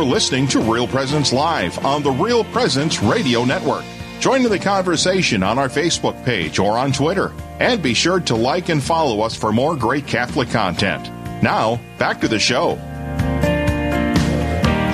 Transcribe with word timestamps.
You're 0.00 0.08
listening 0.08 0.48
to 0.48 0.60
Real 0.60 0.88
Presence 0.88 1.30
Live 1.30 1.84
on 1.84 2.02
the 2.02 2.10
Real 2.10 2.42
Presence 2.42 3.02
Radio 3.02 3.44
Network. 3.44 3.84
Join 4.18 4.46
in 4.46 4.50
the 4.50 4.58
conversation 4.58 5.42
on 5.42 5.58
our 5.58 5.68
Facebook 5.68 6.24
page 6.24 6.58
or 6.58 6.78
on 6.78 6.90
Twitter. 6.90 7.34
And 7.58 7.82
be 7.82 7.92
sure 7.92 8.18
to 8.20 8.34
like 8.34 8.70
and 8.70 8.82
follow 8.82 9.20
us 9.20 9.36
for 9.36 9.52
more 9.52 9.76
great 9.76 10.06
Catholic 10.06 10.48
content. 10.48 11.10
Now, 11.42 11.78
back 11.98 12.18
to 12.22 12.28
the 12.28 12.38
show. 12.38 12.76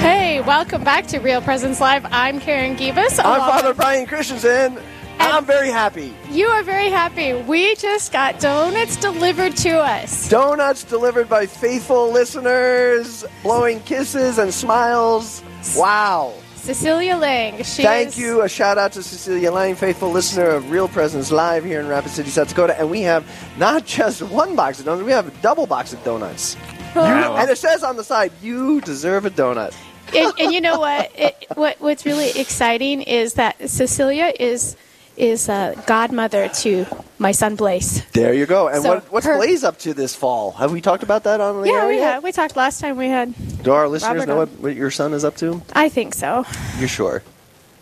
Hey, 0.02 0.40
welcome 0.40 0.82
back 0.82 1.06
to 1.06 1.20
Real 1.20 1.40
Presence 1.40 1.80
Live. 1.80 2.04
I'm 2.06 2.40
Karen 2.40 2.74
Gibas. 2.74 3.20
I'm 3.24 3.38
Father 3.42 3.74
Brian 3.74 4.06
Christensen. 4.08 4.76
And 5.18 5.32
I'm 5.32 5.44
very 5.44 5.70
happy. 5.70 6.14
You 6.30 6.46
are 6.48 6.62
very 6.62 6.88
happy. 6.90 7.32
We 7.32 7.74
just 7.76 8.12
got 8.12 8.38
donuts 8.38 8.96
delivered 8.96 9.56
to 9.58 9.78
us. 9.78 10.28
Donuts 10.28 10.84
delivered 10.84 11.28
by 11.28 11.46
faithful 11.46 12.10
listeners, 12.12 13.24
blowing 13.42 13.80
kisses 13.80 14.38
and 14.38 14.52
smiles. 14.52 15.42
Wow. 15.76 16.34
Cecilia 16.54 17.16
Lang. 17.16 17.62
She 17.62 17.82
Thank 17.82 18.08
is, 18.08 18.18
you. 18.18 18.42
A 18.42 18.48
shout 18.48 18.76
out 18.76 18.92
to 18.92 19.02
Cecilia 19.02 19.52
Lang, 19.52 19.74
faithful 19.76 20.10
listener 20.10 20.46
of 20.46 20.70
Real 20.70 20.88
Presence 20.88 21.30
Live 21.30 21.64
here 21.64 21.80
in 21.80 21.86
Rapid 21.86 22.10
City, 22.10 22.28
South 22.28 22.48
Dakota. 22.48 22.78
And 22.78 22.90
we 22.90 23.02
have 23.02 23.24
not 23.56 23.86
just 23.86 24.20
one 24.20 24.56
box 24.56 24.80
of 24.80 24.84
donuts, 24.86 25.06
we 25.06 25.12
have 25.12 25.28
a 25.28 25.42
double 25.42 25.66
box 25.66 25.92
of 25.92 26.02
donuts. 26.02 26.56
Oh. 26.96 27.06
You, 27.06 27.36
and 27.36 27.48
it 27.48 27.58
says 27.58 27.84
on 27.84 27.96
the 27.96 28.04
side, 28.04 28.32
you 28.42 28.80
deserve 28.80 29.26
a 29.26 29.30
donut. 29.30 29.74
and, 30.14 30.32
and 30.40 30.52
you 30.52 30.60
know 30.60 30.78
what? 30.80 31.10
It, 31.14 31.46
what? 31.54 31.80
What's 31.80 32.04
really 32.04 32.30
exciting 32.30 33.02
is 33.02 33.34
that 33.34 33.70
Cecilia 33.70 34.32
is 34.38 34.76
is 35.16 35.48
a 35.48 35.74
godmother 35.86 36.48
to 36.48 36.86
my 37.18 37.32
son 37.32 37.56
Blaze. 37.56 38.04
There 38.12 38.34
you 38.34 38.46
go. 38.46 38.68
And 38.68 38.82
So 38.82 38.94
what, 38.94 39.12
what's 39.12 39.26
her- 39.26 39.36
Blaze 39.36 39.64
up 39.64 39.78
to 39.80 39.94
this 39.94 40.14
fall? 40.14 40.52
Have 40.52 40.72
we 40.72 40.80
talked 40.80 41.02
about 41.02 41.24
that 41.24 41.40
on 41.40 41.62
the 41.62 41.68
Yeah, 41.68 41.88
we 41.88 41.98
had. 41.98 42.22
We 42.22 42.32
talked 42.32 42.56
last 42.56 42.80
time. 42.80 42.96
We 42.96 43.08
had. 43.08 43.34
Do 43.62 43.72
our 43.72 43.88
listeners 43.88 44.20
Robert 44.20 44.26
know 44.28 44.36
what, 44.36 44.48
what 44.60 44.74
your 44.76 44.90
son 44.90 45.12
is 45.14 45.24
up 45.24 45.36
to? 45.36 45.62
I 45.72 45.88
think 45.88 46.14
so. 46.14 46.44
You're 46.78 46.88
sure? 46.88 47.22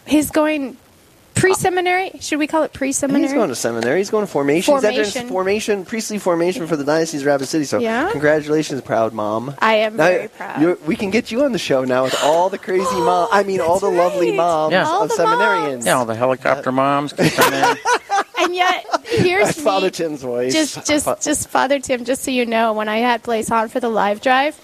He's 0.07 0.31
going 0.31 0.77
pre-seminary. 1.35 2.13
Should 2.21 2.39
we 2.39 2.47
call 2.47 2.63
it 2.63 2.73
pre-seminary? 2.73 3.23
He's 3.25 3.33
going 3.33 3.49
to 3.49 3.55
seminary. 3.55 3.99
He's 3.99 4.11
going 4.11 4.25
to 4.27 4.31
formation. 4.31 4.75
He's 4.75 4.83
Formation. 4.83 5.05
entering 5.05 5.29
formation, 5.29 5.85
priestly 5.85 6.19
formation 6.19 6.67
for 6.67 6.77
the 6.77 6.85
Diocese 6.85 7.21
of 7.23 7.27
Rapid 7.27 7.47
City. 7.49 7.65
So, 7.65 7.79
Yeah? 7.79 8.11
congratulations, 8.11 8.81
proud 8.83 9.13
mom. 9.13 9.55
I 9.61 9.75
am 9.77 9.97
Now, 9.97 10.05
very 10.05 10.29
proud. 10.29 10.79
We 10.87 10.97
can 10.97 11.11
get 11.11 11.31
you 11.31 11.45
on 11.45 11.53
the 11.53 11.59
show 11.59 11.85
now 11.85 12.05
with 12.05 12.17
all 12.23 12.49
the 12.49 12.59
crazy 12.59 12.85
moms. 12.97 13.31
I 13.33 13.43
mean, 13.43 13.61
all 13.61 13.79
the 13.79 13.91
That's 13.91 13.99
lovely 13.99 14.33
moms 14.33 14.73
Yeah. 14.73 14.89
Of 15.03 15.09
the 15.09 15.15
seminarians. 15.15 15.73
moms. 15.73 15.87
Yeah, 15.87 15.97
all 15.99 16.05
the 16.07 16.15
helicopter 16.15 16.71
uh, 16.71 16.73
moms 16.73 17.13
can 17.13 17.31
come 17.31 17.53
in. 17.53 17.77
and 18.39 18.55
yet, 18.55 18.85
here's 19.05 19.47
That's 19.47 19.61
Father 19.61 19.87
me. 19.87 19.91
Tim's 19.91 20.23
voice. 20.23 20.53
just 20.53 20.87
just 20.87 21.07
just 21.23 21.49
father 21.49 21.79
tim 21.79 22.05
just 22.05 22.23
so 22.25 22.31
you 22.31 22.45
know 22.47 22.73
when 22.73 22.89
i 22.89 22.99
had 22.99 23.23
blaze 23.23 23.51
on 23.51 23.69
for 23.69 23.79
the 23.81 23.89
live 23.89 24.21
drive 24.21 24.59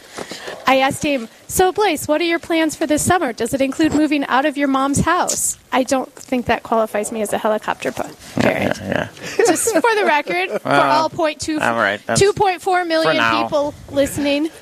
i 0.66 0.78
asked 0.78 1.02
him 1.02 1.28
so 1.50 1.72
Blaze, 1.72 2.06
what 2.06 2.20
are 2.20 2.24
your 2.24 2.38
plans 2.38 2.76
for 2.76 2.86
this 2.86 3.02
summer 3.04 3.32
does 3.32 3.52
it 3.52 3.60
include 3.60 3.92
moving 3.92 4.24
out 4.26 4.44
of 4.46 4.56
your 4.56 4.68
mom's 4.68 5.00
house 5.00 5.58
i 5.72 5.82
don't 5.82 6.12
think 6.14 6.46
that 6.46 6.62
qualifies 6.62 7.10
me 7.12 7.22
as 7.22 7.32
a 7.32 7.38
helicopter 7.38 7.90
pa- 7.92 8.10
parent 8.36 8.78
Yeah. 8.78 9.08
just 9.36 9.72
for 9.74 9.94
the 9.96 10.04
record 10.06 10.50
for 10.62 10.68
all 10.70 11.08
point 11.10 11.40
two 11.40 11.58
all 11.58 11.74
right, 11.74 12.00
that's- 12.06 12.22
2.4 12.22 12.86
million 12.86 13.16
now. 13.16 13.42
people 13.42 13.74
listening 13.90 14.48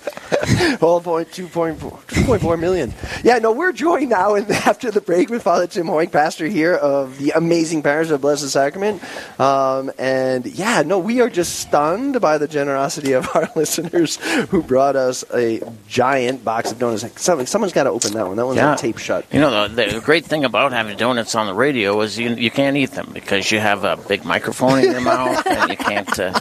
Twelve 0.79 1.05
point 1.05 1.33
two 1.33 1.47
point 1.49 1.81
four, 1.81 1.99
two 2.09 2.23
point 2.25 2.43
four 2.43 2.57
million. 2.57 2.93
Yeah, 3.25 3.39
no, 3.39 3.51
we're 3.53 3.73
joined 3.73 4.11
now 4.11 4.35
in, 4.35 4.45
after 4.53 4.91
the 4.91 5.01
break 5.01 5.31
with 5.31 5.43
Father 5.43 5.67
Tim 5.67 5.87
Hoyt, 5.87 6.13
pastor 6.13 6.47
here 6.47 6.75
of 6.75 7.17
the 7.19 7.31
amazing 7.31 7.83
parish 7.83 8.11
of 8.11 8.21
Blessed 8.21 8.49
Sacrament. 8.51 9.03
Um, 9.41 9.91
and 9.99 10.45
yeah, 10.47 10.83
no, 10.83 10.99
we 10.99 11.21
are 11.23 11.31
just 11.31 11.57
stunned 11.61 12.21
by 12.21 12.37
the 12.39 12.47
generosity 12.47 13.13
of 13.13 13.29
our 13.35 13.49
listeners 13.57 14.17
who 14.51 14.63
brought 14.63 14.97
us 14.97 15.25
a 15.35 15.61
giant 15.89 16.45
box 16.45 16.71
of 16.73 16.78
donuts. 16.79 17.05
Some, 17.21 17.45
someone's 17.47 17.73
got 17.73 17.85
to 17.85 17.91
open 17.91 18.13
that 18.15 18.27
one. 18.27 18.37
That 18.37 18.47
one's 18.47 18.57
Yeah. 18.57 18.71
like 18.71 18.79
taped 18.79 19.01
shut. 19.01 19.25
You 19.33 19.41
know, 19.41 19.69
the, 19.69 19.87
the 19.87 20.01
great 20.01 20.25
thing 20.25 20.45
about 20.45 20.73
having 20.73 20.97
donuts 20.97 21.35
on 21.35 21.47
the 21.47 21.55
radio 21.55 22.01
is 22.01 22.19
you, 22.19 22.31
you 22.31 22.51
can't 22.51 22.77
eat 22.77 22.93
them 22.93 23.11
because 23.13 23.51
you 23.51 23.59
have 23.61 23.85
a 23.85 23.97
big 23.97 24.25
microphone 24.25 24.79
in 24.81 24.93
your 24.93 25.01
mouth 25.15 25.47
and 25.47 25.71
you 25.71 25.77
can't. 25.77 26.19
Uh, 26.19 26.39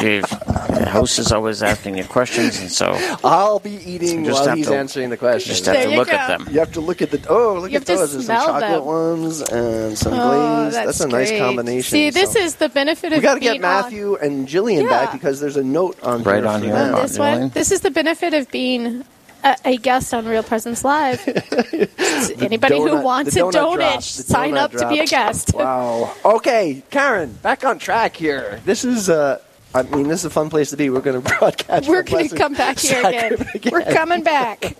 you, 0.00 0.22
the 0.22 0.88
host 0.90 1.18
is 1.20 1.30
always 1.30 1.62
asking 1.62 1.96
you 1.96 2.04
questions, 2.04 2.58
and 2.58 2.70
so 2.70 2.96
I'll 3.22 3.60
be 3.60 3.70
eating 3.76 4.24
So 4.24 4.30
just 4.32 4.46
while 4.46 4.56
he's 4.56 4.66
to- 4.66 4.76
answering 4.76 5.10
the 5.10 5.16
questions. 5.16 5.56
just 5.58 5.66
have 5.66 5.76
There 5.76 5.88
to 5.90 5.96
look 5.96 6.08
go. 6.08 6.14
at 6.14 6.26
them. 6.26 6.48
You 6.52 6.58
have 6.58 6.72
to 6.72 6.80
look 6.80 7.00
at 7.00 7.10
the 7.12 7.24
oh 7.28 7.60
look 7.60 7.70
You 7.70 7.76
at 7.76 7.86
those. 7.86 8.12
There's 8.12 8.26
some 8.26 8.36
chocolate 8.36 8.70
them. 8.70 8.84
ones 8.84 9.40
and 9.40 9.96
some 9.96 10.14
oh 10.14 10.68
glazed. 10.70 10.76
that's, 10.76 11.00
a 11.00 11.06
nice 11.08 11.30
combination. 11.38 11.82
see 11.90 12.10
this 12.10 12.32
So- 12.32 12.40
is 12.40 12.56
the 12.56 12.68
benefit 12.68 13.12
of 13.12 13.18
We 13.18 13.22
got 13.22 13.34
to 13.34 13.40
get 13.40 13.60
Matthew 13.60 14.16
and 14.16 14.48
Jillian 14.48 14.82
Yeah. 14.82 14.88
back 14.88 15.12
because 15.12 15.38
there's 15.40 15.56
a 15.56 15.62
note 15.64 15.96
on 16.02 16.22
Right 16.24 16.38
here 16.42 16.46
on 16.48 16.60
for 16.60 16.66
here. 16.66 16.74
them. 16.74 16.94
on 16.96 17.02
this 17.02 17.18
one 17.18 17.48
this 17.50 17.70
is 17.70 17.80
the 17.82 17.90
benefit 17.92 18.34
of 18.34 18.50
being 18.50 19.04
a, 19.44 19.56
a 19.64 19.76
guest 19.76 20.12
on 20.14 20.26
real 20.26 20.42
presence 20.42 20.84
live 20.84 21.20
anybody 22.40 22.78
who 22.78 23.00
wants 23.00 23.36
a 23.36 23.40
donut 23.40 23.52
donut 23.52 23.76
drop, 23.76 24.02
sign 24.02 24.54
donut 24.54 24.58
up 24.58 24.72
to 24.72 24.88
be 24.88 24.98
a 24.98 25.06
guest 25.06 25.54
Wow. 25.54 26.14
Okay, 26.24 26.82
Karen, 26.90 27.32
back 27.42 27.64
on 27.64 27.78
track 27.78 28.16
here. 28.16 28.60
This 28.64 28.84
is 28.84 29.08
uh 29.08 29.40
I 29.76 29.82
mean, 29.82 30.06
this 30.06 30.20
is 30.20 30.26
a 30.26 30.30
fun 30.30 30.50
place 30.50 30.70
to 30.70 30.76
be. 30.76 30.88
We're 30.88 31.00
going 31.00 31.20
to 31.22 31.28
broadcast. 31.38 31.88
We're 31.88 32.04
going 32.04 32.28
to 32.28 32.36
come 32.36 32.54
back 32.54 32.78
here 32.78 33.00
again. 33.00 33.36
Sacrament 33.36 33.72
We're 33.72 33.92
coming 33.92 34.22
back. 34.22 34.76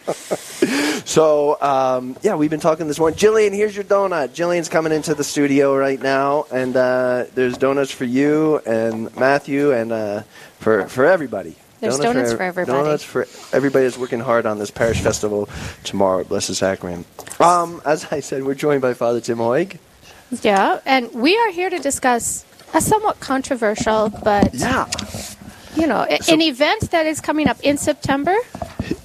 So, 1.05 1.61
um, 1.61 2.17
yeah, 2.23 2.37
we've 2.37 2.51
been 2.51 2.61
talking 2.61 2.87
this 2.87 3.01
morning. 3.01 3.19
Jillian, 3.19 3.53
here's 3.53 3.75
your 3.75 3.85
donut. 3.85 4.29
Jillian's 4.29 4.69
coming 4.69 4.93
into 4.93 5.15
the 5.15 5.25
studio 5.25 5.77
right 5.77 6.01
now, 6.01 6.47
and 6.53 6.77
uh, 6.77 7.25
there's 7.35 7.59
donuts 7.59 7.91
for 7.91 8.05
you 8.05 8.59
and 8.59 9.15
Matthew 9.17 9.73
and 9.73 9.91
uh, 9.91 10.23
for 10.61 10.87
for 10.89 11.05
everybody. 11.05 11.57
There's 11.85 11.99
donuts 11.99 12.33
for 12.33 12.43
everybody. 12.43 12.79
Donuts 12.79 13.05
for 13.05 13.27
everybody 13.53 13.85
that's 13.85 13.99
working 13.99 14.21
hard 14.21 14.47
on 14.47 14.59
this 14.59 14.71
parish 14.71 15.01
festival 15.01 15.49
tomorrow 15.85 16.21
at 16.21 16.29
Blessed 16.29 16.55
Sacrament. 16.55 17.07
Um, 17.41 17.83
as 17.85 18.07
I 18.11 18.21
said, 18.21 18.45
we're 18.45 18.55
joined 18.55 18.83
by 18.83 18.95
Father 18.95 19.21
Tim 19.21 19.39
Hoig. 19.39 19.79
Yeah, 20.43 20.81
and 20.87 21.13
we 21.13 21.37
are 21.37 21.51
here 21.51 21.71
to 21.71 21.79
discuss 21.79 22.45
a 22.73 22.81
somewhat 22.81 23.21
controversial, 23.21 24.09
but 24.25 24.55
Yeah, 24.55 24.87
you 25.77 25.87
know, 25.87 26.07
a- 26.09 26.33
an 26.33 26.41
event 26.41 26.91
that 26.91 27.07
is 27.07 27.21
coming 27.21 27.49
up 27.49 27.59
in 27.63 27.77
September. 27.77 28.35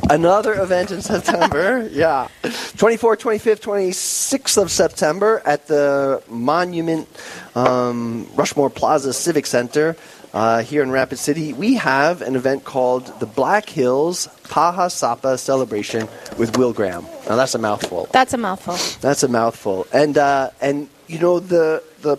another 0.09 0.53
event 0.59 0.89
in 0.91 1.01
September. 1.01 1.87
yeah. 1.91 2.27
24th, 2.43 3.17
25th, 3.19 3.59
26th 3.61 4.57
of 4.57 4.71
September 4.71 5.41
at 5.45 5.67
the 5.67 6.21
Monument 6.27 7.07
um, 7.55 8.27
Rushmore 8.35 8.69
Plaza 8.69 9.13
Civic 9.13 9.45
Center 9.45 9.95
uh, 10.33 10.61
here 10.61 10.83
in 10.83 10.91
Rapid 10.91 11.17
City. 11.17 11.53
We 11.53 11.75
have 11.75 12.21
an 12.21 12.35
event 12.35 12.63
called 12.63 13.07
the 13.19 13.25
Black 13.25 13.69
Hills 13.69 14.27
Paha 14.43 14.91
Sapa 14.91 15.37
Celebration 15.37 16.07
with 16.37 16.57
Will 16.57 16.73
Graham. 16.73 17.05
Now, 17.27 17.35
that's 17.35 17.55
a 17.55 17.59
mouthful. 17.59 18.07
That's 18.11 18.33
a 18.33 18.37
mouthful. 18.37 18.77
That's 19.01 19.23
a 19.23 19.27
mouthful. 19.27 19.87
And 19.93 20.17
uh, 20.17 20.51
and 20.61 20.89
you 21.07 21.19
know 21.19 21.39
the 21.39 21.83
the 22.01 22.17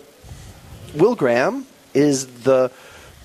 Will 0.95 1.15
Graham 1.15 1.65
is 1.93 2.27
the 2.43 2.71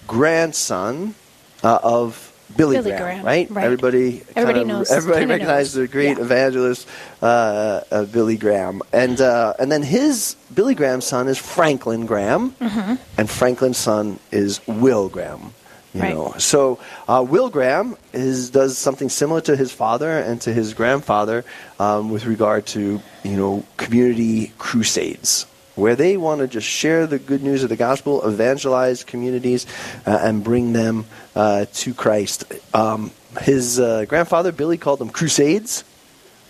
grandson 0.06 1.14
uh, 1.62 1.78
of 1.82 2.25
Billy, 2.56 2.76
Billy 2.76 2.90
Graham, 2.90 3.02
Graham, 3.02 3.24
right? 3.26 3.50
right. 3.50 3.64
Everybody 3.64 4.22
Everybody 4.34 4.60
kinda- 4.60 4.74
knows- 4.74 4.90
Everybody 4.90 5.26
recognizes 5.26 5.74
knows. 5.76 5.82
the 5.82 5.92
great 5.92 6.16
Yeah. 6.18 6.24
evangelist 6.24 6.88
uh, 7.22 7.80
uh, 7.90 8.04
Billy 8.04 8.36
Graham, 8.36 8.82
and 8.92 9.20
uh, 9.20 9.54
and 9.58 9.70
then 9.70 9.82
his 9.82 10.36
Billy 10.54 10.74
Graham's 10.74 11.06
son 11.06 11.28
is 11.28 11.38
Franklin 11.38 12.06
Graham, 12.06 12.52
Mm-hmm. 12.60 12.94
and 13.18 13.30
Franklin's 13.30 13.78
son 13.78 14.18
is 14.32 14.60
Will 14.66 15.08
Graham. 15.08 15.52
You 15.94 16.02
Right. 16.02 16.14
know, 16.14 16.34
so 16.36 16.78
uh, 17.08 17.24
Will 17.26 17.48
Graham 17.48 17.96
is 18.12 18.50
does 18.50 18.76
something 18.76 19.08
similar 19.08 19.40
to 19.42 19.56
his 19.56 19.72
father 19.72 20.18
and 20.18 20.38
to 20.42 20.52
his 20.52 20.74
grandfather 20.74 21.42
um, 21.80 22.10
with 22.10 22.26
regard 22.26 22.66
to 22.76 23.00
you 23.24 23.36
know 23.36 23.64
community 23.78 24.52
crusades, 24.58 25.46
where 25.76 25.94
they 25.94 26.16
want 26.16 26.40
to 26.40 26.48
just 26.48 26.66
share 26.66 27.06
the 27.06 27.18
good 27.18 27.42
news 27.42 27.62
of 27.62 27.68
the 27.68 27.76
gospel, 27.76 28.26
evangelize 28.26 29.04
communities, 29.04 29.66
uh, 30.06 30.18
and 30.22 30.42
bring 30.42 30.72
them 30.72 31.04
uh, 31.36 31.66
to 31.74 31.94
Christ. 31.94 32.44
Um, 32.74 33.12
his 33.42 33.78
uh, 33.78 34.06
grandfather 34.08 34.50
Billy 34.50 34.78
called 34.78 34.98
them 34.98 35.10
crusades. 35.10 35.84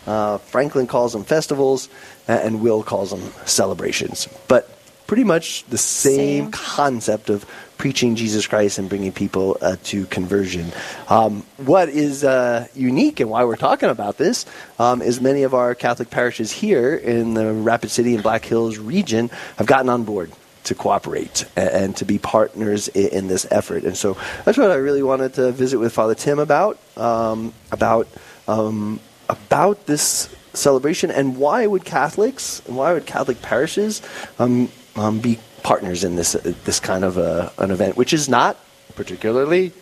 Uh, 0.06 0.38
Franklin 0.38 0.86
calls 0.86 1.12
them 1.12 1.24
festivals, 1.24 1.88
and 2.28 2.60
Will 2.62 2.82
calls 2.82 3.10
them 3.10 3.32
celebrations. 3.44 4.28
But 4.46 4.70
pretty 5.06 5.24
much 5.24 5.64
the 5.64 5.78
same, 5.78 6.44
Same. 6.44 6.50
concept 6.52 7.28
of 7.28 7.44
preaching 7.78 8.16
Jesus 8.16 8.46
Christ 8.46 8.78
and 8.78 8.88
bringing 8.88 9.12
people 9.12 9.56
uh, 9.60 9.76
to 9.84 10.06
conversion. 10.06 10.72
Um, 11.08 11.44
what 11.58 11.88
is 11.88 12.24
uh, 12.24 12.66
unique 12.74 13.20
and 13.20 13.30
why 13.30 13.44
we're 13.44 13.56
talking 13.56 13.88
about 13.88 14.16
this 14.16 14.46
um, 14.78 15.02
is 15.02 15.20
many 15.20 15.42
of 15.42 15.54
our 15.54 15.74
Catholic 15.74 16.10
parishes 16.10 16.52
here 16.52 16.94
in 16.94 17.34
the 17.34 17.52
Rapid 17.52 17.90
City 17.90 18.14
and 18.14 18.22
Black 18.22 18.44
Hills 18.44 18.78
region 18.78 19.30
have 19.56 19.66
gotten 19.66 19.88
on 19.88 20.04
board 20.04 20.32
to 20.64 20.74
cooperate 20.74 21.44
and 21.56 21.96
to 21.96 22.04
be 22.04 22.18
partners 22.18 22.88
in 22.88 23.28
this 23.28 23.46
effort. 23.50 23.84
And 23.84 23.96
so 23.96 24.16
that's 24.44 24.58
what 24.58 24.70
I 24.70 24.76
really 24.76 25.02
wanted 25.02 25.34
to 25.34 25.52
visit 25.52 25.78
with 25.78 25.92
Father 25.92 26.14
Tim 26.14 26.38
about, 26.38 26.78
um, 26.96 27.54
about, 27.70 28.08
um, 28.48 28.98
about 29.28 29.86
this 29.86 30.34
celebration 30.54 31.10
and 31.10 31.36
why 31.36 31.66
would 31.66 31.84
Catholics 31.84 32.62
and 32.66 32.76
why 32.76 32.92
would 32.92 33.06
Catholic 33.06 33.40
parishes 33.42 34.02
um, 34.38 34.68
um, 34.96 35.20
be 35.20 35.38
partners 35.66 36.04
in 36.04 36.14
this 36.14 36.36
uh, 36.36 36.54
this 36.64 36.78
kind 36.78 37.04
of 37.04 37.18
uh, 37.18 37.50
an 37.58 37.72
event, 37.72 37.96
which 37.96 38.12
is 38.12 38.28
not 38.28 38.56
particularly 38.94 39.72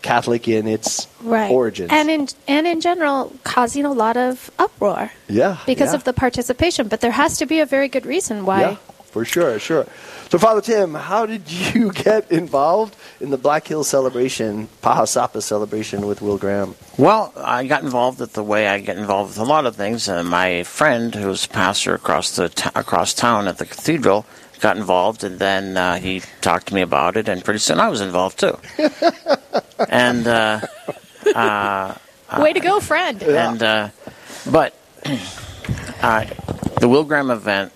Catholic 0.00 0.46
in 0.46 0.68
its 0.68 1.08
right. 1.22 1.50
origins. 1.50 1.90
And 1.90 2.08
in 2.08 2.28
and 2.46 2.68
in 2.68 2.80
general, 2.80 3.32
causing 3.42 3.84
a 3.84 3.92
lot 3.92 4.16
of 4.16 4.50
uproar 4.60 5.10
yeah, 5.28 5.58
because 5.66 5.90
yeah. 5.90 5.96
of 5.96 6.04
the 6.04 6.12
participation. 6.12 6.86
But 6.86 7.00
there 7.00 7.10
has 7.10 7.36
to 7.38 7.46
be 7.46 7.58
a 7.58 7.66
very 7.66 7.88
good 7.88 8.06
reason 8.06 8.46
why. 8.46 8.60
Yeah, 8.60 8.76
for 9.10 9.24
sure, 9.24 9.58
sure. 9.58 9.86
So, 10.30 10.38
Father 10.38 10.60
Tim, 10.60 10.94
how 10.94 11.26
did 11.26 11.50
you 11.50 11.90
get 12.06 12.30
involved 12.30 12.94
in 13.20 13.30
the 13.30 13.38
Black 13.38 13.66
Hills 13.66 13.88
celebration, 13.88 14.68
Paha 14.82 15.08
Sapa 15.08 15.40
celebration 15.40 16.06
with 16.06 16.22
Will 16.22 16.38
Graham? 16.38 16.76
Well, 16.96 17.32
I 17.36 17.66
got 17.66 17.82
involved 17.82 18.20
with 18.20 18.34
the 18.34 18.44
way 18.44 18.68
I 18.68 18.78
get 18.78 18.98
involved 18.98 19.30
with 19.30 19.38
a 19.38 19.50
lot 19.50 19.66
of 19.66 19.74
things. 19.74 20.08
Uh, 20.08 20.22
my 20.22 20.62
friend, 20.62 21.12
who's 21.12 21.44
a 21.46 21.48
pastor 21.48 21.94
across 21.94 22.36
the 22.36 22.50
t- 22.50 22.70
across 22.76 23.14
town 23.14 23.48
at 23.48 23.58
the 23.58 23.66
cathedral, 23.66 24.26
got 24.60 24.76
involved, 24.76 25.24
and 25.24 25.38
then 25.38 25.76
uh, 25.76 25.96
he 25.96 26.22
talked 26.40 26.68
to 26.68 26.74
me 26.74 26.80
about 26.82 27.16
it, 27.16 27.28
and 27.28 27.44
pretty 27.44 27.58
soon 27.60 27.80
I 27.80 27.88
was 27.88 28.00
involved 28.00 28.38
too. 28.38 28.58
and 29.88 30.26
uh, 30.26 30.60
uh, 31.34 31.94
Way 32.38 32.52
to 32.52 32.60
go, 32.60 32.80
friend. 32.80 33.22
and 33.22 33.62
uh, 33.62 33.88
but 34.50 34.74
uh, 36.02 36.24
the 36.80 36.88
Will 36.88 37.04
Graham 37.04 37.30
event 37.30 37.72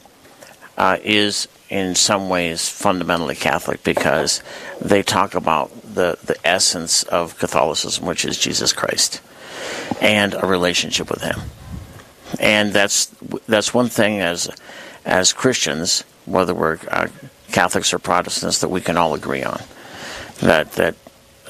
uh, 0.77 0.99
is 1.03 1.49
in 1.69 1.95
some 1.95 2.29
ways 2.29 2.69
fundamentally 2.69 3.35
Catholic 3.35 3.83
because 3.85 4.43
they 4.81 5.03
talk 5.03 5.35
about 5.35 5.71
the 5.83 6.19
the 6.25 6.37
essence 6.45 7.03
of 7.05 7.39
Catholicism, 7.39 8.07
which 8.07 8.25
is 8.25 8.39
Jesus 8.39 8.73
Christ, 8.73 9.21
and 10.01 10.35
a 10.35 10.47
relationship 10.47 11.11
with 11.11 11.23
Him. 11.23 11.41
And 12.41 12.73
that's 12.73 13.07
that's 13.47 13.73
one 13.73 13.89
thing 13.89 14.21
as 14.21 14.51
as 15.05 15.33
Christians, 15.33 16.05
whether 16.29 16.55
we're 16.55 16.79
uh, 16.91 17.09
Catholics 17.53 17.93
or 17.93 17.99
Protestants, 17.99 18.61
that 18.61 18.69
we 18.69 18.81
can 18.81 18.97
all 18.97 19.15
agree 19.15 19.43
on 19.43 19.61
that 20.41 20.73
that 20.73 20.95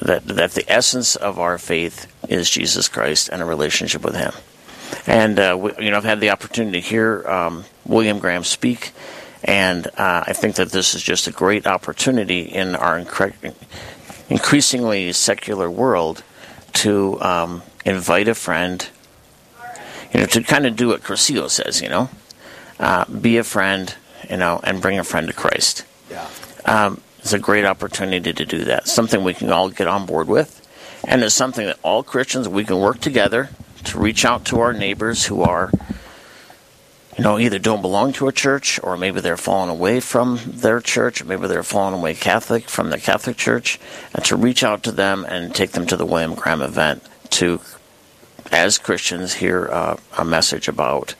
that 0.01 0.25
that 0.27 0.51
the 0.51 0.71
essence 0.71 1.15
of 1.15 1.39
our 1.39 1.57
faith 1.57 2.11
is 2.27 2.49
Jesus 2.49 2.87
Christ 2.87 3.29
and 3.29 3.41
a 3.41 3.45
relationship 3.45 4.03
with 4.03 4.15
Him. 4.15 4.33
And 5.05 5.39
uh, 5.39 5.57
we, 5.59 5.71
you 5.79 5.91
know, 5.91 5.97
I've 5.97 6.03
had 6.03 6.19
the 6.19 6.31
opportunity 6.31 6.81
to 6.81 6.87
hear 6.87 7.27
um, 7.27 7.65
William 7.85 8.19
Graham 8.19 8.43
speak, 8.43 8.91
and 9.43 9.87
uh, 9.87 10.23
I 10.27 10.33
think 10.33 10.55
that 10.55 10.71
this 10.71 10.95
is 10.95 11.03
just 11.03 11.27
a 11.27 11.31
great 11.31 11.67
opportunity 11.67 12.41
in 12.41 12.75
our 12.75 12.99
incre- 12.99 13.53
increasingly 14.29 15.11
secular 15.13 15.69
world 15.69 16.23
to 16.73 17.21
um, 17.21 17.61
invite 17.85 18.27
a 18.27 18.35
friend, 18.35 18.89
you 20.13 20.21
know, 20.21 20.25
to 20.27 20.41
kind 20.43 20.65
of 20.65 20.75
do 20.75 20.89
what 20.89 21.01
Cursillo 21.01 21.49
says, 21.49 21.81
you 21.81 21.89
know, 21.89 22.09
uh, 22.79 23.05
be 23.05 23.37
a 23.37 23.43
friend, 23.43 23.95
you 24.29 24.37
know, 24.37 24.59
and 24.63 24.81
bring 24.81 24.99
a 24.99 25.03
friend 25.03 25.27
to 25.27 25.33
Christ. 25.33 25.85
Yeah. 26.09 26.27
Um, 26.65 27.01
it's 27.19 27.33
a 27.33 27.39
great 27.39 27.65
opportunity 27.65 28.31
to 28.31 28.45
do 28.45 28.65
that. 28.65 28.87
Something 28.87 29.23
we 29.23 29.33
can 29.33 29.51
all 29.51 29.69
get 29.69 29.87
on 29.87 30.05
board 30.05 30.27
with, 30.27 30.65
and 31.05 31.23
it's 31.23 31.35
something 31.35 31.65
that 31.65 31.79
all 31.83 32.03
Christians 32.03 32.47
we 32.47 32.63
can 32.63 32.79
work 32.79 32.99
together 32.99 33.49
to 33.85 33.99
reach 33.99 34.25
out 34.25 34.45
to 34.45 34.59
our 34.59 34.73
neighbors 34.73 35.25
who 35.25 35.41
are, 35.41 35.71
you 37.17 37.23
know, 37.23 37.37
either 37.37 37.59
don't 37.59 37.81
belong 37.81 38.13
to 38.13 38.27
a 38.27 38.31
church, 38.31 38.79
or 38.83 38.95
maybe 38.95 39.19
they're 39.19 39.37
falling 39.37 39.69
away 39.69 39.99
from 39.99 40.39
their 40.45 40.79
church, 40.79 41.21
or 41.21 41.25
maybe 41.25 41.47
they're 41.47 41.63
falling 41.63 41.99
away 41.99 42.13
Catholic 42.13 42.69
from 42.69 42.89
the 42.89 42.99
Catholic 42.99 43.35
Church, 43.35 43.79
and 44.13 44.23
to 44.25 44.35
reach 44.35 44.63
out 44.63 44.83
to 44.83 44.91
them 44.91 45.25
and 45.27 45.53
take 45.53 45.71
them 45.71 45.85
to 45.87 45.97
the 45.97 46.05
William 46.05 46.35
Graham 46.35 46.61
event 46.61 47.03
to, 47.31 47.59
as 48.51 48.77
Christians, 48.77 49.33
hear 49.35 49.67
uh, 49.67 49.97
a 50.17 50.23
message 50.23 50.67
about 50.69 51.15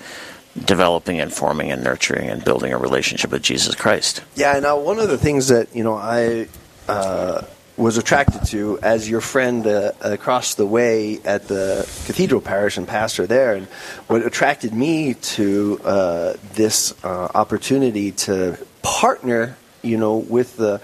developing 0.66 1.20
and 1.20 1.32
forming 1.32 1.72
and 1.72 1.84
nurturing 1.84 2.30
and 2.30 2.44
building 2.44 2.74
a 2.74 2.78
relationship 2.78 3.32
with 3.32 3.42
Jesus 3.42 3.76
Christ. 3.76 4.22
Yeah, 4.36 4.54
and 4.54 4.64
now 4.64 4.80
one 4.80 5.00
of 5.00 5.10
the 5.10 5.18
things 5.18 5.48
that 5.50 5.76
you 5.76 5.84
know 5.84 5.96
I 5.96 6.48
uh, 6.88 7.44
was 7.78 7.98
attracted 7.98 8.46
to 8.48 8.78
as 8.82 9.10
your 9.10 9.22
friend 9.22 9.66
uh, 9.66 9.94
across 10.02 10.56
the 10.56 10.66
way 10.66 11.20
at 11.24 11.48
the 11.48 11.84
cathedral 12.06 12.42
parish 12.42 12.78
and 12.78 12.88
pastor 12.88 13.26
there, 13.26 13.56
and 13.56 13.68
what 14.08 14.26
attracted 14.26 14.74
me 14.74 15.14
to 15.14 15.80
uh, 15.84 16.34
this 16.54 16.94
uh, 17.04 17.30
opportunity 17.34 18.12
to 18.12 18.58
partner, 18.82 19.56
you 19.82 19.98
know, 19.98 20.18
with 20.18 20.58
the 20.58 20.82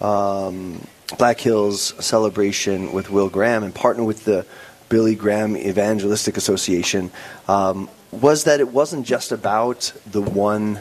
um, 0.00 0.86
Black 1.18 1.40
Hills 1.40 1.94
celebration 2.04 2.92
with 2.92 3.10
Will 3.10 3.28
Graham 3.30 3.62
and 3.62 3.74
partner 3.74 4.04
with 4.04 4.24
the 4.24 4.46
Billy 4.88 5.14
Graham 5.14 5.56
Evangelistic 5.56 6.36
Association. 6.36 7.10
Um, 7.48 7.88
was 8.20 8.44
that 8.44 8.60
it 8.60 8.68
wasn't 8.68 9.06
just 9.06 9.32
about 9.32 9.92
the 10.06 10.22
one 10.22 10.80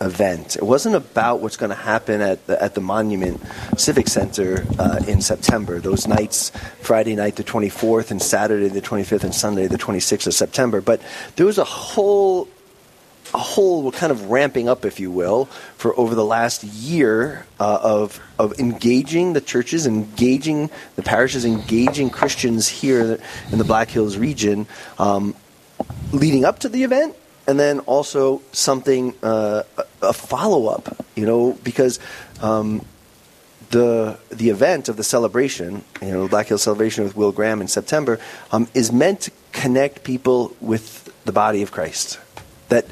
event. 0.00 0.56
It 0.56 0.62
wasn't 0.62 0.94
about 0.94 1.40
what's 1.40 1.56
going 1.56 1.70
to 1.70 1.76
happen 1.76 2.20
at 2.20 2.46
the, 2.46 2.62
at 2.62 2.74
the 2.74 2.80
Monument 2.80 3.40
Civic 3.76 4.08
Center 4.08 4.64
uh, 4.78 5.00
in 5.06 5.20
September. 5.20 5.78
Those 5.78 6.06
nights, 6.06 6.50
Friday 6.80 7.14
night 7.14 7.36
the 7.36 7.44
24th 7.44 8.10
and 8.10 8.22
Saturday 8.22 8.68
the 8.68 8.80
25th 8.80 9.24
and 9.24 9.34
Sunday 9.34 9.66
the 9.66 9.78
26th 9.78 10.26
of 10.26 10.34
September. 10.34 10.80
But 10.80 11.02
there 11.36 11.46
was 11.46 11.58
a 11.58 11.64
whole 11.64 12.48
a 13.32 13.38
whole 13.38 13.92
kind 13.92 14.10
of 14.10 14.30
ramping 14.30 14.68
up, 14.68 14.84
if 14.84 14.98
you 14.98 15.08
will, 15.08 15.44
for 15.76 15.96
over 15.98 16.16
the 16.16 16.24
last 16.24 16.64
year 16.64 17.46
uh, 17.60 17.78
of 17.80 18.20
of 18.38 18.58
engaging 18.58 19.34
the 19.34 19.40
churches, 19.40 19.86
engaging 19.86 20.70
the 20.96 21.02
parishes, 21.02 21.44
engaging 21.44 22.10
Christians 22.10 22.66
here 22.66 23.20
in 23.52 23.58
the 23.58 23.64
Black 23.64 23.88
Hills 23.88 24.16
region, 24.16 24.66
um, 24.98 25.36
leading 26.12 26.44
up 26.44 26.60
to 26.60 26.68
the 26.68 26.84
event, 26.84 27.16
and 27.46 27.58
then 27.58 27.80
also 27.80 28.42
something 28.52 29.14
uh, 29.22 29.62
a, 30.02 30.12
follow 30.12 30.68
up. 30.68 30.96
You 31.14 31.26
know, 31.26 31.58
because. 31.64 31.98
Um, 32.40 32.84
the 33.70 34.18
the 34.30 34.50
event 34.50 34.88
of 34.88 34.96
the 34.96 35.04
celebration, 35.04 35.84
you 36.02 36.10
know, 36.10 36.28
Black 36.28 36.48
Hills 36.48 36.62
celebration 36.62 37.04
with 37.04 37.16
Will 37.16 37.32
Graham 37.32 37.60
in 37.60 37.68
September, 37.68 38.18
um, 38.50 38.68
is 38.74 38.92
meant 38.92 39.22
to 39.22 39.30
connect 39.52 40.02
people 40.02 40.56
with 40.60 41.08
the 41.24 41.32
body 41.32 41.62
of 41.62 41.70
Christ. 41.70 42.18
That 42.68 42.86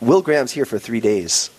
Will 0.00 0.22
Graham's 0.22 0.52
here 0.52 0.64
for 0.64 0.78
three 0.78 1.00
days, 1.00 1.50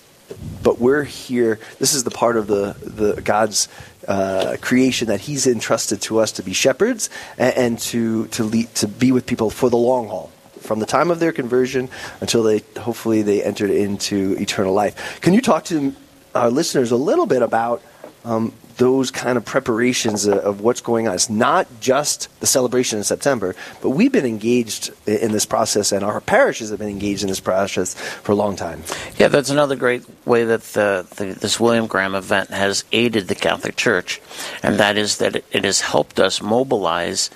but 0.63 0.79
we're 0.79 1.03
here. 1.03 1.59
This 1.79 1.93
is 1.93 2.03
the 2.03 2.11
part 2.11 2.37
of 2.37 2.47
the 2.47 2.75
the 2.81 3.21
God's 3.21 3.67
uh, 4.07 4.57
creation 4.59 5.07
that 5.07 5.21
He's 5.21 5.47
entrusted 5.47 6.01
to 6.03 6.19
us 6.19 6.33
to 6.33 6.43
be 6.43 6.53
shepherds 6.53 7.09
and, 7.37 7.55
and 7.55 7.79
to 7.79 8.27
to 8.27 8.43
lead, 8.43 8.73
to 8.75 8.87
be 8.87 9.11
with 9.11 9.25
people 9.25 9.49
for 9.49 9.69
the 9.69 9.77
long 9.77 10.07
haul. 10.07 10.31
From 10.71 10.79
the 10.79 10.85
time 10.85 11.11
of 11.11 11.19
their 11.19 11.33
conversion 11.33 11.89
until 12.21 12.43
they 12.43 12.63
hopefully 12.79 13.23
they 13.23 13.43
entered 13.43 13.71
into 13.71 14.37
eternal 14.39 14.71
life. 14.71 15.19
Can 15.19 15.33
you 15.33 15.41
talk 15.41 15.65
to 15.65 15.93
our 16.33 16.49
listeners 16.49 16.91
a 16.91 16.95
little 16.95 17.25
bit 17.25 17.41
about 17.41 17.81
um, 18.23 18.53
those 18.77 19.11
kind 19.11 19.37
of 19.37 19.43
preparations 19.43 20.27
of, 20.27 20.37
of 20.37 20.61
what's 20.61 20.79
going 20.79 21.09
on. 21.09 21.13
It's 21.13 21.29
not 21.29 21.67
just 21.81 22.29
the 22.39 22.47
celebration 22.47 22.99
in 22.99 23.03
September, 23.03 23.53
but 23.81 23.89
we've 23.89 24.13
been 24.13 24.25
engaged 24.25 24.91
in 25.05 25.33
this 25.33 25.45
process, 25.45 25.91
and 25.91 26.05
our 26.05 26.21
parishes 26.21 26.69
have 26.69 26.79
been 26.79 26.87
engaged 26.87 27.21
in 27.21 27.27
this 27.27 27.41
process 27.41 27.93
for 27.93 28.31
a 28.31 28.35
long 28.35 28.55
time. 28.55 28.83
Yeah, 29.17 29.27
that's 29.27 29.49
another 29.49 29.75
great 29.75 30.05
way 30.25 30.45
that 30.45 30.61
the, 30.61 31.05
the, 31.17 31.25
this 31.33 31.59
William 31.59 31.87
Graham 31.87 32.15
event 32.15 32.49
has 32.51 32.85
aided 32.93 33.27
the 33.27 33.35
Catholic 33.35 33.75
Church, 33.75 34.21
and 34.63 34.79
that 34.79 34.97
is 34.97 35.17
that 35.17 35.35
it, 35.35 35.45
it 35.51 35.65
has 35.65 35.81
helped 35.81 36.17
us 36.17 36.41
mobilize 36.41 37.29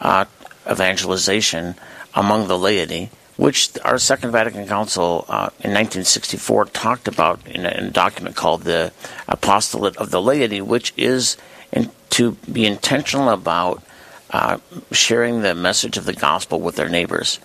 uh, 0.00 0.26
evangelization 0.70 1.74
among 2.14 2.48
the 2.48 2.58
laity, 2.58 3.10
which 3.36 3.70
our 3.84 3.98
Second 3.98 4.32
Vatican 4.32 4.66
Council 4.66 5.24
uh, 5.28 5.50
in 5.60 5.72
1964 5.72 6.66
talked 6.66 7.08
about 7.08 7.46
in 7.46 7.66
a, 7.66 7.70
in 7.70 7.84
a 7.84 7.90
document 7.90 8.36
called 8.36 8.62
the 8.62 8.92
Apostolate 9.28 9.96
of 9.96 10.10
the 10.10 10.20
Laity, 10.20 10.60
which 10.60 10.92
is 10.96 11.36
in, 11.72 11.90
to 12.10 12.32
be 12.50 12.66
intentional 12.66 13.30
about 13.30 13.82
uh, 14.30 14.58
sharing 14.90 15.42
the 15.42 15.54
message 15.54 15.96
of 15.96 16.04
the 16.04 16.12
gospel 16.12 16.60
with 16.60 16.76
their 16.76 16.88
neighbors. 16.88 17.38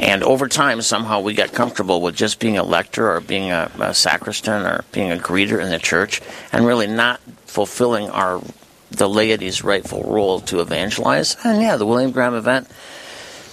And 0.00 0.22
over 0.24 0.48
time, 0.48 0.82
somehow 0.82 1.20
we 1.20 1.34
got 1.34 1.52
comfortable 1.52 2.00
with 2.00 2.16
just 2.16 2.40
being 2.40 2.58
a 2.58 2.64
lector 2.64 3.10
or 3.10 3.20
being 3.20 3.52
a, 3.52 3.70
a 3.78 3.94
sacristan 3.94 4.66
or 4.66 4.84
being 4.92 5.12
a 5.12 5.16
greeter 5.16 5.62
in 5.62 5.70
the 5.70 5.78
church, 5.78 6.20
and 6.52 6.66
really 6.66 6.86
not 6.86 7.20
fulfilling 7.46 8.10
our 8.10 8.42
the 8.90 9.08
laity's 9.08 9.64
rightful 9.64 10.02
role 10.02 10.40
to 10.40 10.60
evangelize. 10.60 11.36
And 11.44 11.62
yeah, 11.62 11.76
the 11.76 11.86
William 11.86 12.10
Graham 12.10 12.34
event, 12.34 12.68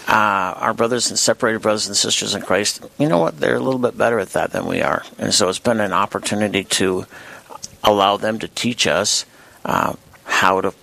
uh, 0.09 0.53
our 0.57 0.73
brothers 0.73 1.09
and 1.09 1.19
separated 1.19 1.61
brothers 1.61 1.87
and 1.87 1.95
sisters 1.95 2.33
in 2.33 2.41
Christ, 2.41 2.83
you 2.97 3.07
know 3.07 3.19
what? 3.19 3.39
They're 3.39 3.55
a 3.55 3.59
little 3.59 3.79
bit 3.79 3.97
better 3.97 4.19
at 4.19 4.29
that 4.29 4.51
than 4.51 4.65
we 4.65 4.81
are, 4.81 5.03
and 5.19 5.33
so 5.33 5.49
it's 5.49 5.59
been 5.59 5.79
an 5.79 5.93
opportunity 5.93 6.63
to 6.63 7.05
allow 7.83 8.17
them 8.17 8.39
to 8.39 8.47
teach 8.47 8.87
us 8.87 9.25
uh, 9.65 9.93
how 10.25 10.61
to 10.61 10.73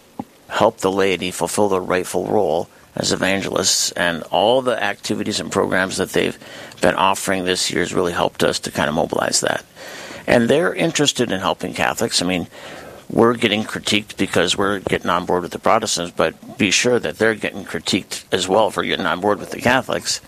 help 0.49 0.78
the 0.78 0.92
laity 0.92 1.30
fulfill 1.30 1.68
their 1.68 1.80
rightful 1.80 2.26
role 2.26 2.68
as 2.95 3.12
evangelists, 3.12 3.92
and 3.92 4.23
all 4.30 4.62
the 4.62 4.83
activities 4.83 5.40
and 5.40 5.52
programs 5.52 5.99
that 5.99 6.11
they've 6.11 6.38
been 6.80 6.95
offering 6.95 7.45
this 7.45 7.71
year 7.71 7.80
has 7.80 7.92
really 7.92 8.12
helped 8.12 8.42
us 8.42 8.59
to 8.61 8.71
kind 8.71 8.88
of 8.88 8.95
mobilize 8.95 9.40
that. 9.40 9.64
And 10.26 10.49
they're 10.49 10.75
interested 10.75 11.30
in 11.30 11.40
helping 11.40 11.75
Catholics. 11.75 12.23
I 12.23 12.26
mean, 12.26 12.49
we're 13.09 13.35
getting 13.35 13.65
critiqued 13.65 14.17
because 14.17 14.57
we're 14.57 14.81
getting 14.81 15.11
on 15.11 15.27
board 15.27 15.43
with 15.43 15.53
the 15.53 15.59
Protestants, 15.59 16.13
but 16.17 16.59
be 16.59 16.71
sure 16.71 16.99
that 16.99 17.19
they're 17.19 17.35
getting 17.35 17.65
critiqued 17.65 18.25
as 18.33 18.49
well 18.49 18.71
for 18.71 18.85
getting 18.85 19.07
on 19.07 19.21
board 19.21 19.39
with 19.39 19.51
the 19.51 19.61
Catholics 19.61 20.21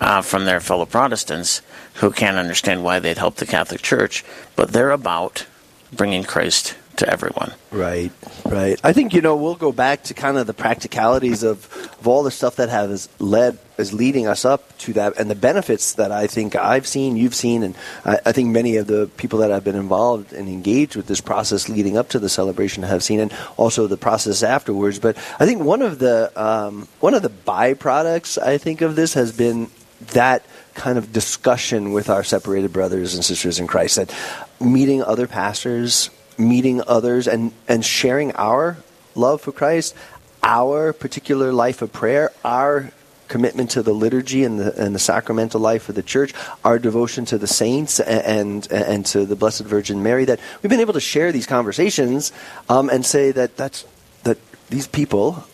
uh, 0.00 0.22
from 0.22 0.44
their 0.44 0.60
fellow 0.60 0.86
Protestants 0.86 1.62
who 1.94 2.10
can't 2.10 2.36
understand 2.36 2.84
why 2.84 2.98
they'd 2.98 3.18
help 3.18 3.36
the 3.36 3.46
Catholic 3.46 3.82
Church. 3.82 4.24
But 4.56 4.72
they're 4.72 4.90
about 4.90 5.46
bringing 5.92 6.24
Christ 6.24 6.76
to 6.98 7.08
everyone. 7.08 7.52
Right, 7.70 8.10
right. 8.44 8.78
I 8.84 8.92
think 8.92 9.14
you 9.14 9.20
know 9.20 9.36
we'll 9.36 9.54
go 9.54 9.72
back 9.72 10.04
to 10.04 10.14
kind 10.14 10.38
of 10.38 10.46
the 10.46 10.54
practicalities 10.54 11.42
of, 11.42 11.72
of 11.98 12.06
all 12.06 12.22
the 12.22 12.30
stuff 12.30 12.56
that 12.56 12.68
has 12.68 13.08
led 13.18 13.58
is 13.76 13.92
leading 13.92 14.26
us 14.26 14.44
up 14.44 14.76
to 14.78 14.92
that, 14.94 15.18
and 15.18 15.28
the 15.28 15.34
benefits 15.34 15.94
that 15.94 16.12
I 16.12 16.26
think 16.26 16.54
I've 16.54 16.86
seen, 16.86 17.16
you've 17.16 17.34
seen, 17.34 17.62
and 17.62 17.74
I, 18.04 18.18
I 18.26 18.32
think 18.32 18.50
many 18.50 18.76
of 18.76 18.86
the 18.86 19.10
people 19.16 19.40
that 19.40 19.50
have 19.50 19.64
been 19.64 19.76
involved 19.76 20.32
and 20.32 20.48
engaged 20.48 20.96
with 20.96 21.06
this 21.06 21.20
process 21.20 21.68
leading 21.68 21.96
up 21.96 22.10
to 22.10 22.18
the 22.18 22.28
celebration 22.28 22.82
have 22.84 23.02
seen, 23.02 23.20
and 23.20 23.32
also 23.56 23.86
the 23.86 23.96
process 23.96 24.42
afterwards. 24.42 24.98
But 24.98 25.16
I 25.40 25.46
think 25.46 25.62
one 25.62 25.82
of 25.82 25.98
the 25.98 26.30
um, 26.40 26.88
one 27.00 27.14
of 27.14 27.22
the 27.22 27.30
byproducts 27.30 28.40
I 28.40 28.58
think 28.58 28.80
of 28.80 28.96
this 28.96 29.14
has 29.14 29.36
been 29.36 29.70
that 30.12 30.44
kind 30.74 30.98
of 30.98 31.12
discussion 31.12 31.92
with 31.92 32.10
our 32.10 32.24
separated 32.24 32.72
brothers 32.72 33.14
and 33.14 33.24
sisters 33.24 33.58
in 33.58 33.66
Christ 33.66 33.96
that 33.96 34.14
meeting 34.60 35.02
other 35.02 35.26
pastors 35.26 36.10
meeting 36.38 36.82
others 36.86 37.26
and, 37.28 37.52
and 37.68 37.84
sharing 37.84 38.32
our 38.32 38.78
love 39.14 39.40
for 39.40 39.52
Christ, 39.52 39.94
our 40.42 40.92
particular 40.92 41.52
life 41.52 41.82
of 41.82 41.92
prayer, 41.92 42.32
our 42.44 42.90
commitment 43.28 43.70
to 43.70 43.82
the 43.82 43.92
liturgy 43.92 44.44
and 44.44 44.60
the, 44.60 44.82
and 44.82 44.94
the 44.94 44.98
sacramental 44.98 45.60
life 45.60 45.88
of 45.88 45.94
the 45.94 46.02
church, 46.02 46.32
our 46.64 46.78
devotion 46.78 47.24
to 47.24 47.38
the 47.38 47.46
saints 47.46 47.98
and, 48.00 48.70
and, 48.70 48.72
and 48.72 49.06
to 49.06 49.24
the 49.24 49.36
Blessed 49.36 49.62
Virgin 49.62 50.02
Mary, 50.02 50.24
that 50.24 50.38
we've 50.62 50.70
been 50.70 50.80
able 50.80 50.92
to 50.92 51.00
share 51.00 51.32
these 51.32 51.46
conversations 51.46 52.32
um, 52.68 52.90
and 52.90 53.04
say 53.04 53.32
that, 53.32 53.56
that's, 53.56 53.86
that 54.24 54.38
these 54.68 54.86
people, 54.86 55.44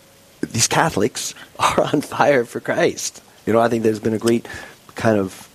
these 0.41 0.67
Catholics, 0.67 1.33
are 1.59 1.81
on 1.93 2.01
fire 2.01 2.45
for 2.45 2.59
Christ. 2.59 3.23
You 3.45 3.53
know, 3.53 3.59
I 3.59 3.69
think 3.69 3.83
there's 3.83 3.99
been 3.99 4.13
a 4.13 4.19
great 4.19 4.47
kind 4.95 5.17
of 5.17 5.47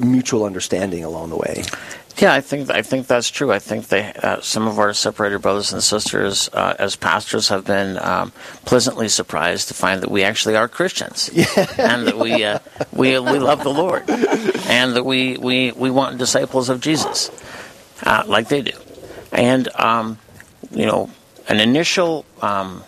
mutual 0.00 0.44
understanding 0.44 1.04
along 1.04 1.30
the 1.30 1.36
way. 1.36 1.64
Yeah, 2.18 2.34
I 2.34 2.40
think 2.40 2.70
I 2.70 2.82
think 2.82 3.06
that's 3.06 3.30
true. 3.30 3.50
I 3.52 3.58
think 3.58 3.88
they 3.88 4.12
uh, 4.22 4.40
some 4.40 4.68
of 4.68 4.78
our 4.78 4.92
separated 4.92 5.40
brothers 5.40 5.72
and 5.72 5.82
sisters 5.82 6.50
uh, 6.52 6.74
as 6.78 6.94
pastors 6.94 7.48
have 7.48 7.64
been 7.64 7.98
um, 7.98 8.32
pleasantly 8.64 9.08
surprised 9.08 9.68
to 9.68 9.74
find 9.74 10.02
that 10.02 10.10
we 10.10 10.22
actually 10.22 10.54
are 10.54 10.68
Christians, 10.68 11.30
yeah. 11.34 11.46
and 11.78 12.06
that 12.06 12.18
we 12.18 12.44
uh, 12.44 12.58
we 12.92 13.18
we 13.18 13.38
love 13.38 13.64
the 13.64 13.72
Lord, 13.72 14.08
and 14.08 14.94
that 14.94 15.04
we 15.04 15.36
we 15.38 15.72
we 15.72 15.90
want 15.90 16.18
disciples 16.18 16.68
of 16.68 16.80
Jesus, 16.80 17.30
uh, 18.02 18.24
like 18.26 18.48
they 18.48 18.62
do, 18.62 18.78
and 19.32 19.68
um, 19.76 20.18
you 20.70 20.86
know 20.86 21.10
an 21.48 21.60
initial 21.60 22.26
um, 22.42 22.84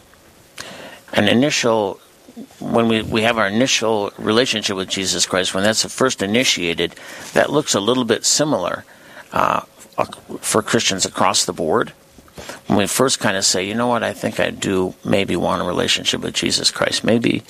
an 1.15 1.29
initial 1.29 1.99
when 2.61 2.89
we, 2.89 3.03
we 3.03 3.23
have 3.23 3.39
our 3.39 3.47
initial 3.47 4.13
relationship 4.19 4.77
with 4.77 4.89
Jesus 4.89 5.25
Christ, 5.25 5.55
when 5.55 5.63
that's 5.63 5.85
first 5.93 6.21
initiated, 6.23 6.95
that 7.33 7.51
looks 7.51 7.75
a 7.75 7.81
little 7.81 8.05
bit 8.05 8.25
similar 8.25 8.85
uh, 9.35 9.61
for 10.41 10.63
Christians 10.63 11.05
across 11.05 11.45
the 11.45 11.53
board. 11.53 11.91
When 12.67 12.79
we 12.79 12.87
first 12.87 13.21
kind 13.21 13.37
of 13.37 13.45
say, 13.45 13.67
you 13.67 13.75
know 13.75 13.89
what, 13.89 14.03
I 14.03 14.13
think 14.13 14.41
I 14.41 14.51
do 14.51 14.95
maybe 15.05 15.37
want 15.37 15.63
a 15.63 15.65
relationship 15.65 16.21
with 16.23 16.35
Jesus 16.35 16.71
Christ. 16.71 17.05
Maybe, 17.05 17.43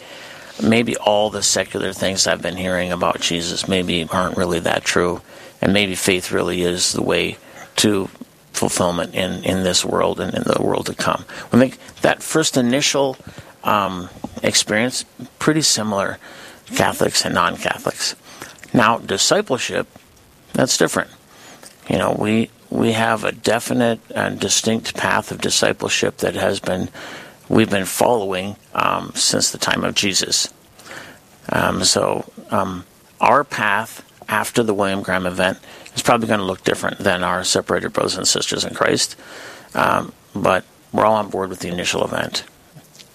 maybe 0.63 0.97
all 0.97 1.31
the 1.31 1.43
secular 1.43 1.93
things 1.93 2.27
I've 2.27 2.43
been 2.43 2.57
hearing 2.57 2.91
about 2.91 3.21
Jesus 3.21 3.69
maybe 3.69 4.09
aren't 4.11 4.37
really 4.37 4.61
that 4.61 4.85
true, 4.85 5.21
and 5.61 5.73
maybe 5.73 5.95
faith 5.95 6.33
really 6.33 6.63
is 6.63 6.93
the 6.93 7.03
way 7.03 7.39
to 7.77 8.09
fulfillment 8.53 9.15
in, 9.15 9.45
in 9.45 9.63
this 9.63 9.85
world 9.85 10.21
and 10.21 10.35
in 10.35 10.43
the 10.45 10.63
world 10.63 10.87
to 10.87 10.95
come. 10.95 11.25
I 11.53 11.59
think 11.59 11.79
that 12.01 12.23
first 12.23 12.57
initial 12.57 13.17
um, 13.63 14.09
experience 14.43 15.05
pretty 15.39 15.63
similar, 15.63 16.19
Catholics 16.67 17.25
and 17.25 17.35
non-Catholics. 17.35 18.17
Now 18.73 18.99
discipleship, 18.99 19.87
that's 20.53 20.77
different. 20.77 21.11
You 21.89 21.99
know, 21.99 22.17
we 22.19 22.51
we 22.71 22.93
have 22.93 23.25
a 23.25 23.33
definite 23.33 24.01
and 24.15 24.41
distinct 24.41 24.97
path 24.97 25.31
of 25.31 25.41
discipleship 25.41 26.19
that 26.19 26.35
has 26.35 26.61
been 26.61 26.89
we've 27.49 27.71
been 27.71 27.85
following 27.85 28.57
um, 28.75 29.13
since 29.15 29.51
the 29.51 29.59
time 29.59 29.85
of 29.85 29.95
Jesus. 29.95 30.53
Um, 31.51 31.85
so 31.85 32.31
um, 32.51 32.85
our 33.21 33.45
path 33.45 34.03
after 34.29 34.63
the 34.63 34.73
William 34.73 35.03
Graham 35.03 35.27
event 35.27 35.59
is 35.95 36.03
probably 36.03 36.27
going 36.27 36.41
to 36.41 36.47
look 36.47 36.65
different 36.65 36.99
than 36.99 37.23
our 37.23 37.45
separated 37.45 37.93
brothers 37.93 38.17
and 38.17 38.27
sisters 38.27 38.65
in 38.65 38.75
Christ, 38.75 39.17
um, 39.75 40.13
but 40.35 40.65
we're 40.93 41.05
all 41.05 41.17
on 41.17 41.29
board 41.29 41.51
with 41.51 41.61
the 41.61 41.69
initial 41.69 42.05
event 42.05 42.45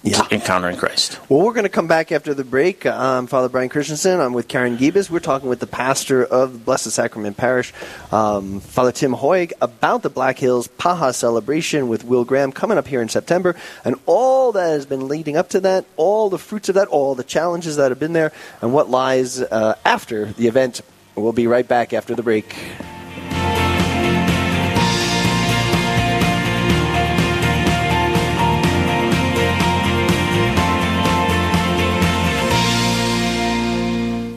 yeah. 0.04 0.26
encountering 0.32 0.78
Christ. 0.78 1.20
Well, 1.30 1.46
we're 1.46 1.54
going 1.54 1.64
to 1.64 1.70
come 1.70 1.88
back 1.88 2.12
after 2.12 2.34
the 2.34 2.44
break. 2.44 2.86
I'm 2.86 3.28
Father 3.28 3.50
Brian 3.50 3.70
Christensen. 3.70 4.20
I'm 4.20 4.34
with 4.34 4.48
Karen 4.48 4.78
Gibas. 4.78 5.10
We're 5.10 5.20
talking 5.20 5.50
with 5.50 5.60
the 5.60 5.68
pastor 5.68 6.24
of 6.24 6.66
Blessed 6.66 6.92
Sacrament 6.92 7.38
Parish, 7.38 7.74
um, 8.12 8.60
Father 8.60 8.92
Tim 8.92 9.14
Hoig, 9.14 9.52
about 9.62 10.04
the 10.04 10.10
Black 10.10 10.40
Hills 10.40 10.68
Paja 10.68 11.14
celebration 11.14 11.88
with 11.88 12.04
Will 12.04 12.26
Graham 12.26 12.52
coming 12.52 12.78
up 12.78 12.88
here 12.88 13.02
in 13.02 13.10
September, 13.10 13.56
and 13.84 13.96
all 14.06 14.52
that 14.54 14.70
has 14.70 14.86
been 14.86 15.08
leading 15.08 15.38
up 15.38 15.50
to 15.50 15.60
that, 15.62 15.86
all 15.98 16.30
the 16.30 16.40
fruits 16.40 16.70
of 16.70 16.76
that, 16.76 16.88
all 16.88 17.16
the 17.16 17.24
challenges 17.24 17.76
that 17.76 17.92
have 17.92 18.00
been 18.00 18.14
there, 18.14 18.32
and 18.62 18.74
what 18.74 18.90
lies 18.90 19.42
uh, 19.42 19.76
after 19.86 20.26
the 20.26 20.48
event. 20.48 20.82
We'll 21.16 21.34
be 21.34 21.48
right 21.48 21.68
back 21.68 21.92
after 21.92 22.16
the 22.16 22.24
break. 22.24 22.56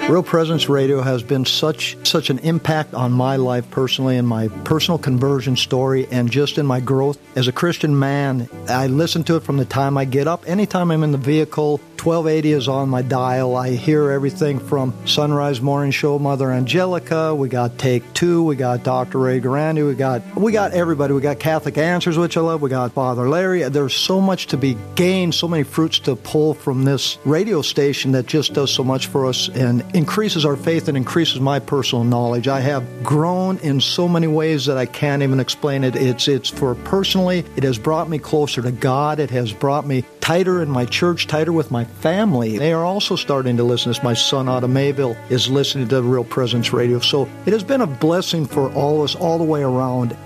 Real 0.09 0.23
Presence 0.23 0.68
Radio 0.68 1.00
has 1.00 1.23
been 1.23 1.44
such 1.44 1.97
such 2.06 2.28
an 2.28 2.40
impact 2.40 2.92
on 2.92 3.12
my 3.12 3.37
life 3.37 3.71
personally 3.71 4.18
and 4.18 4.26
my 4.26 4.49
personal 4.49 4.99
conversion 4.99 5.56
story 5.56 6.06
and 6.11 6.30
just 6.30 6.59
in 6.59 6.66
my 6.66 6.80
growth 6.80 7.18
as 7.37 7.49
a 7.49 7.52
Christian 7.52 7.99
man. 7.99 8.49
I 8.68 8.88
listen 8.88 9.25
to 9.25 9.37
it 9.37 9.42
from 9.44 9.56
the 9.56 9.64
time 9.64 9.97
I 9.97 10.04
get 10.04 10.26
up, 10.26 10.47
anytime 10.47 10.90
I'm 10.90 11.04
in 11.04 11.12
the 11.12 11.18
vehicle, 11.18 11.80
1280 12.04 12.52
is 12.52 12.66
on 12.66 12.88
my 12.88 13.00
dial. 13.00 13.54
I 13.54 13.71
hear 13.71 14.11
everything 14.11 14.59
from 14.59 14.92
Sunrise 15.06 15.61
Morning 15.61 15.92
Show, 15.92 16.18
Mother 16.18 16.50
Angelica. 16.50 17.32
We 17.32 17.49
got 17.49 17.78
Take 17.78 18.12
Two. 18.12 18.42
We 18.42 18.56
got 18.56 18.82
Dr. 18.82 19.18
Ray 19.18 19.40
Guarendi. 19.40 19.87
We 19.87 19.94
got 19.94 20.21
we 20.35 20.50
got 20.50 20.73
everybody. 20.73 21.12
We 21.12 21.21
got 21.21 21.38
Catholic 21.38 21.78
Answers, 21.78 22.18
which 22.18 22.37
I 22.37 22.40
love. 22.40 22.61
We 22.61 22.71
got 22.71 22.90
Father 22.90 23.28
Larry. 23.28 23.62
There's 23.68 23.94
so 23.94 24.21
much 24.21 24.49
to 24.49 24.56
be 24.56 24.76
gained, 24.97 25.37
so 25.37 25.47
many 25.47 25.62
fruits 25.62 26.00
to 26.00 26.16
pull 26.16 26.54
from 26.54 26.82
this 26.82 27.18
radio 27.25 27.62
station 27.62 28.11
that 28.12 28.26
just 28.26 28.52
does 28.52 28.73
so 28.73 28.82
much 28.82 29.06
for 29.06 29.26
us 29.26 29.49
and 29.50 29.85
increases 29.94 30.44
our 30.44 30.56
faith 30.56 30.88
and 30.88 30.97
increases 30.97 31.38
my 31.38 31.61
personal 31.61 32.02
knowledge. 32.02 32.49
I 32.49 32.59
have 32.59 33.04
grown 33.04 33.59
in 33.59 33.80
so 33.80 34.09
many 34.09 34.26
ways 34.26 34.66
that 34.66 34.76
I 34.76 34.87
can't 34.87 35.23
even 35.23 35.38
explain 35.38 35.85
it. 35.85 35.94
It's 35.94 36.26
it's 36.26 36.50
for 36.50 36.75
personally, 36.75 37.44
it 37.54 37.62
has 37.62 37.78
brought 37.78 38.09
me 38.09 38.18
closer 38.18 38.61
to 38.61 38.73
God. 38.73 39.21
It 39.21 39.30
has 39.30 39.52
brought 39.52 39.87
me 39.87 40.04
tighter 40.23 40.62
in 40.62 40.71
my 40.71 40.87
church, 40.87 41.26
tighter 41.26 41.52
with 41.52 41.71
my 41.71 41.85
family. 41.85 42.57
They 42.57 42.73
are 42.73 42.85
also 42.85 43.17
starting 43.17 43.59
to 43.59 43.64
listen. 43.64 43.91
As 43.91 44.02
my 44.02 44.14
son 44.14 44.49
out 44.49 44.64
of 44.64 44.71
Mayville 44.71 45.17
is 45.29 45.50
listening 45.50 45.88
to 45.88 46.00
Real 46.00 46.25
Presence 46.25 46.73
Radio. 46.73 47.00
So 47.00 47.29
it 47.45 47.52
has 47.52 47.64
been 47.64 47.83
a 47.83 47.87
blessing 47.87 48.47
for 48.47 48.73
all 48.73 48.99
of 48.99 49.05
us 49.05 49.14
all 49.17 49.37
the 49.37 49.45
way 49.45 49.62
around. 49.62 50.17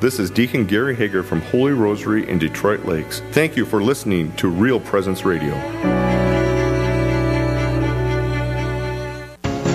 This 0.00 0.18
is 0.18 0.30
Deacon 0.30 0.66
Gary 0.66 0.94
Hager 0.94 1.22
from 1.22 1.40
Holy 1.40 1.72
Rosary 1.72 2.28
in 2.28 2.38
Detroit 2.38 2.84
Lakes. 2.84 3.22
Thank 3.30 3.56
you 3.56 3.64
for 3.64 3.82
listening 3.82 4.34
to 4.36 4.48
Real 4.48 4.80
Presence 4.80 5.24
Radio. 5.24 6.03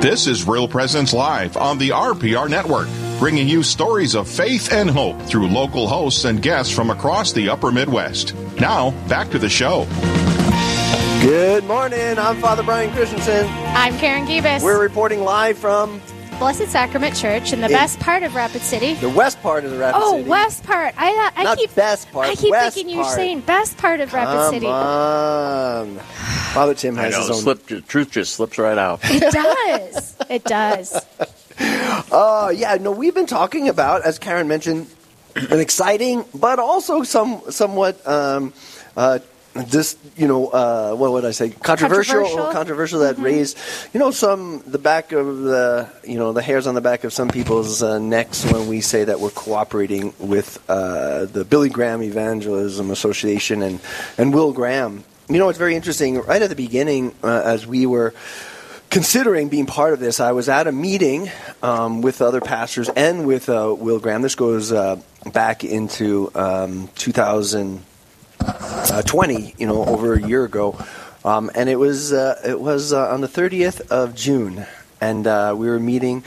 This 0.00 0.28
is 0.28 0.46
Real 0.46 0.68
Presence 0.68 1.12
Live 1.12 1.56
on 1.56 1.76
the 1.76 1.88
RPR 1.88 2.48
Network. 2.48 2.86
bringing 3.18 3.48
you 3.48 3.64
stories 3.64 4.14
of 4.14 4.28
faith 4.28 4.72
and 4.72 4.88
hope 4.88 5.20
through 5.22 5.48
local 5.48 5.88
hosts 5.88 6.24
and 6.24 6.40
guests 6.40 6.72
from 6.72 6.90
across 6.90 7.32
the 7.32 7.48
upper 7.48 7.72
Midwest. 7.72 8.32
Now, 8.60 8.92
back 9.08 9.28
to 9.30 9.40
the 9.40 9.48
show. 9.48 9.88
Good 11.20 11.64
morning. 11.64 12.16
I'm 12.16 12.40
Father 12.40 12.62
Brian 12.62 12.92
Christensen. 12.92 13.48
I'm 13.48 13.98
Karen 13.98 14.24
Gibas. 14.24 14.62
We're 14.62 14.80
reporting 14.80 15.22
live 15.22 15.58
from 15.58 16.00
Blessed 16.38 16.68
Sacrament 16.68 17.16
Church 17.16 17.52
in 17.52 17.60
the 17.60 17.66
In- 17.66 17.72
best 17.72 17.98
part 17.98 18.22
of 18.22 18.34
Rapid 18.36 18.62
City. 18.62 18.94
the 18.94 19.08
west 19.08 19.42
part 19.42 19.64
of 19.64 19.72
the 19.72 19.76
Rapid 19.78 19.98
Oh, 20.00 20.12
City. 20.12 20.24
Oh, 20.24 20.30
west 20.30 20.62
part. 20.62 20.94
I 20.96 21.32
I 21.36 21.42
Not 21.42 21.58
keep 21.58 21.74
best 21.74 22.12
part, 22.12 22.28
I 22.28 22.36
keep 22.36 22.52
west 22.52 22.76
thinking 22.76 22.94
you're 22.94 23.02
part. 23.02 23.16
saying 23.16 23.40
best 23.40 23.76
part 23.76 24.00
of 24.00 24.12
Rapid 24.14 24.32
Come 24.34 24.54
City. 24.54 24.66
on. 24.66 25.98
Father 26.54 26.74
Tim 26.74 26.96
I 26.96 27.02
has 27.02 27.12
know, 27.14 27.20
his 27.22 27.30
own. 27.30 27.36
slip, 27.42 27.66
the 27.66 27.80
truth 27.80 28.12
just 28.12 28.34
slips 28.36 28.56
right 28.56 28.78
out. 28.78 29.00
It 29.04 29.32
does. 29.32 30.16
It 30.30 30.44
does. 30.44 30.94
Uh, 32.12 32.52
yeah, 32.56 32.76
no, 32.80 32.92
we've 32.92 33.14
been 33.14 33.26
talking 33.26 33.68
about, 33.68 34.02
as 34.06 34.20
Karen 34.20 34.46
mentioned, 34.46 34.86
an 35.34 35.58
exciting, 35.58 36.24
but 36.34 36.60
also 36.60 37.02
some 37.02 37.42
somewhat, 37.50 38.06
um, 38.06 38.52
uh, 38.96 39.18
just 39.64 39.98
you 40.16 40.26
know, 40.26 40.48
uh, 40.48 40.94
what 40.94 41.12
would 41.12 41.24
I 41.24 41.30
say? 41.30 41.50
Controversial, 41.50 42.22
Controversial. 42.22 42.52
controversial 42.52 43.00
that 43.00 43.18
raised, 43.18 43.58
you 43.92 44.00
know, 44.00 44.10
some 44.10 44.62
the 44.66 44.78
back 44.78 45.12
of 45.12 45.38
the, 45.42 45.88
you 46.04 46.18
know, 46.18 46.32
the 46.32 46.42
hairs 46.42 46.66
on 46.66 46.74
the 46.74 46.80
back 46.80 47.04
of 47.04 47.12
some 47.12 47.28
people's 47.28 47.82
uh, 47.82 47.98
necks 47.98 48.44
when 48.50 48.68
we 48.68 48.80
say 48.80 49.04
that 49.04 49.20
we're 49.20 49.30
cooperating 49.30 50.12
with 50.18 50.58
uh, 50.68 51.26
the 51.26 51.44
Billy 51.44 51.68
Graham 51.68 52.02
Evangelism 52.02 52.90
Association 52.90 53.62
and 53.62 53.80
and 54.16 54.34
Will 54.34 54.52
Graham. 54.52 55.04
You 55.28 55.38
know, 55.38 55.48
it's 55.48 55.58
very 55.58 55.76
interesting. 55.76 56.20
Right 56.20 56.40
at 56.40 56.48
the 56.48 56.56
beginning, 56.56 57.14
uh, 57.22 57.42
as 57.44 57.66
we 57.66 57.86
were 57.86 58.14
considering 58.90 59.48
being 59.48 59.66
part 59.66 59.92
of 59.92 60.00
this, 60.00 60.20
I 60.20 60.32
was 60.32 60.48
at 60.48 60.66
a 60.66 60.72
meeting 60.72 61.30
um, 61.62 62.00
with 62.00 62.22
other 62.22 62.40
pastors 62.40 62.88
and 62.88 63.26
with 63.26 63.48
uh, 63.48 63.74
Will 63.78 64.00
Graham. 64.00 64.22
This 64.22 64.34
goes 64.34 64.72
uh, 64.72 65.00
back 65.32 65.64
into 65.64 66.30
um, 66.34 66.88
2020, 69.02 69.54
you 69.58 69.66
know, 69.66 69.84
over 69.84 70.14
a 70.14 70.22
year 70.26 70.44
ago, 70.44 70.78
um, 71.24 71.50
and 71.54 71.68
it 71.68 71.76
was 71.76 72.12
uh, 72.12 72.40
it 72.44 72.60
was 72.60 72.92
uh, 72.92 73.10
on 73.10 73.20
the 73.20 73.28
30th 73.28 73.88
of 73.90 74.14
June, 74.14 74.66
and 75.00 75.26
uh, 75.26 75.54
we 75.56 75.68
were 75.68 75.78
meeting 75.78 76.24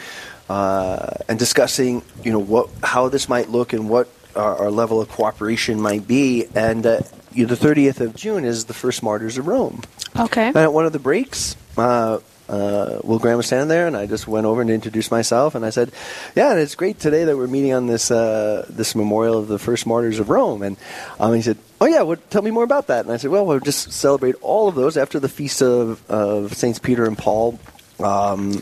uh, 0.50 1.12
and 1.28 1.40
discussing, 1.40 2.04
you 2.24 2.32
know, 2.32 2.40
what 2.40 2.70
how 2.84 3.10
this 3.10 3.30
might 3.30 3.50
look 3.50 3.74
and 3.74 3.90
what 3.90 4.10
our, 4.36 4.58
our 4.58 4.72
level 4.72 5.02
of 5.02 5.10
cooperation 5.10 5.80
might 5.82 6.08
be, 6.08 6.46
and. 6.56 6.86
Uh, 6.86 7.02
you 7.34 7.48
know, 7.48 7.56
the 7.56 7.68
30th 7.68 8.02
of 8.02 8.14
June 8.14 8.44
is 8.44 8.66
the 8.66 8.74
first 8.74 9.02
Martyrs 9.02 9.38
of 9.38 9.48
Rome. 9.48 9.84
Okay. 10.20 10.48
And 10.48 10.58
at 10.58 10.74
one 10.74 10.86
of 10.86 10.92
the 10.92 11.00
breaks, 11.00 11.56
uh, 11.78 12.20
uh, 12.50 13.00
Will 13.04 13.20
Graham 13.20 13.38
was 13.38 13.48
standing 13.48 13.70
there, 13.70 13.88
and 13.88 13.96
I 13.96 14.06
just 14.06 14.28
went 14.28 14.46
over 14.46 14.60
and 14.60 14.70
introduced 14.70 15.10
myself, 15.10 15.56
and 15.56 15.66
I 15.66 15.70
said, 15.70 15.92
"Yeah, 16.36 16.52
and 16.52 16.60
it's 16.60 16.76
great 16.76 17.00
today 17.00 17.24
that 17.24 17.38
we're 17.38 17.48
meeting 17.48 17.72
on 17.72 17.88
this 17.88 18.12
uh, 18.12 18.66
this 18.70 18.94
memorial 18.94 19.38
of 19.38 19.48
the 19.48 19.58
first 19.58 19.88
martyrs 19.88 20.20
of 20.20 20.30
Rome." 20.30 20.62
And 20.62 20.76
um, 21.20 21.34
he 21.34 21.42
said, 21.42 21.58
"Oh 21.82 21.88
yeah, 21.88 22.04
well, 22.04 22.18
tell 22.30 22.42
me 22.44 22.52
more 22.52 22.64
about 22.64 22.88
that." 22.88 23.04
And 23.06 23.14
I 23.14 23.18
said, 23.18 23.32
"Well, 23.32 23.46
we'll 23.46 23.60
just 23.60 23.92
celebrate 23.92 24.36
all 24.42 24.70
of 24.70 24.76
those 24.76 24.96
after 24.96 25.20
the 25.20 25.28
feast 25.30 25.62
of, 25.62 26.00
of 26.10 26.54
Saints 26.54 26.80
Peter 26.80 27.06
and 27.06 27.18
Paul." 27.18 27.60
Um, 28.00 28.62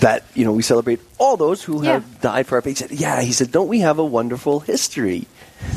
that 0.00 0.24
you 0.34 0.44
know, 0.44 0.52
we 0.52 0.62
celebrate 0.62 1.00
all 1.18 1.36
those 1.36 1.62
who 1.62 1.82
Yeah. 1.82 1.92
have 1.94 2.20
died 2.20 2.46
for 2.46 2.56
our 2.56 2.62
faith. 2.62 2.78
He 2.78 2.88
said, 2.88 2.92
"Yeah," 2.98 3.20
he 3.22 3.32
said, 3.32 3.50
"Don't 3.50 3.68
we 3.68 3.80
have 3.80 3.98
a 3.98 4.04
wonderful 4.04 4.60
history?" 4.60 5.26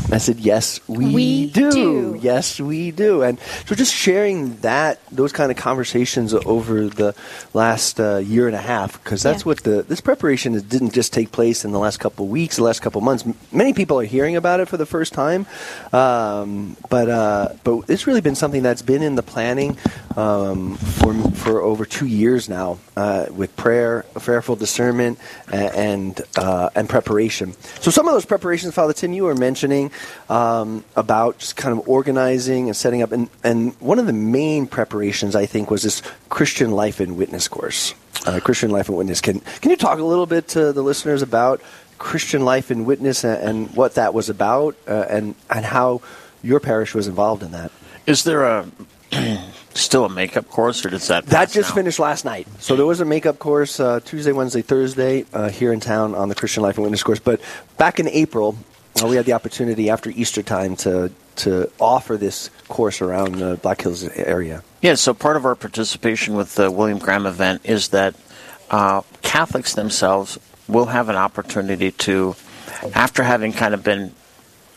And 0.08 0.14
I 0.16 0.20
said, 0.20 0.40
"Yes, 0.40 0.80
we, 0.88 1.14
We 1.14 1.48
do. 1.52 2.18
Yes, 2.22 2.62
we 2.62 2.92
do. 2.92 3.24
And 3.24 3.38
so 3.66 3.76
just 3.76 3.94
sharing 3.94 4.56
that, 4.62 5.00
those 5.12 5.34
kind 5.34 5.52
of 5.52 5.58
conversations 5.58 6.34
over 6.34 6.88
the 6.88 7.14
last 7.54 8.00
uh, 8.00 8.18
year 8.18 8.48
and 8.48 8.56
a 8.56 8.62
half, 8.62 9.04
because 9.04 9.22
that's 9.22 9.42
Yeah. 9.42 9.50
what 9.50 9.64
the 9.64 9.84
this 9.84 10.00
preparation 10.00 10.56
is- 10.56 10.64
didn't 10.64 10.94
just 10.94 11.12
take 11.12 11.34
place 11.34 11.66
in 11.66 11.72
the 11.74 11.80
last 11.80 12.00
couple 12.00 12.24
of 12.26 12.32
weeks, 12.32 12.56
the 12.56 12.64
last 12.64 12.82
couple 12.82 13.00
of 13.00 13.04
months. 13.06 13.26
M- 13.26 13.36
Many 13.52 13.74
people 13.74 14.00
are 14.00 14.06
hearing 14.06 14.38
about 14.38 14.62
it 14.62 14.70
for 14.70 14.78
the 14.78 14.86
first 14.86 15.12
time, 15.12 15.46
um, 15.92 16.78
but 16.90 17.10
uh, 17.10 17.50
but 17.66 17.82
it's 17.90 18.08
really 18.08 18.22
been 18.22 18.36
something 18.36 18.64
that's 18.64 18.82
been 18.82 19.02
in 19.04 19.16
the 19.16 19.24
planning 19.24 19.76
um, 20.16 20.76
for 20.78 21.14
for 21.34 21.62
over 21.62 21.84
two 21.86 22.06
years 22.08 22.48
now, 22.48 22.78
uh, 22.96 23.26
with 23.30 23.56
prayer, 23.58 24.06
prayerful 24.16 24.56
discernment, 24.56 25.20
a- 25.52 25.76
and 25.78 26.22
uh, 26.38 26.70
and 26.76 26.88
preparation. 26.88 27.54
So 27.82 27.92
some 27.92 28.08
of 28.08 28.14
those 28.14 28.26
preparations, 28.26 28.74
Father 28.74 28.94
Tim, 28.94 29.12
you 29.12 29.24
were 29.26 29.36
mentioning 29.36 29.92
um, 30.30 30.84
about 30.96 31.40
just 31.40 31.56
kind 31.56 31.78
of 31.78 31.88
organizing 31.88 32.68
and 32.68 32.76
setting 32.76 33.02
up, 33.02 33.12
and 33.12 33.30
and 33.44 33.74
one 33.80 34.00
of 34.00 34.06
the 34.08 34.14
main 34.14 34.68
preparations 34.68 35.36
I 35.36 35.46
think 35.46 35.70
was 35.72 35.84
this 35.84 36.02
Christian 36.30 36.72
Life 36.72 37.00
and 37.00 37.18
Witness 37.18 37.48
course. 37.48 37.94
Uh, 38.26 38.40
Christian 38.40 38.72
Life 38.72 38.90
and 38.90 38.98
Witness. 38.98 39.22
Can 39.22 39.40
can 39.62 39.72
you 39.72 39.78
talk 39.78 40.00
a 40.00 40.04
little 40.04 40.26
bit 40.26 40.48
to 40.50 40.74
the 40.74 40.82
listeners 40.82 41.22
about 41.22 41.62
Christian 41.98 42.44
Life 42.44 42.72
and 42.72 42.86
Witness 42.86 43.24
and, 43.24 43.42
and 43.42 43.76
what 43.76 43.96
that 43.96 44.14
was 44.14 44.30
about, 44.30 44.76
uh, 44.88 45.06
and 45.10 45.36
and 45.50 45.66
how 45.66 46.02
your 46.44 46.60
parish 46.60 46.94
was 46.94 47.08
involved 47.08 47.44
in 47.44 47.52
that? 47.52 47.72
Is 48.06 48.24
there 48.24 48.44
a 48.44 48.66
still 49.74 50.06
a 50.06 50.10
makeup 50.10 50.50
course, 50.50 50.84
or 50.86 50.90
does 50.90 51.08
that 51.08 51.26
That 51.28 51.52
just 51.52 51.70
now? 51.70 51.76
finished 51.76 52.00
last 52.00 52.26
night. 52.26 52.48
So 52.60 52.76
there 52.76 52.86
was 52.86 53.00
a 53.00 53.06
makeup 53.06 53.40
course 53.40 53.80
uh, 53.80 54.00
Tuesday, 54.04 54.32
Wednesday, 54.32 54.62
Thursday 54.62 55.26
uh, 55.34 55.50
here 55.50 55.72
in 55.72 55.80
town 55.80 56.16
on 56.16 56.30
the 56.30 56.36
Christian 56.36 56.64
Life 56.64 56.76
and 56.78 56.84
Witness 56.84 57.04
course. 57.04 57.20
But 57.20 57.40
back 57.78 58.00
in 58.00 58.08
April, 58.10 58.58
uh, 59.02 59.08
we 59.08 59.16
had 59.16 59.26
the 59.26 59.34
opportunity 59.34 59.90
after 59.90 60.10
Easter 60.10 60.44
time 60.44 60.76
to 60.78 61.12
to 61.38 61.72
offer 61.80 62.18
this 62.18 62.50
course 62.68 63.02
around 63.02 63.36
the 63.36 63.58
Black 63.58 63.82
Hills 63.82 64.04
area. 64.04 64.64
Yeah, 64.82 64.96
so 64.96 65.14
part 65.14 65.38
of 65.38 65.46
our 65.46 65.56
participation 65.56 66.36
with 66.36 66.56
the 66.56 66.72
William 66.72 66.98
Graham 66.98 67.26
event 67.26 67.62
is 67.64 67.90
that 67.90 68.16
uh, 68.70 69.02
Catholics 69.22 69.74
themselves 69.76 70.40
will 70.68 70.86
have 70.86 71.10
an 71.10 71.16
opportunity 71.16 71.92
to, 71.92 72.36
after 72.94 73.24
having 73.24 73.54
kind 73.54 73.74
of 73.74 73.84
been 73.84 74.14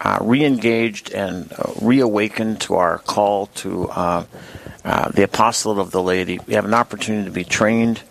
uh, 0.00 0.18
re-engaged 0.20 1.12
and 1.12 1.52
uh, 1.52 1.72
reawakened 1.80 2.60
to 2.62 2.74
our 2.74 2.98
call 2.98 3.46
to 3.46 3.88
uh, 3.88 4.24
uh, 4.84 5.10
the 5.10 5.22
apostolate 5.22 5.78
of 5.78 5.90
the 5.90 6.02
laity, 6.02 6.38
we 6.46 6.54
have 6.54 6.64
an 6.64 6.74
opportunity 6.74 7.24
to 7.24 7.30
be 7.30 7.44
trained 7.44 8.02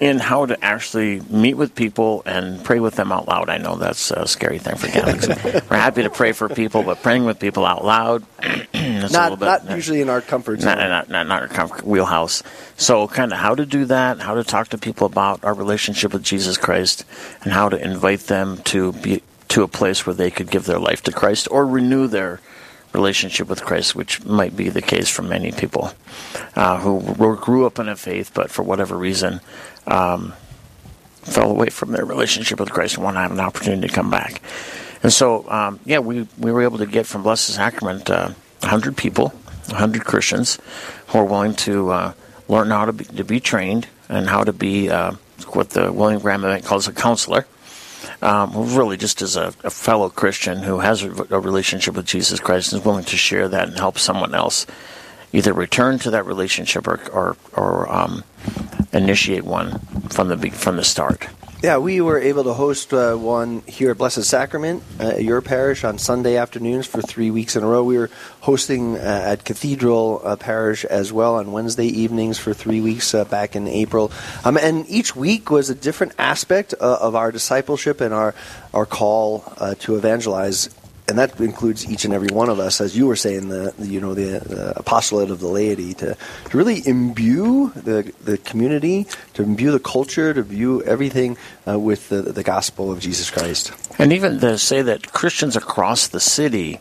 in 0.00 0.18
how 0.18 0.44
to 0.44 0.62
actually 0.62 1.20
meet 1.30 1.54
with 1.54 1.74
people 1.74 2.22
and 2.26 2.62
pray 2.62 2.80
with 2.80 2.96
them 2.96 3.10
out 3.10 3.26
loud. 3.26 3.48
I 3.48 3.58
know 3.58 3.76
that's 3.76 4.10
a 4.10 4.26
scary 4.26 4.58
thing 4.58 4.76
for 4.76 4.88
Catholics. 4.88 5.26
We're 5.70 5.76
happy 5.76 6.02
to 6.02 6.10
pray 6.10 6.32
for 6.32 6.48
people, 6.48 6.82
but 6.82 7.02
praying 7.02 7.24
with 7.24 7.38
people 7.38 7.64
out 7.64 7.84
loud, 7.84 8.24
that's 8.38 8.74
a 8.74 8.78
little 8.80 9.10
Not 9.10 9.38
bit, 9.38 9.46
not 9.46 9.70
usually 9.70 10.02
in 10.02 10.10
our 10.10 10.20
comfort 10.20 10.60
zone. 10.60 10.76
not, 10.76 10.88
not, 10.88 11.08
not, 11.08 11.26
not 11.26 11.42
our 11.42 11.48
comfort 11.48 11.84
wheelhouse. 11.84 12.42
So, 12.76 13.08
kind 13.08 13.32
of 13.32 13.38
how 13.38 13.54
to 13.54 13.64
do 13.64 13.86
that, 13.86 14.20
how 14.20 14.34
to 14.34 14.44
talk 14.44 14.68
to 14.68 14.78
people 14.78 15.06
about 15.06 15.42
our 15.44 15.54
relationship 15.54 16.12
with 16.12 16.22
Jesus 16.22 16.58
Christ, 16.58 17.04
and 17.42 17.52
how 17.52 17.70
to 17.70 17.82
invite 17.82 18.20
them 18.20 18.58
to 18.64 18.92
be 18.92 19.22
to 19.48 19.62
a 19.62 19.68
place 19.68 20.04
where 20.04 20.14
they 20.14 20.30
could 20.30 20.50
give 20.50 20.64
their 20.64 20.78
life 20.78 21.02
to 21.04 21.12
Christ 21.12 21.48
or 21.50 21.66
renew 21.66 22.08
their 22.08 22.40
relationship 22.92 23.48
with 23.48 23.62
Christ, 23.62 23.94
which 23.94 24.24
might 24.24 24.56
be 24.56 24.68
the 24.68 24.82
case 24.82 25.08
for 25.08 25.22
many 25.22 25.52
people 25.52 25.92
uh, 26.54 26.78
who 26.78 27.36
grew 27.36 27.66
up 27.66 27.78
in 27.78 27.88
a 27.88 27.96
faith, 27.96 28.32
but 28.34 28.50
for 28.50 28.62
whatever 28.62 28.96
reason 28.96 29.40
um, 29.86 30.32
fell 31.22 31.50
away 31.50 31.68
from 31.68 31.92
their 31.92 32.04
relationship 32.04 32.60
with 32.60 32.70
Christ 32.70 32.94
and 32.94 33.04
want 33.04 33.16
to 33.16 33.20
have 33.20 33.32
an 33.32 33.40
opportunity 33.40 33.88
to 33.88 33.92
come 33.92 34.10
back. 34.10 34.40
And 35.02 35.12
so, 35.12 35.48
um, 35.50 35.80
yeah, 35.84 35.98
we, 35.98 36.26
we 36.38 36.52
were 36.52 36.62
able 36.62 36.78
to 36.78 36.86
get 36.86 37.06
from 37.06 37.22
Blessed 37.22 37.54
Sacrament 37.54 38.08
uh, 38.10 38.30
100 38.60 38.96
people, 38.96 39.28
100 39.68 40.04
Christians 40.04 40.58
who 41.08 41.18
are 41.18 41.24
willing 41.24 41.54
to 41.54 41.90
uh, 41.90 42.12
learn 42.48 42.70
how 42.70 42.86
to 42.86 42.92
be, 42.92 43.04
to 43.04 43.24
be 43.24 43.40
trained 43.40 43.86
and 44.08 44.28
how 44.28 44.44
to 44.44 44.52
be 44.52 44.88
uh, 44.88 45.12
what 45.50 45.70
the 45.70 45.92
William 45.92 46.20
Graham 46.20 46.44
event 46.44 46.64
calls 46.64 46.88
a 46.88 46.92
counselor. 46.92 47.46
Um, 48.22 48.74
really 48.74 48.96
just 48.96 49.20
as 49.20 49.36
a, 49.36 49.52
a 49.62 49.70
fellow 49.70 50.08
Christian 50.08 50.58
who 50.58 50.78
has 50.78 51.02
a, 51.02 51.10
a 51.30 51.38
relationship 51.38 51.94
with 51.94 52.06
Jesus 52.06 52.40
Christ 52.40 52.72
and 52.72 52.80
is 52.80 52.86
willing 52.86 53.04
to 53.04 53.16
share 53.16 53.46
that 53.48 53.68
and 53.68 53.78
help 53.78 53.98
someone 53.98 54.34
else 54.34 54.66
either 55.32 55.52
return 55.52 55.98
to 55.98 56.10
that 56.10 56.24
relationship 56.24 56.88
or, 56.88 57.00
or, 57.10 57.36
or 57.52 57.92
um, 57.92 58.24
initiate 58.92 59.44
one 59.44 59.78
from 60.08 60.28
the 60.28 60.50
from 60.50 60.76
the 60.76 60.84
start. 60.84 61.28
Yeah, 61.62 61.78
we 61.78 62.02
were 62.02 62.18
able 62.18 62.44
to 62.44 62.52
host 62.52 62.92
uh, 62.92 63.14
one 63.14 63.62
here 63.66 63.90
at 63.90 63.96
Blessed 63.96 64.24
Sacrament, 64.24 64.82
uh, 65.00 65.16
your 65.16 65.40
parish, 65.40 65.84
on 65.84 65.96
Sunday 65.96 66.36
afternoons 66.36 66.86
for 66.86 67.00
three 67.00 67.30
weeks 67.30 67.56
in 67.56 67.62
a 67.62 67.66
row. 67.66 67.82
We 67.82 67.96
were 67.96 68.10
hosting 68.40 68.98
uh, 68.98 69.00
at 69.00 69.46
Cathedral 69.46 70.20
uh, 70.22 70.36
Parish 70.36 70.84
as 70.84 71.14
well 71.14 71.36
on 71.36 71.52
Wednesday 71.52 71.86
evenings 71.86 72.38
for 72.38 72.52
three 72.52 72.82
weeks 72.82 73.14
uh, 73.14 73.24
back 73.24 73.56
in 73.56 73.68
April. 73.68 74.12
Um, 74.44 74.58
and 74.58 74.84
each 74.86 75.16
week 75.16 75.50
was 75.50 75.70
a 75.70 75.74
different 75.74 76.12
aspect 76.18 76.74
uh, 76.78 76.98
of 77.00 77.14
our 77.14 77.32
discipleship 77.32 78.02
and 78.02 78.12
our, 78.12 78.34
our 78.74 78.84
call 78.84 79.40
to 79.78 79.96
evangelize 79.96 80.68
and 81.08 81.18
that 81.18 81.38
includes 81.40 81.88
each 81.90 82.04
and 82.04 82.12
every 82.12 82.28
one 82.28 82.48
of 82.48 82.58
us, 82.58 82.80
as 82.80 82.96
you 82.96 83.06
were 83.06 83.16
saying, 83.16 83.48
the, 83.48 83.72
the 83.78 83.86
you 83.86 84.00
know 84.00 84.14
the, 84.14 84.40
the 84.40 84.78
apostolate 84.78 85.30
of 85.30 85.40
the 85.40 85.48
laity, 85.48 85.94
to, 85.94 86.16
to 86.50 86.56
really 86.56 86.86
imbue 86.86 87.70
the 87.70 88.12
the 88.24 88.38
community, 88.38 89.06
to 89.34 89.42
imbue 89.42 89.70
the 89.70 89.80
culture, 89.80 90.34
to 90.34 90.40
imbue 90.40 90.82
everything 90.82 91.36
uh, 91.68 91.78
with 91.78 92.08
the, 92.08 92.22
the 92.22 92.42
gospel 92.42 92.90
of 92.90 93.00
Jesus 93.00 93.30
Christ. 93.30 93.72
And 93.98 94.12
even 94.12 94.40
to 94.40 94.58
say 94.58 94.82
that 94.82 95.12
Christians 95.12 95.56
across 95.56 96.08
the 96.08 96.20
city 96.20 96.80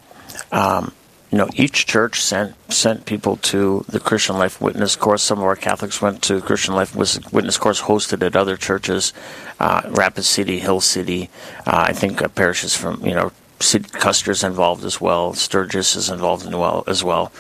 um, 0.52 0.92
you 1.32 1.40
know, 1.40 1.50
each 1.56 1.86
church 1.86 2.22
sent 2.22 2.56
sent 2.72 3.06
people 3.06 3.36
to 3.38 3.84
the 3.90 4.00
Christian 4.00 4.38
Life 4.38 4.62
Witness 4.62 4.96
course. 4.96 5.22
Some 5.22 5.40
of 5.40 5.44
our 5.44 5.56
Catholics 5.56 6.02
went 6.02 6.22
to 6.24 6.40
Christian 6.40 6.76
Life 6.76 6.96
Witness 6.96 7.58
course 7.58 7.82
hosted 7.82 8.24
at 8.26 8.36
other 8.36 8.56
churches, 8.56 9.12
uh, 9.60 9.82
Rapid 9.90 10.24
City, 10.24 10.60
Hill 10.60 10.82
City. 10.82 11.30
Uh, 11.66 11.86
I 11.90 11.94
think 11.94 12.22
uh, 12.22 12.30
parishes 12.30 12.76
from 12.76 13.06
you 13.06 13.14
know, 13.14 13.32
City, 13.60 13.88
Custer's 13.90 14.44
involved 14.44 14.84
as 14.84 15.00
well. 15.00 15.34
Sturgis 15.34 15.96
is 15.96 16.10
involved 16.10 16.46
in 16.46 16.58
well 16.58 16.84
as 16.88 17.04
well, 17.04 17.32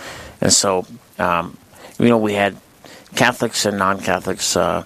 and 0.41 0.51
so 0.51 0.85
um, 1.19 1.57
you 1.99 2.09
know 2.09 2.17
we 2.17 2.33
had 2.33 2.57
Catholics 3.15 3.65
and 3.65 3.77
non-Catholics. 3.77 4.55
Uh, 4.55 4.83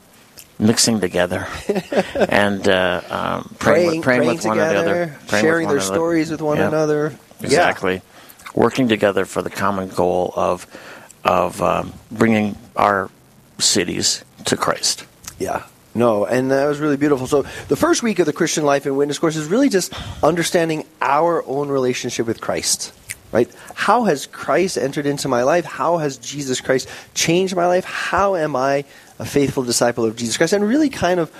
mixing 0.61 0.99
together 0.99 1.47
and 2.29 2.67
uh, 2.67 3.01
um, 3.09 3.55
praying, 3.59 3.85
praying, 3.85 3.87
with, 3.87 4.03
praying, 4.03 4.27
with 4.27 4.45
one 4.45 4.59
another, 4.59 5.17
sharing 5.29 5.69
their 5.69 5.77
another. 5.77 5.93
stories 5.93 6.29
with 6.31 6.41
one 6.41 6.57
Yeah. 6.57 6.67
another. 6.67 7.17
Exactly. 7.41 7.93
Yeah. 7.93 8.01
Working 8.55 8.89
together 8.89 9.23
for 9.23 9.41
the 9.41 9.49
common 9.49 9.87
goal 9.87 10.33
of 10.35 10.67
of 11.23 11.61
um, 11.61 11.93
bringing 12.11 12.57
our 12.75 13.09
cities 13.57 14.25
to 14.45 14.57
Christ. 14.57 15.05
Yeah. 15.37 15.63
No, 15.95 16.25
and 16.25 16.51
that 16.51 16.67
was 16.67 16.79
really 16.79 16.97
beautiful. 16.97 17.27
So 17.27 17.43
the 17.67 17.75
first 17.75 18.03
week 18.03 18.19
of 18.19 18.25
the 18.25 18.33
Christian 18.33 18.63
Life 18.63 18.85
and 18.85 18.97
Witness 18.97 19.19
course 19.19 19.35
is 19.35 19.47
really 19.47 19.69
just 19.69 19.93
understanding 20.23 20.85
our 21.01 21.43
own 21.45 21.69
relationship 21.69 22.27
with 22.27 22.41
Christ. 22.41 22.93
Right? 23.31 23.49
How 23.75 24.05
has 24.05 24.25
Christ 24.25 24.77
entered 24.77 25.05
into 25.05 25.27
my 25.27 25.43
life? 25.43 25.63
How 25.65 25.97
has 25.97 26.17
Jesus 26.17 26.61
Christ 26.61 26.89
changed 27.13 27.55
my 27.55 27.67
life? 27.67 27.85
How 27.85 28.35
am 28.35 28.55
I 28.55 28.85
a 29.19 29.25
faithful 29.25 29.63
disciple 29.63 30.03
of 30.05 30.15
Jesus 30.15 30.35
Christ? 30.37 30.53
And 30.53 30.67
really 30.67 30.89
kind 30.89 31.19
of 31.19 31.31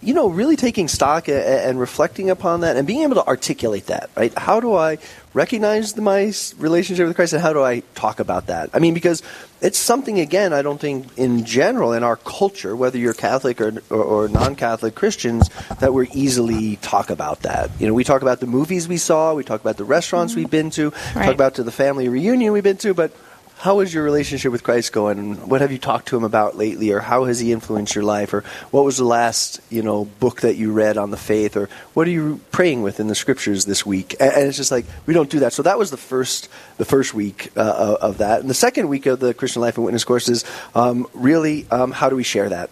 you 0.00 0.14
know, 0.14 0.28
really 0.28 0.56
taking 0.56 0.86
stock 0.86 1.28
and 1.28 1.80
reflecting 1.80 2.30
upon 2.30 2.60
that 2.60 2.76
and 2.76 2.86
being 2.86 3.02
able 3.02 3.16
to 3.16 3.26
articulate 3.26 3.86
that, 3.86 4.10
right? 4.16 4.32
How 4.38 4.60
do 4.60 4.74
I 4.74 4.98
recognize 5.38 5.92
the, 5.92 6.02
my 6.02 6.32
relationship 6.58 7.06
with 7.06 7.14
Christ 7.14 7.32
and 7.32 7.40
how 7.40 7.52
do 7.52 7.62
I 7.62 7.80
talk 7.94 8.18
about 8.18 8.48
that? 8.48 8.70
I 8.74 8.80
mean, 8.80 8.92
because 8.92 9.22
it's 9.60 9.78
something, 9.78 10.18
again, 10.18 10.52
I 10.52 10.62
don't 10.62 10.80
think 10.80 11.16
in 11.16 11.44
general 11.44 11.92
in 11.92 12.02
our 12.02 12.16
culture, 12.16 12.74
whether 12.74 12.98
you're 12.98 13.14
Catholic 13.14 13.60
or, 13.60 13.80
or, 13.88 14.02
or 14.02 14.28
non 14.28 14.56
Catholic 14.56 14.96
Christians, 14.96 15.48
that 15.78 15.94
we're 15.94 16.08
easily 16.12 16.76
talk 16.76 17.10
about 17.10 17.42
that. 17.42 17.70
You 17.78 17.86
know, 17.86 17.94
we 17.94 18.02
talk 18.02 18.22
about 18.22 18.40
the 18.40 18.46
movies 18.46 18.88
we 18.88 18.96
saw, 18.96 19.32
we 19.34 19.44
talk 19.44 19.60
about 19.60 19.76
the 19.76 19.84
restaurants 19.84 20.34
we've 20.34 20.46
mm-hmm. 20.46 20.50
been 20.50 20.70
to, 20.70 20.90
Right. 20.90 21.26
talk 21.26 21.34
about 21.34 21.54
to 21.54 21.62
the 21.62 21.72
family 21.72 22.08
reunion 22.08 22.52
we've 22.52 22.64
been 22.64 22.76
to, 22.78 22.92
but 22.92 23.12
how 23.58 23.80
is 23.80 23.92
your 23.92 24.04
relationship 24.04 24.52
with 24.52 24.62
Christ 24.62 24.92
going? 24.92 25.48
What 25.48 25.60
have 25.62 25.72
you 25.72 25.78
talked 25.78 26.08
to 26.08 26.16
him 26.16 26.22
about 26.22 26.56
lately, 26.56 26.92
or 26.92 27.00
how 27.00 27.24
has 27.24 27.40
he 27.40 27.50
influenced 27.50 27.92
your 27.92 28.04
life, 28.04 28.32
or 28.32 28.44
what 28.70 28.84
was 28.84 28.98
the 28.98 29.04
last 29.04 29.60
you 29.68 29.82
know 29.82 30.04
book 30.04 30.42
that 30.42 30.54
you 30.54 30.72
read 30.72 30.96
on 30.96 31.10
the 31.10 31.16
faith, 31.16 31.56
or 31.56 31.68
what 31.92 32.06
are 32.06 32.10
you 32.10 32.40
praying 32.52 32.82
with 32.82 33.00
in 33.00 33.08
the 33.08 33.16
scriptures 33.16 33.64
this 33.64 33.84
week? 33.84 34.14
And, 34.20 34.32
it's 34.46 34.56
just 34.56 34.70
like 34.70 34.86
we 35.06 35.14
don't 35.14 35.28
do 35.28 35.40
that. 35.40 35.52
So 35.52 35.62
that 35.64 35.76
was 35.76 35.90
the 35.90 35.96
first 35.96 36.48
the 36.76 36.84
first 36.84 37.14
week 37.14 37.50
uh, 37.56 37.60
of 37.60 37.96
of 37.96 38.18
that, 38.18 38.40
and 38.40 38.48
the 38.48 38.54
second 38.54 38.88
week 38.88 39.06
of 39.06 39.18
the 39.18 39.34
Christian 39.34 39.60
Life 39.60 39.76
and 39.76 39.84
Witness 39.84 40.04
course 40.04 40.28
is 40.28 40.44
um, 40.76 41.08
really 41.12 41.66
um, 41.72 41.90
how 41.90 42.08
do 42.08 42.14
we 42.14 42.22
share 42.24 42.48
that? 42.48 42.70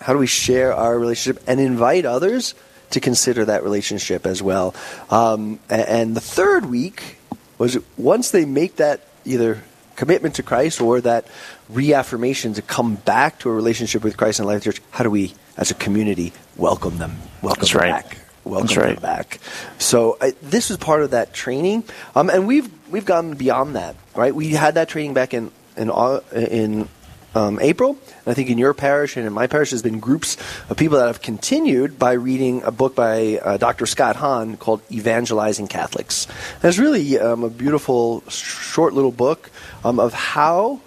How 0.00 0.12
do 0.12 0.18
we 0.18 0.26
share 0.26 0.74
our 0.74 0.98
relationship 0.98 1.42
and 1.46 1.58
invite 1.58 2.04
others 2.04 2.54
to 2.90 3.00
consider 3.00 3.46
that 3.46 3.64
relationship 3.64 4.26
as 4.26 4.42
well? 4.42 4.74
Um, 5.08 5.60
and 5.70 6.14
the 6.14 6.20
third 6.20 6.66
week 6.66 7.16
was 7.56 7.78
once 7.96 8.32
they 8.32 8.44
make 8.44 8.76
that 8.76 9.00
either 9.24 9.62
commitment 9.96 10.34
to 10.36 10.42
Christ 10.42 10.80
or 10.80 11.00
that 11.00 11.26
reaffirmation 11.68 12.54
to 12.54 12.62
come 12.62 12.96
back 12.96 13.38
to 13.40 13.50
a 13.50 13.52
relationship 13.52 14.02
with 14.04 14.16
Christ 14.16 14.40
and 14.40 14.48
Life 14.48 14.64
Church, 14.64 14.80
how 14.90 15.04
do 15.04 15.10
we, 15.10 15.34
as 15.56 15.70
a 15.70 15.74
community, 15.74 16.32
welcome 16.56 16.98
them? 16.98 17.16
Welcome 17.42 17.60
That's 17.60 17.72
them 17.72 17.80
right. 17.82 18.08
back. 18.08 18.18
Welcome 18.44 18.66
That's 18.66 18.76
right. 18.76 18.94
them 18.94 19.02
back. 19.02 19.40
So 19.78 20.18
I, 20.20 20.34
this 20.42 20.68
was 20.68 20.78
part 20.78 21.02
of 21.02 21.12
that 21.12 21.32
training, 21.32 21.84
um, 22.14 22.28
and 22.28 22.46
we've 22.46 22.68
we've 22.90 23.06
gone 23.06 23.34
beyond 23.34 23.76
that, 23.76 23.96
right? 24.14 24.34
We 24.34 24.50
had 24.50 24.74
that 24.74 24.88
training 24.88 25.14
back 25.14 25.32
in 25.32 25.50
in 25.76 25.90
Au- 25.90 26.22
in 26.32 26.88
um, 27.34 27.58
April. 27.60 27.90
And 27.90 28.28
I 28.28 28.34
think 28.34 28.50
in 28.50 28.58
your 28.58 28.74
parish 28.74 29.16
and 29.16 29.26
in 29.26 29.32
my 29.32 29.46
parish, 29.46 29.70
there's 29.70 29.82
been 29.82 30.00
groups 30.00 30.36
of 30.68 30.76
people 30.76 30.98
that 30.98 31.06
have 31.06 31.22
continued 31.22 31.98
by 31.98 32.12
reading 32.12 32.62
a 32.62 32.70
book 32.70 32.94
by 32.94 33.38
uh, 33.38 33.56
Dr. 33.56 33.86
Scott 33.86 34.16
Hahn 34.16 34.56
called 34.56 34.82
Evangelizing 34.90 35.68
Catholics. 35.68 36.26
And 36.56 36.64
it's 36.64 36.78
really 36.78 37.18
um, 37.18 37.44
a 37.44 37.50
beautiful, 37.50 38.22
short 38.28 38.94
little 38.94 39.12
book 39.12 39.50
um, 39.84 39.98
of 39.98 40.14
how 40.14 40.80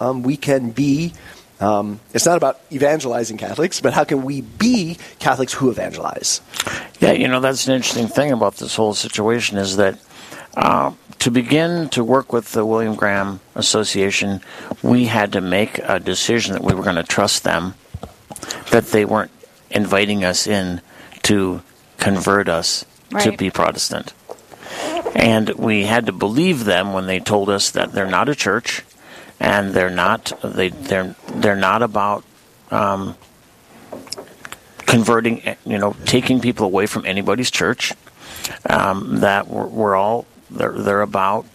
um, 0.00 0.22
we 0.22 0.36
can 0.36 0.70
be. 0.70 1.12
Um, 1.60 2.00
it's 2.14 2.24
not 2.24 2.38
about 2.38 2.58
evangelizing 2.72 3.36
Catholics, 3.36 3.80
but 3.80 3.92
how 3.92 4.04
can 4.04 4.22
we 4.22 4.40
be 4.40 4.96
Catholics 5.18 5.52
who 5.52 5.70
evangelize? 5.70 6.40
Yeah, 7.00 7.12
you 7.12 7.28
know 7.28 7.40
that's 7.40 7.66
an 7.66 7.74
interesting 7.74 8.08
thing 8.08 8.32
about 8.32 8.56
this 8.56 8.74
whole 8.74 8.94
situation 8.94 9.58
is 9.58 9.76
that 9.76 9.98
uh, 10.56 10.92
to 11.20 11.30
begin 11.30 11.88
to 11.90 12.02
work 12.02 12.32
with 12.32 12.52
the 12.52 12.64
William 12.64 12.94
Graham 12.94 13.40
Association, 13.54 14.40
we 14.82 15.04
had 15.04 15.32
to 15.32 15.40
make 15.40 15.78
a 15.78 16.00
decision 16.00 16.54
that 16.54 16.64
we 16.64 16.74
were 16.74 16.82
going 16.82 16.96
to 16.96 17.02
trust 17.02 17.44
them, 17.44 17.74
that 18.70 18.86
they 18.86 19.04
weren't 19.04 19.30
inviting 19.70 20.24
us 20.24 20.46
in 20.46 20.80
to 21.22 21.62
convert 21.98 22.48
us 22.48 22.84
to 23.20 23.36
be 23.36 23.50
Protestant. 23.50 24.14
And 25.14 25.50
we 25.50 25.84
had 25.84 26.06
to 26.06 26.12
believe 26.12 26.64
them 26.64 26.94
when 26.94 27.06
they 27.06 27.20
told 27.20 27.50
us 27.50 27.70
that 27.72 27.92
they're 27.92 28.06
not 28.06 28.28
a 28.28 28.34
church, 28.34 28.82
and 29.38 29.74
they're 29.74 29.90
not 29.90 30.32
they 30.42 30.68
they're 30.68 31.16
they're 31.34 31.56
not 31.56 31.82
about 31.82 32.24
um, 32.70 33.16
converting, 34.86 35.42
you 35.66 35.78
know, 35.78 35.96
taking 36.04 36.40
people 36.40 36.64
away 36.64 36.86
from 36.86 37.04
anybody's 37.04 37.50
church. 37.50 37.92
Um, 38.68 39.20
that 39.20 39.48
we're, 39.48 39.66
we're 39.66 39.96
all 39.96 40.26
they're 40.50 40.72
they're 40.72 41.02
about 41.02 41.46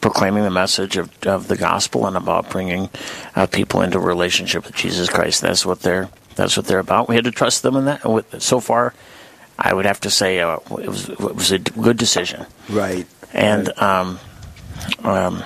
proclaiming 0.00 0.44
the 0.44 0.50
message 0.50 0.96
of, 0.96 1.10
of 1.26 1.48
the 1.48 1.56
gospel 1.56 2.06
and 2.06 2.16
about 2.16 2.50
bringing 2.50 2.88
uh, 3.36 3.46
people 3.46 3.82
into 3.82 3.98
relationship 3.98 4.64
with 4.64 4.74
Jesus 4.74 5.08
Christ. 5.08 5.42
That's 5.42 5.66
what 5.66 5.80
they're 5.80 6.08
that's 6.36 6.56
what 6.56 6.66
they're 6.66 6.78
about. 6.78 7.08
We 7.08 7.16
had 7.16 7.24
to 7.24 7.30
trust 7.30 7.62
them 7.62 7.76
in 7.76 7.84
that. 7.86 8.42
So 8.42 8.60
far, 8.60 8.94
I 9.58 9.74
would 9.74 9.84
have 9.84 10.00
to 10.00 10.10
say 10.10 10.40
uh, 10.40 10.56
it 10.56 10.88
was 10.88 11.08
it 11.08 11.20
was 11.20 11.52
a 11.52 11.58
good 11.58 11.96
decision. 11.96 12.46
Right. 12.68 13.06
And 13.32 13.68
um, 13.78 14.18
um, 15.04 15.42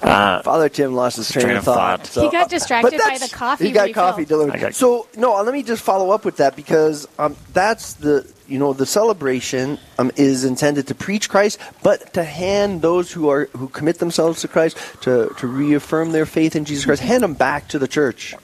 Father 0.44 0.68
Tim 0.68 0.94
lost 0.94 1.16
his 1.16 1.30
train, 1.30 1.44
Train 1.44 1.56
of 1.56 1.68
of 1.68 1.74
thought. 1.74 2.06
thought. 2.06 2.22
He 2.24 2.30
got 2.30 2.48
distracted 2.50 2.98
by 2.98 3.18
the 3.18 3.28
coffee 3.28 3.66
He 3.66 3.72
got 3.72 3.88
refill. 3.88 4.02
coffee 4.02 4.24
delivered. 4.24 4.54
I 4.54 4.58
got- 4.58 4.74
so 4.74 5.06
no, 5.16 5.40
let 5.42 5.52
me 5.52 5.62
just 5.62 5.82
follow 5.82 6.10
up 6.10 6.24
with 6.24 6.38
that 6.38 6.56
because 6.56 7.06
um, 7.18 7.36
that's 7.52 7.94
the 7.94 8.26
you 8.48 8.58
know 8.58 8.72
the 8.72 8.86
celebration 8.86 9.78
um, 9.98 10.10
is 10.16 10.44
intended 10.44 10.86
to 10.88 10.94
preach 10.94 11.28
Christ, 11.28 11.58
but 11.82 12.14
to 12.14 12.24
hand 12.24 12.82
those 12.82 13.12
who 13.12 13.28
are 13.28 13.46
who 13.56 13.68
commit 13.68 13.98
themselves 13.98 14.40
to 14.40 14.48
Christ 14.48 14.76
to 15.02 15.32
to 15.38 15.46
reaffirm 15.46 16.12
their 16.12 16.26
faith 16.26 16.56
in 16.56 16.64
Jesus 16.64 16.84
Christ, 16.86 17.02
hand 17.02 17.22
them 17.22 17.34
back 17.34 17.68
to 17.68 17.78
the 17.78 17.86
church, 17.88 18.34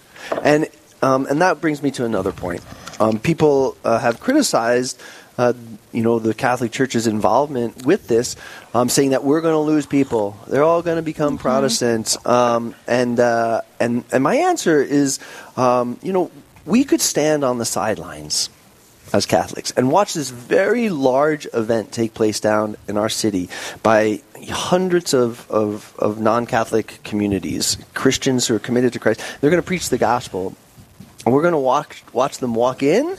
and 0.43 0.69
um, 1.03 1.27
and 1.27 1.41
that 1.43 1.61
brings 1.61 1.83
me 1.83 1.91
to 1.93 2.05
another 2.05 2.33
point. 2.33 2.63
Um, 3.01 3.19
people 3.19 3.77
uh, 3.85 3.99
have 3.99 4.21
criticized. 4.21 5.01
Uh, 5.39 5.53
you 5.97 6.03
know 6.03 6.19
the 6.19 6.35
Catholic 6.35 6.73
Church's 6.73 7.07
involvement 7.07 7.87
with 7.87 8.07
this, 8.07 8.37
um, 8.75 8.91
saying 8.91 9.11
that 9.11 9.25
we're 9.25 9.41
going 9.41 9.55
to 9.55 9.59
lose 9.59 9.87
people. 9.87 10.37
They're 10.47 10.63
all 10.63 10.83
going 10.83 10.97
to 10.97 11.03
become 11.03 11.39
Protestants, 11.39 12.19
um, 12.27 12.75
and 12.87 13.19
uh, 13.19 13.63
and 13.81 14.05
and 14.13 14.23
my 14.23 14.37
answer 14.37 14.83
is, 14.83 15.19
um, 15.57 15.99
you 16.03 16.13
know, 16.13 16.31
we 16.67 16.85
could 16.85 17.01
stand 17.01 17.45
on 17.45 17.57
the 17.57 17.65
sidelines 17.65 18.51
as 19.13 19.25
Catholics 19.25 19.71
and 19.71 19.91
watch 19.91 20.15
this 20.15 20.31
very 20.31 20.91
large 20.91 21.47
event 21.55 21.93
take 21.93 22.13
place 22.13 22.41
down 22.41 22.77
in 22.89 22.99
our 22.99 23.09
city 23.09 23.49
by 23.83 24.21
hundreds 24.51 25.15
of, 25.15 25.51
of, 25.51 25.95
of 25.99 26.21
non 26.21 26.45
Catholic 26.45 26.99
communities, 27.05 27.79
Christians 27.95 28.47
who 28.47 28.55
are 28.55 28.59
committed 28.59 28.93
to 28.93 28.99
Christ. 28.99 29.23
They're 29.41 29.51
going 29.51 29.63
to 29.63 29.67
preach 29.67 29.89
the 29.89 29.99
gospel. 29.99 30.55
And 31.25 31.35
we're 31.35 31.43
going 31.43 31.53
to 31.53 31.59
watch, 31.59 32.05
watch 32.13 32.39
them 32.39 32.55
walk 32.55 32.83
in. 32.83 33.17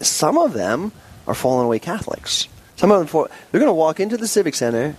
Some 0.00 0.38
of 0.38 0.52
them 0.52 0.92
are 1.26 1.34
fallen 1.34 1.66
away 1.66 1.78
Catholics. 1.78 2.48
Some 2.76 2.90
of 2.90 2.98
them, 2.98 3.06
fall, 3.06 3.28
they're 3.50 3.60
going 3.60 3.70
to 3.70 3.74
walk 3.74 4.00
into 4.00 4.16
the 4.16 4.28
Civic 4.28 4.54
Center 4.54 4.96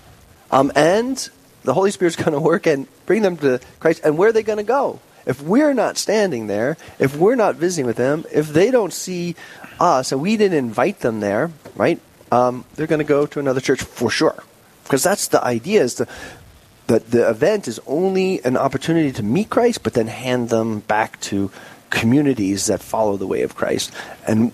um, 0.51 0.71
and 0.75 1.29
the 1.63 1.73
Holy 1.73 1.91
Spirit's 1.91 2.15
going 2.23 2.33
to 2.33 2.39
work 2.39 2.65
and 2.67 2.87
bring 3.05 3.21
them 3.21 3.37
to 3.37 3.59
Christ. 3.79 4.01
And 4.03 4.17
where 4.17 4.29
are 4.29 4.33
they 4.33 4.43
going 4.43 4.57
to 4.57 4.63
go? 4.63 4.99
If 5.25 5.41
we're 5.41 5.73
not 5.73 5.97
standing 5.97 6.47
there, 6.47 6.77
if 6.99 7.15
we're 7.15 7.35
not 7.35 7.55
visiting 7.55 7.85
with 7.85 7.97
them, 7.97 8.25
if 8.31 8.47
they 8.47 8.71
don't 8.71 8.93
see 8.93 9.35
us 9.79 10.11
and 10.11 10.21
we 10.21 10.37
didn't 10.37 10.57
invite 10.57 11.01
them 11.01 11.19
there, 11.19 11.51
right? 11.75 11.99
Um, 12.31 12.63
they're 12.75 12.87
going 12.87 12.99
to 12.99 13.05
go 13.05 13.25
to 13.25 13.39
another 13.39 13.59
church 13.59 13.81
for 13.81 14.09
sure, 14.09 14.43
because 14.83 15.03
that's 15.03 15.27
the 15.27 15.43
idea. 15.43 15.81
Is 15.83 15.95
the 15.95 16.07
that 16.87 17.11
the 17.11 17.29
event 17.29 17.67
is 17.67 17.79
only 17.85 18.43
an 18.43 18.57
opportunity 18.57 19.11
to 19.11 19.23
meet 19.23 19.49
Christ, 19.49 19.83
but 19.83 19.93
then 19.93 20.07
hand 20.07 20.49
them 20.49 20.79
back 20.79 21.19
to 21.21 21.51
communities 21.89 22.67
that 22.67 22.81
follow 22.81 23.17
the 23.17 23.27
way 23.27 23.41
of 23.41 23.55
Christ. 23.55 23.93
And 24.25 24.51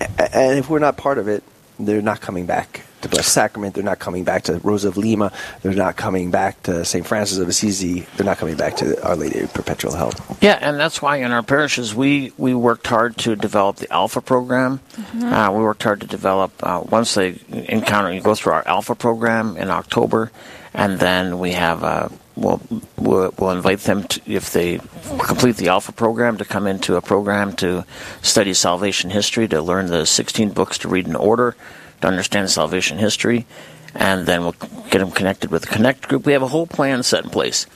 and 0.00 0.58
if 0.58 0.68
we're 0.68 0.78
not 0.78 0.96
part 0.96 1.18
of 1.18 1.28
it, 1.28 1.42
they're 1.78 2.02
not 2.02 2.20
coming 2.20 2.46
back 2.46 2.82
to 3.02 3.08
Blessed 3.08 3.32
Sacrament. 3.32 3.74
They're 3.74 3.84
not 3.84 3.98
coming 3.98 4.24
back 4.24 4.44
to 4.44 4.58
Rose 4.58 4.84
of 4.84 4.96
Lima. 4.96 5.32
They're 5.62 5.74
not 5.74 5.96
coming 5.96 6.30
back 6.30 6.62
to 6.64 6.84
St. 6.84 7.06
Francis 7.06 7.38
of 7.38 7.48
Assisi. 7.48 8.06
They're 8.16 8.26
not 8.26 8.38
coming 8.38 8.56
back 8.56 8.76
to 8.76 9.02
Our 9.06 9.16
Lady 9.16 9.40
of 9.40 9.52
Perpetual 9.52 9.94
Help. 9.94 10.14
Yeah, 10.40 10.58
and 10.60 10.78
that's 10.78 11.02
why 11.02 11.16
in 11.16 11.32
our 11.32 11.42
parishes 11.42 11.94
we, 11.94 12.32
we 12.38 12.54
worked 12.54 12.86
hard 12.86 13.16
to 13.18 13.36
develop 13.36 13.76
the 13.76 13.92
Alpha 13.92 14.20
program. 14.20 14.80
Mm-hmm. 14.92 15.24
Uh, 15.24 15.50
we 15.52 15.62
worked 15.62 15.82
hard 15.82 16.00
to 16.00 16.06
develop, 16.06 16.52
uh, 16.62 16.82
once 16.88 17.14
they 17.14 17.38
encounter, 17.50 18.12
you 18.12 18.20
go 18.20 18.34
through 18.34 18.54
our 18.54 18.66
Alpha 18.66 18.94
program 18.94 19.56
in 19.56 19.70
October, 19.70 20.30
and 20.72 20.98
then 20.98 21.38
we 21.38 21.52
have 21.52 21.82
a 21.82 22.10
we'll, 22.36 22.60
we'll, 22.96 23.32
we'll 23.38 23.50
invite 23.50 23.80
them 23.80 24.04
to, 24.04 24.20
if 24.26 24.52
they 24.52 24.78
complete 25.18 25.56
the 25.56 25.68
Alpha 25.68 25.92
program 25.92 26.36
to 26.38 26.44
come 26.44 26.66
into 26.66 26.96
a 26.96 27.02
program 27.02 27.54
to 27.56 27.84
study 28.22 28.54
salvation 28.54 29.10
history, 29.10 29.48
to 29.48 29.62
learn 29.62 29.86
the 29.86 30.06
16 30.06 30.50
books 30.50 30.78
to 30.78 30.88
read 30.88 31.06
in 31.06 31.16
order, 31.16 31.56
to 32.02 32.06
understand 32.06 32.50
salvation 32.50 32.98
history, 32.98 33.46
and 33.94 34.26
then 34.26 34.42
we'll 34.42 34.54
get 34.90 34.98
them 34.98 35.10
connected 35.10 35.50
with 35.50 35.62
the 35.62 35.68
Connect 35.68 36.06
group. 36.08 36.26
We 36.26 36.34
have 36.34 36.42
a 36.42 36.48
whole 36.48 36.66
plan 36.66 37.02
set 37.02 37.24
in 37.24 37.30
place. 37.30 37.66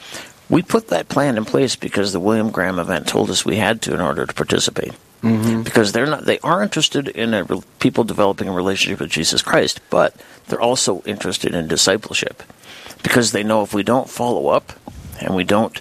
We 0.51 0.63
put 0.63 0.89
that 0.89 1.09
plan 1.09 1.39
in 1.39 1.45
place 1.45 1.77
because 1.77 2.13
the 2.13 2.21
William 2.21 2.51
Graham 2.51 2.79
event 2.79 3.07
told 3.07 3.31
us 3.31 3.45
we 3.45 3.57
had 3.57 3.81
to 3.83 3.95
in 3.95 4.01
order 4.01 4.27
to 4.27 4.35
participate. 4.35 4.93
Mm-hmm. 5.23 5.63
Because 5.63 5.93
they're 5.93 6.07
not, 6.07 6.25
they 6.25 6.39
are 6.41 6.63
interested 6.63 7.09
in 7.09 7.35
a, 7.35 7.47
people 7.79 8.05
developing 8.05 8.49
a 8.49 8.53
relationship 8.53 9.01
with 9.01 9.11
Jesus 9.11 9.43
Christ, 9.43 9.81
but 9.91 10.15
they're 10.49 10.61
also 10.61 11.03
interested 11.03 11.55
in 11.55 11.69
discipleship 11.69 12.43
because 13.03 13.33
they 13.33 13.43
know 13.43 13.63
if 13.63 13.75
we 13.75 13.83
don't 13.83 14.09
follow 14.09 14.49
up 14.49 14.73
and 15.21 15.35
we 15.35 15.45
don't 15.45 15.81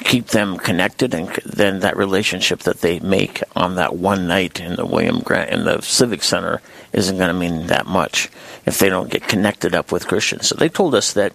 keep 0.00 0.28
them 0.28 0.58
connected, 0.58 1.14
and 1.14 1.28
then 1.44 1.80
that 1.80 1.96
relationship 1.96 2.60
that 2.60 2.80
they 2.80 3.00
make 3.00 3.42
on 3.56 3.74
that 3.76 3.96
one 3.96 4.26
night 4.26 4.60
in 4.60 4.76
the 4.76 4.86
William 4.86 5.20
Grant 5.20 5.50
in 5.50 5.64
the 5.64 5.80
Civic 5.80 6.22
Center 6.22 6.60
isn't 6.92 7.16
going 7.16 7.28
to 7.28 7.34
mean 7.34 7.66
that 7.68 7.86
much 7.86 8.28
if 8.66 8.78
they 8.78 8.88
don't 8.88 9.10
get 9.10 9.26
connected 9.26 9.74
up 9.74 9.90
with 9.90 10.06
Christians. 10.06 10.48
So 10.48 10.54
they 10.54 10.68
told 10.68 10.94
us 10.94 11.12
that 11.14 11.32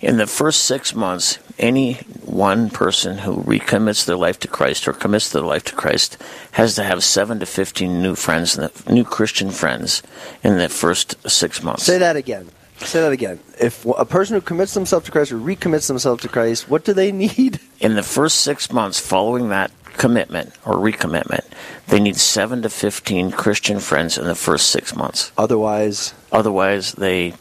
in 0.00 0.18
the 0.18 0.26
first 0.26 0.64
six 0.64 0.94
months, 0.94 1.38
any 1.58 1.94
one 2.24 2.70
person 2.70 3.18
who 3.18 3.42
recommits 3.42 4.04
their 4.04 4.16
life 4.16 4.38
to 4.40 4.48
Christ 4.48 4.86
or 4.86 4.92
commits 4.92 5.30
their 5.30 5.42
life 5.42 5.64
to 5.64 5.74
Christ 5.74 6.22
has 6.52 6.74
to 6.76 6.84
have 6.84 7.02
seven 7.02 7.40
to 7.40 7.46
fifteen 7.46 8.02
new 8.02 8.14
friends, 8.14 8.58
new 8.88 9.04
Christian 9.04 9.50
friends, 9.50 10.02
in 10.44 10.58
the 10.58 10.68
first 10.68 11.28
six 11.28 11.62
months. 11.62 11.84
Say 11.84 11.98
that 11.98 12.16
again. 12.16 12.50
Say 12.78 13.00
that 13.00 13.12
again. 13.12 13.40
If 13.58 13.84
a 13.86 14.04
person 14.04 14.34
who 14.34 14.40
commits 14.40 14.74
themselves 14.74 15.06
to 15.06 15.12
Christ 15.12 15.32
or 15.32 15.38
recommits 15.38 15.88
themselves 15.88 16.22
to 16.22 16.28
Christ, 16.28 16.68
what 16.68 16.84
do 16.84 16.92
they 16.92 17.12
need? 17.26 17.60
In 17.80 17.94
the 17.94 18.02
first 18.02 18.38
six 18.38 18.70
months 18.72 18.98
following 18.98 19.48
that 19.48 19.70
commitment 19.96 20.52
or 20.64 20.74
recommitment, 20.74 21.44
they 21.88 22.00
need 22.00 22.16
seven 22.16 22.62
to 22.62 22.68
fifteen 22.68 23.30
Christian 23.30 23.80
friends 23.80 24.18
in 24.18 24.26
the 24.26 24.34
first 24.34 24.68
six 24.68 24.94
months. 24.94 25.32
Otherwise, 25.38 26.14
otherwise 26.32 26.92
they 26.92 27.34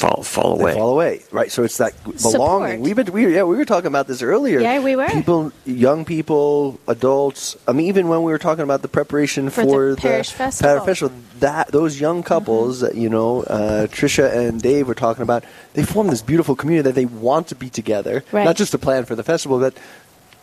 fall 0.00 0.22
fall 0.22 0.52
away. 0.58 0.72
They 0.72 0.78
fall 0.78 0.90
away, 0.90 1.22
right? 1.30 1.52
So 1.52 1.62
it's 1.62 1.76
that 1.78 1.92
belonging. 2.04 2.80
We've 2.80 2.96
been, 2.96 3.12
we, 3.12 3.34
yeah, 3.34 3.42
we 3.42 3.56
were 3.56 3.64
talking 3.64 3.88
about 3.88 4.06
this 4.06 4.22
earlier. 4.22 4.60
Yeah, 4.60 4.80
we 4.80 4.96
were. 4.96 5.08
People, 5.08 5.52
young 5.66 6.04
people, 6.04 6.80
adults. 6.88 7.56
I 7.68 7.72
mean, 7.72 7.86
even 7.86 8.08
when 8.08 8.22
we 8.22 8.32
were 8.32 8.38
talking 8.38 8.64
about 8.64 8.82
the 8.82 8.88
preparation 8.88 9.50
for, 9.50 9.62
for 9.62 9.88
the, 9.90 9.94
the 9.96 10.00
parish 10.00 10.32
festival. 10.32 10.84
festival, 10.84 11.16
that 11.40 11.68
those 11.68 12.00
young 12.00 12.22
couples, 12.22 12.82
mm-hmm. 12.82 12.98
you 12.98 13.08
know, 13.08 13.42
uh, 13.42 13.86
Trisha 13.88 14.34
and 14.34 14.60
Dave 14.60 14.88
were 14.88 14.94
talking 14.94 15.22
about. 15.22 15.44
They 15.74 15.84
form 15.84 16.08
this 16.08 16.22
beautiful 16.22 16.56
community 16.56 16.88
that 16.88 16.94
they 16.94 17.06
want 17.06 17.48
to 17.48 17.54
be 17.54 17.70
together, 17.70 18.24
right. 18.32 18.44
not 18.44 18.56
just 18.56 18.72
to 18.72 18.78
plan 18.78 19.04
for 19.04 19.14
the 19.14 19.22
festival, 19.22 19.60
but 19.60 19.74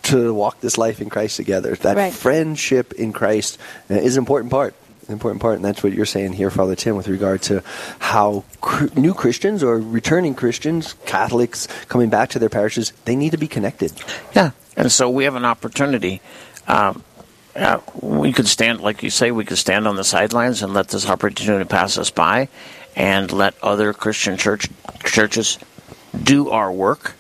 to 0.04 0.34
walk 0.34 0.62
this 0.62 0.78
life 0.78 1.02
in 1.02 1.10
Christ 1.10 1.36
together. 1.36 1.76
That 1.76 1.98
right. 1.98 2.14
friendship 2.14 2.94
in 2.94 3.12
Christ 3.12 3.60
uh, 3.90 3.96
is 3.96 4.16
an 4.16 4.22
important 4.22 4.52
part 4.52 4.74
important 5.14 5.42
part, 5.42 5.56
and 5.56 5.66
that's 5.66 5.84
what 5.84 5.94
you're 5.94 6.06
saying 6.06 6.34
here, 6.34 6.50
Father 6.50 6.76
Tim, 6.76 6.96
with 6.96 7.08
regard 7.08 7.42
to 7.44 7.64
how 8.00 8.44
cr- 8.62 8.88
new 8.96 9.14
Christians 9.14 9.64
or 9.64 9.80
returning 9.80 10.36
Christians, 10.36 10.94
Catholics 11.06 11.68
coming 11.88 12.10
back 12.10 12.30
to 12.30 12.40
their 12.40 12.50
parishes, 12.50 12.92
they 13.06 13.16
need 13.16 13.32
to 13.32 13.38
be 13.38 13.48
connected. 13.48 13.94
Yeah, 14.36 14.52
and 14.76 14.92
so 14.92 15.10
we 15.10 15.24
have 15.24 15.36
an 15.36 15.46
opportunity. 15.46 16.22
Um, 16.68 17.04
uh, 17.56 17.80
we 18.02 18.34
could 18.34 18.48
stand, 18.48 18.82
like 18.82 19.02
you 19.02 19.10
say, 19.10 19.32
we 19.32 19.46
could 19.46 19.58
stand 19.58 19.88
on 19.88 19.96
the 19.96 20.04
sidelines 20.04 20.62
and 20.62 20.74
let 20.74 20.90
this 20.90 21.10
opportunity 21.10 21.66
pass 21.66 21.98
us 21.98 22.12
by, 22.12 22.50
and 22.96 23.32
let 23.32 23.56
other 23.64 23.94
Christian 23.94 24.38
church 24.38 24.70
churches 25.04 25.58
do 26.24 26.50
our 26.50 26.72
work 26.72 27.16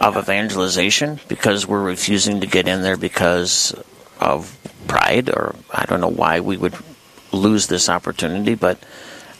of 0.00 0.16
evangelization 0.16 1.20
because 1.28 1.66
we're 1.66 1.82
refusing 1.82 2.40
to 2.40 2.46
get 2.46 2.66
in 2.66 2.82
there 2.82 2.96
because 2.96 3.74
of 4.20 4.58
pride 4.88 5.30
or 5.30 5.54
I 5.70 5.86
don't 5.86 6.00
know 6.00 6.08
why 6.08 6.40
we 6.40 6.56
would 6.56 6.74
lose 7.32 7.66
this 7.66 7.88
opportunity. 7.88 8.54
But 8.54 8.78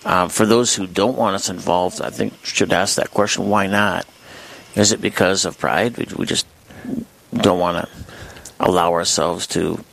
uh, 0.04 0.28
for 0.28 0.46
those 0.46 0.74
who 0.74 0.86
don't 0.86 1.16
want 1.16 1.36
us 1.36 1.48
involved, 1.48 2.00
I 2.00 2.10
think 2.10 2.44
should 2.44 2.72
ask 2.72 2.96
that 2.96 3.10
question: 3.10 3.48
Why 3.48 3.66
not? 3.66 4.06
Is 4.74 4.92
it 4.92 5.00
because 5.00 5.44
of 5.44 5.58
pride? 5.58 5.96
We, 5.96 6.06
we 6.16 6.26
just 6.26 6.46
don't 7.32 7.60
want 7.60 7.86
to 7.86 7.92
allow 8.58 8.92
ourselves 8.92 9.46
to 9.48 9.84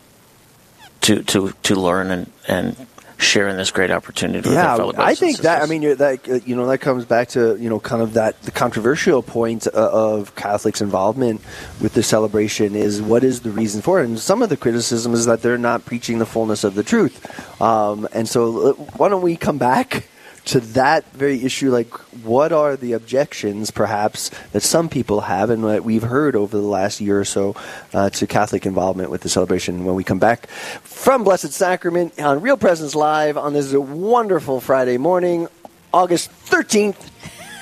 to 1.02 1.24
to 1.24 1.54
to 1.64 1.76
learn 1.76 2.12
and 2.12 2.32
and 2.48 2.88
sharing 3.20 3.58
this 3.58 3.70
great 3.70 3.92
opportunity 3.92 4.50
yeah, 4.50 4.92
I 4.98 5.14
think 5.14 5.40
that 5.40 5.62
I 5.62 5.66
mean 5.66 5.98
that 5.98 6.44
you 6.48 6.56
know 6.56 6.68
that 6.68 6.80
comes 6.80 7.06
back 7.06 7.28
to 7.30 7.58
you 7.58 7.70
know 7.70 7.80
kind 7.80 8.02
of 8.02 8.14
that 8.14 8.42
the 8.44 8.52
controversial 8.52 9.22
point 9.22 9.68
uh, 9.68 9.72
of 9.74 10.36
Catholics' 10.36 10.82
involvement 10.82 11.42
with 11.82 11.94
the 11.94 12.04
celebration 12.04 12.76
is 12.76 13.02
what 13.02 13.24
is 13.24 13.42
the 13.42 13.52
reason 13.52 13.82
for 13.82 14.02
it? 14.02 14.06
And 14.06 14.20
some 14.20 14.42
of 14.42 14.50
the 14.50 14.58
criticism 14.58 15.14
is 15.14 15.26
that 15.26 15.42
they're 15.42 15.58
not 15.58 15.86
preaching 15.86 16.20
the 16.20 16.26
fullness 16.26 16.64
of 16.64 16.76
the 16.76 16.84
truth. 16.84 17.62
Um, 17.62 18.08
and 18.14 18.28
so 18.28 18.70
uh, 18.70 18.74
why 18.98 19.10
don't 19.10 19.22
we 19.22 19.36
come 19.36 19.58
back? 19.58 20.08
To 20.50 20.60
that 20.60 21.06
very 21.14 21.44
issue, 21.44 21.70
like 21.70 21.94
what 22.24 22.52
are 22.52 22.76
the 22.76 22.94
objections, 22.94 23.70
perhaps, 23.70 24.32
that 24.52 24.62
some 24.62 24.90
people 24.90 25.22
have 25.22 25.52
and 25.52 25.64
that 25.64 25.84
we've 25.84 26.04
heard 26.04 26.36
over 26.36 26.58
the 26.58 26.64
last 26.64 27.00
year 27.00 27.20
or 27.20 27.26
so 27.26 27.56
uh, 27.94 28.10
to 28.10 28.26
Catholic 28.26 28.66
involvement 28.66 29.12
with 29.12 29.22
the 29.22 29.30
celebration 29.30 29.86
when 29.86 29.94
we 29.94 30.04
come 30.04 30.18
back 30.18 30.48
from 30.48 31.24
Blessed 31.24 31.54
Sacrament 31.54 32.20
on 32.20 32.42
Real 32.42 32.58
Presence 32.58 32.96
Live 32.96 33.38
on 33.38 33.54
this 33.54 33.74
wonderful 33.74 34.60
Friday 34.60 34.98
morning, 34.98 35.48
August 35.94 36.32
13th, 36.48 36.98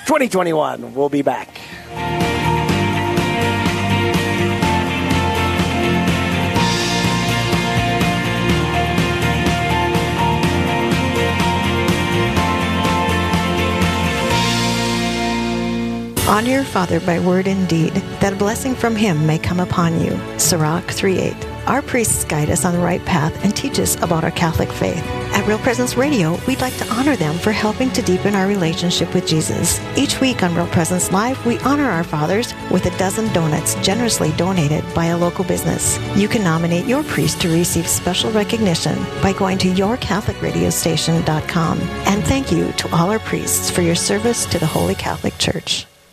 2021. 0.06 0.94
We'll 0.94 1.10
be 1.10 1.22
back. 1.22 1.60
Honor 16.28 16.50
your 16.50 16.62
father 16.62 17.00
by 17.00 17.18
word 17.18 17.48
and 17.48 17.66
deed, 17.66 17.94
that 18.20 18.34
a 18.34 18.36
blessing 18.36 18.74
from 18.74 18.94
him 18.94 19.26
may 19.26 19.38
come 19.38 19.60
upon 19.60 19.98
you. 19.98 20.10
Sirach 20.38 20.84
3.8. 20.84 21.66
Our 21.66 21.80
priests 21.80 22.24
guide 22.24 22.50
us 22.50 22.66
on 22.66 22.74
the 22.74 22.80
right 22.80 23.02
path 23.06 23.42
and 23.42 23.56
teach 23.56 23.80
us 23.80 23.96
about 24.02 24.24
our 24.24 24.30
Catholic 24.30 24.70
faith. 24.70 25.02
At 25.32 25.46
Real 25.46 25.58
Presence 25.58 25.96
Radio, 25.96 26.38
we'd 26.46 26.60
like 26.60 26.76
to 26.76 26.86
honor 26.92 27.16
them 27.16 27.38
for 27.38 27.50
helping 27.50 27.90
to 27.92 28.02
deepen 28.02 28.34
our 28.34 28.46
relationship 28.46 29.14
with 29.14 29.26
Jesus. 29.26 29.80
Each 29.96 30.20
week 30.20 30.42
on 30.42 30.54
Real 30.54 30.66
Presence 30.66 31.10
Live, 31.12 31.46
we 31.46 31.58
honor 31.60 31.90
our 31.90 32.04
fathers 32.04 32.52
with 32.70 32.84
a 32.84 32.98
dozen 32.98 33.32
donuts 33.32 33.74
generously 33.76 34.32
donated 34.32 34.84
by 34.94 35.06
a 35.06 35.16
local 35.16 35.44
business. 35.44 35.98
You 36.14 36.28
can 36.28 36.44
nominate 36.44 36.84
your 36.84 37.04
priest 37.04 37.40
to 37.40 37.48
receive 37.48 37.88
special 37.88 38.30
recognition 38.32 39.02
by 39.22 39.32
going 39.32 39.56
to 39.58 39.72
yourcatholicradiostation.com. 39.72 41.80
And 41.80 42.22
thank 42.24 42.52
you 42.52 42.70
to 42.72 42.94
all 42.94 43.10
our 43.10 43.18
priests 43.18 43.70
for 43.70 43.80
your 43.80 43.94
service 43.94 44.44
to 44.44 44.58
the 44.58 44.66
Holy 44.66 44.94
Catholic 44.94 45.38
Church. 45.38 45.86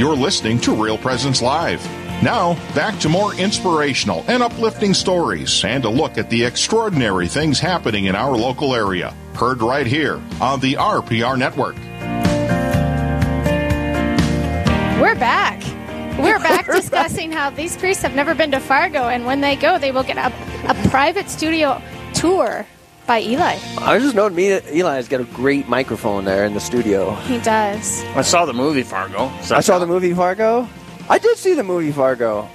You're 0.00 0.16
listening 0.16 0.58
to 0.60 0.74
Real 0.74 0.96
Presence 0.96 1.42
Live. 1.42 1.84
Now, 2.22 2.54
back 2.74 2.98
to 3.00 3.10
more 3.10 3.34
inspirational 3.34 4.24
and 4.28 4.42
uplifting 4.42 4.94
stories 4.94 5.62
and 5.62 5.84
a 5.84 5.90
look 5.90 6.16
at 6.16 6.30
the 6.30 6.42
extraordinary 6.42 7.28
things 7.28 7.60
happening 7.60 8.06
in 8.06 8.14
our 8.14 8.34
local 8.34 8.74
area. 8.74 9.14
Heard 9.34 9.60
right 9.60 9.86
here 9.86 10.14
on 10.40 10.58
the 10.60 10.72
RPR 10.76 11.36
Network. 11.36 11.76
We're 15.02 15.16
back. 15.16 15.62
We're 16.18 16.38
back 16.42 16.64
discussing 16.64 17.30
how 17.30 17.50
these 17.50 17.76
priests 17.76 18.02
have 18.02 18.14
never 18.14 18.34
been 18.34 18.52
to 18.52 18.60
Fargo, 18.60 19.10
and 19.10 19.26
when 19.26 19.42
they 19.42 19.54
go, 19.54 19.78
they 19.78 19.92
will 19.92 20.02
get 20.02 20.16
a, 20.16 20.32
a 20.70 20.88
private 20.88 21.28
studio 21.28 21.78
tour 22.14 22.66
by 23.06 23.20
Eli. 23.22 23.58
I 23.78 23.94
was 23.94 24.02
just 24.04 24.14
noting, 24.14 24.36
me, 24.36 24.50
Eli's 24.52 25.08
got 25.08 25.20
a 25.20 25.24
great 25.24 25.68
microphone 25.68 26.24
there 26.24 26.44
in 26.44 26.54
the 26.54 26.60
studio. 26.60 27.14
He 27.26 27.38
does. 27.38 28.02
I 28.14 28.22
saw 28.22 28.44
the 28.44 28.52
movie 28.52 28.82
Fargo. 28.82 29.30
So 29.42 29.56
I 29.56 29.60
saw 29.60 29.78
the 29.78 29.86
movie 29.86 30.14
Fargo. 30.14 30.68
I 31.08 31.18
did 31.18 31.36
see 31.36 31.54
the 31.54 31.64
movie 31.64 31.90
Fargo. 31.92 32.48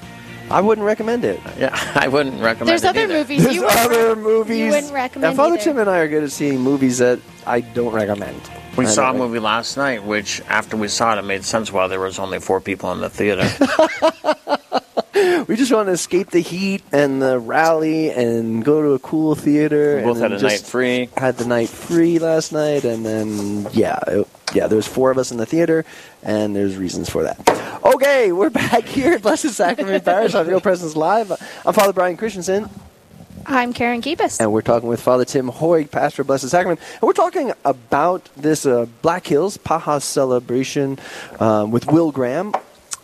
I 0.50 0.62
wouldn't 0.62 0.86
recommend 0.86 1.26
it. 1.26 1.40
Yeah, 1.58 1.72
I 1.96 2.08
wouldn't 2.08 2.40
recommend 2.42 2.70
There's 2.70 2.84
it 2.84 2.88
other 2.90 3.02
either. 3.02 3.14
movies 3.16 3.44
There's 3.44 3.56
you 3.56 3.62
wouldn't 3.64 3.80
other 3.80 4.16
re- 4.16 4.22
movies. 4.22 4.58
you 4.60 4.70
wouldn't 4.70 4.94
recommend. 4.94 5.30
And 5.30 5.36
Father 5.38 5.56
either. 5.56 5.64
Tim 5.64 5.78
and 5.80 5.90
I 5.90 5.98
are 5.98 6.08
good 6.08 6.24
at 6.24 6.32
seeing 6.32 6.62
movies 6.62 7.00
that 7.00 7.20
I 7.48 7.62
don't 7.62 7.94
recommend. 7.94 8.40
We 8.78 8.86
I 8.86 8.90
saw 8.90 9.10
a 9.10 9.14
don't- 9.14 9.22
movie 9.22 9.40
last 9.40 9.76
night, 9.76 10.04
which 10.04 10.42
after 10.48 10.78
we 10.78 10.88
saw 10.88 11.14
it, 11.16 11.18
it 11.20 11.24
made 11.24 11.44
sense 11.44 11.72
why 11.72 11.88
there 11.88 12.00
was 12.00 12.20
only 12.20 12.40
four 12.40 12.62
people 12.62 12.92
in 12.92 13.02
the 13.02 13.10
theater. 13.10 13.50
We 15.48 15.56
just 15.56 15.72
want 15.72 15.88
to 15.88 15.92
escape 15.92 16.32
the 16.32 16.40
heat 16.40 16.84
and 16.92 17.22
the 17.22 17.38
rally 17.40 18.10
and 18.10 18.66
go 18.66 18.82
to 18.82 18.94
a 18.94 19.00
cool 19.00 19.36
theater. 19.36 19.98
We 19.98 20.04
both 20.04 20.16
and 20.18 20.24
had 20.24 20.32
a 20.32 20.40
just 20.40 20.64
night 20.64 20.70
free. 20.70 21.10
Had 21.16 21.38
the 21.38 21.46
night 21.46 21.70
free 21.70 22.18
last 22.18 22.52
night, 22.52 22.84
and 22.84 23.06
then 23.06 23.68
yeah, 23.72 24.00
it- 24.08 24.28
yeah. 24.54 24.66
There's 24.68 24.88
four 24.88 25.12
of 25.12 25.18
us 25.20 25.32
in 25.32 25.38
the 25.38 25.46
theater, 25.46 25.86
and 26.24 26.56
there's 26.56 26.78
reasons 26.78 27.10
for 27.12 27.24
that. 27.24 27.38
Okay, 27.84 28.32
we're 28.32 28.50
back 28.50 28.86
here 28.86 29.14
at 29.14 29.22
Blessed 29.22 29.50
Sacrament 29.52 30.04
Parish 30.04 30.34
on 30.34 30.48
Real 30.48 30.62
Presence 30.62 30.96
Live. 30.96 31.32
I'm 31.64 31.74
Father 31.74 31.94
Brian 31.94 32.18
Christensen, 32.18 32.68
I'm 33.46 33.72
Karen 33.74 34.02
Keepus. 34.02 34.40
and 34.40 34.52
we're 34.52 34.64
talking 34.64 34.90
with 34.90 35.00
Father 35.02 35.26
Tim 35.26 35.52
Hoig, 35.52 35.92
pastor 35.92 36.24
of 36.24 36.28
Blessed 36.28 36.50
Sacrament, 36.50 36.80
and 36.94 37.02
we're 37.04 37.14
talking 37.14 37.54
about 37.64 38.28
this 38.36 38.66
uh, 38.66 38.88
Black 39.04 39.28
Hills 39.28 39.60
Paha 39.60 40.02
celebration 40.02 40.98
um, 41.40 41.70
with 41.70 41.86
Will 41.92 42.12
Graham. 42.12 42.54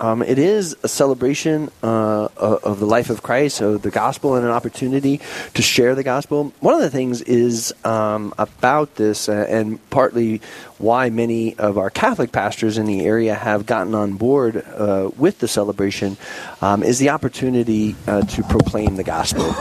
Um, 0.02 0.24
it 0.24 0.40
is 0.40 0.76
a 0.82 0.88
celebration 0.88 1.70
uh, 1.84 2.28
of 2.36 2.80
the 2.80 2.88
life 2.88 3.12
of 3.12 3.22
Christ, 3.22 3.62
of 3.62 3.84
the 3.84 3.92
gospel, 3.92 4.34
and 4.34 4.44
an 4.44 4.52
opportunity 4.52 5.22
to 5.54 5.62
share 5.62 5.94
the 5.94 6.02
gospel. 6.02 6.52
One 6.60 6.74
of 6.74 6.82
the 6.82 6.90
things 6.90 7.22
is 7.22 7.72
um, 7.86 8.34
about 8.40 8.96
this, 8.96 9.30
uh, 9.30 9.46
and 9.48 9.78
partly 9.92 10.42
why 10.80 11.12
many 11.12 11.56
of 11.60 11.78
our 11.78 11.92
Catholic 11.92 12.32
pastors 12.32 12.80
in 12.80 12.88
the 12.88 13.06
area 13.06 13.36
have 13.36 13.68
gotten 13.68 13.94
on 13.94 14.14
board 14.14 14.58
uh, 14.58 15.12
with 15.18 15.38
the 15.38 15.48
celebration, 15.48 16.18
um, 16.62 16.82
is 16.82 16.98
the 16.98 17.10
opportunity 17.10 17.96
uh, 18.08 18.22
to 18.24 18.42
proclaim 18.42 18.96
the 18.96 19.04
gospel. 19.04 19.54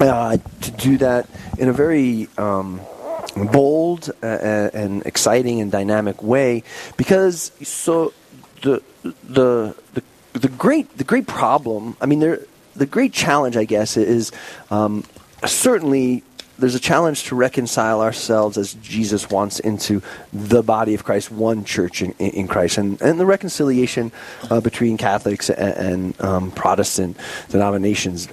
Uh, 0.00 0.38
to 0.60 0.70
do 0.72 0.98
that 0.98 1.28
in 1.58 1.68
a 1.68 1.72
very 1.72 2.26
um, 2.36 2.80
bold 3.52 4.10
uh, 4.24 4.26
and 4.74 5.06
exciting 5.06 5.60
and 5.60 5.70
dynamic 5.70 6.20
way, 6.20 6.64
because 6.96 7.52
so 7.62 8.12
the 8.62 8.82
the 9.04 9.76
the 9.94 10.02
the 10.32 10.48
great 10.48 10.96
the 10.96 11.04
great 11.04 11.26
problem. 11.26 11.96
I 12.00 12.06
mean, 12.06 12.20
there 12.20 12.40
the 12.74 12.86
great 12.86 13.12
challenge, 13.12 13.56
I 13.56 13.64
guess, 13.64 13.96
is 13.96 14.32
um, 14.70 15.04
certainly 15.46 16.22
there's 16.58 16.74
a 16.74 16.80
challenge 16.80 17.24
to 17.24 17.34
reconcile 17.34 18.00
ourselves 18.00 18.58
as 18.58 18.74
Jesus 18.74 19.30
wants 19.30 19.58
into 19.60 20.02
the 20.32 20.62
body 20.62 20.94
of 20.94 21.04
Christ, 21.04 21.30
one 21.30 21.64
church 21.64 22.02
in, 22.02 22.12
in 22.12 22.48
Christ, 22.48 22.78
and, 22.78 23.00
and 23.00 23.18
the 23.18 23.26
reconciliation 23.26 24.12
uh, 24.50 24.60
between 24.60 24.96
Catholics 24.96 25.50
and, 25.50 26.14
and 26.16 26.20
um, 26.20 26.50
Protestant 26.50 27.16
denominations. 27.48 28.28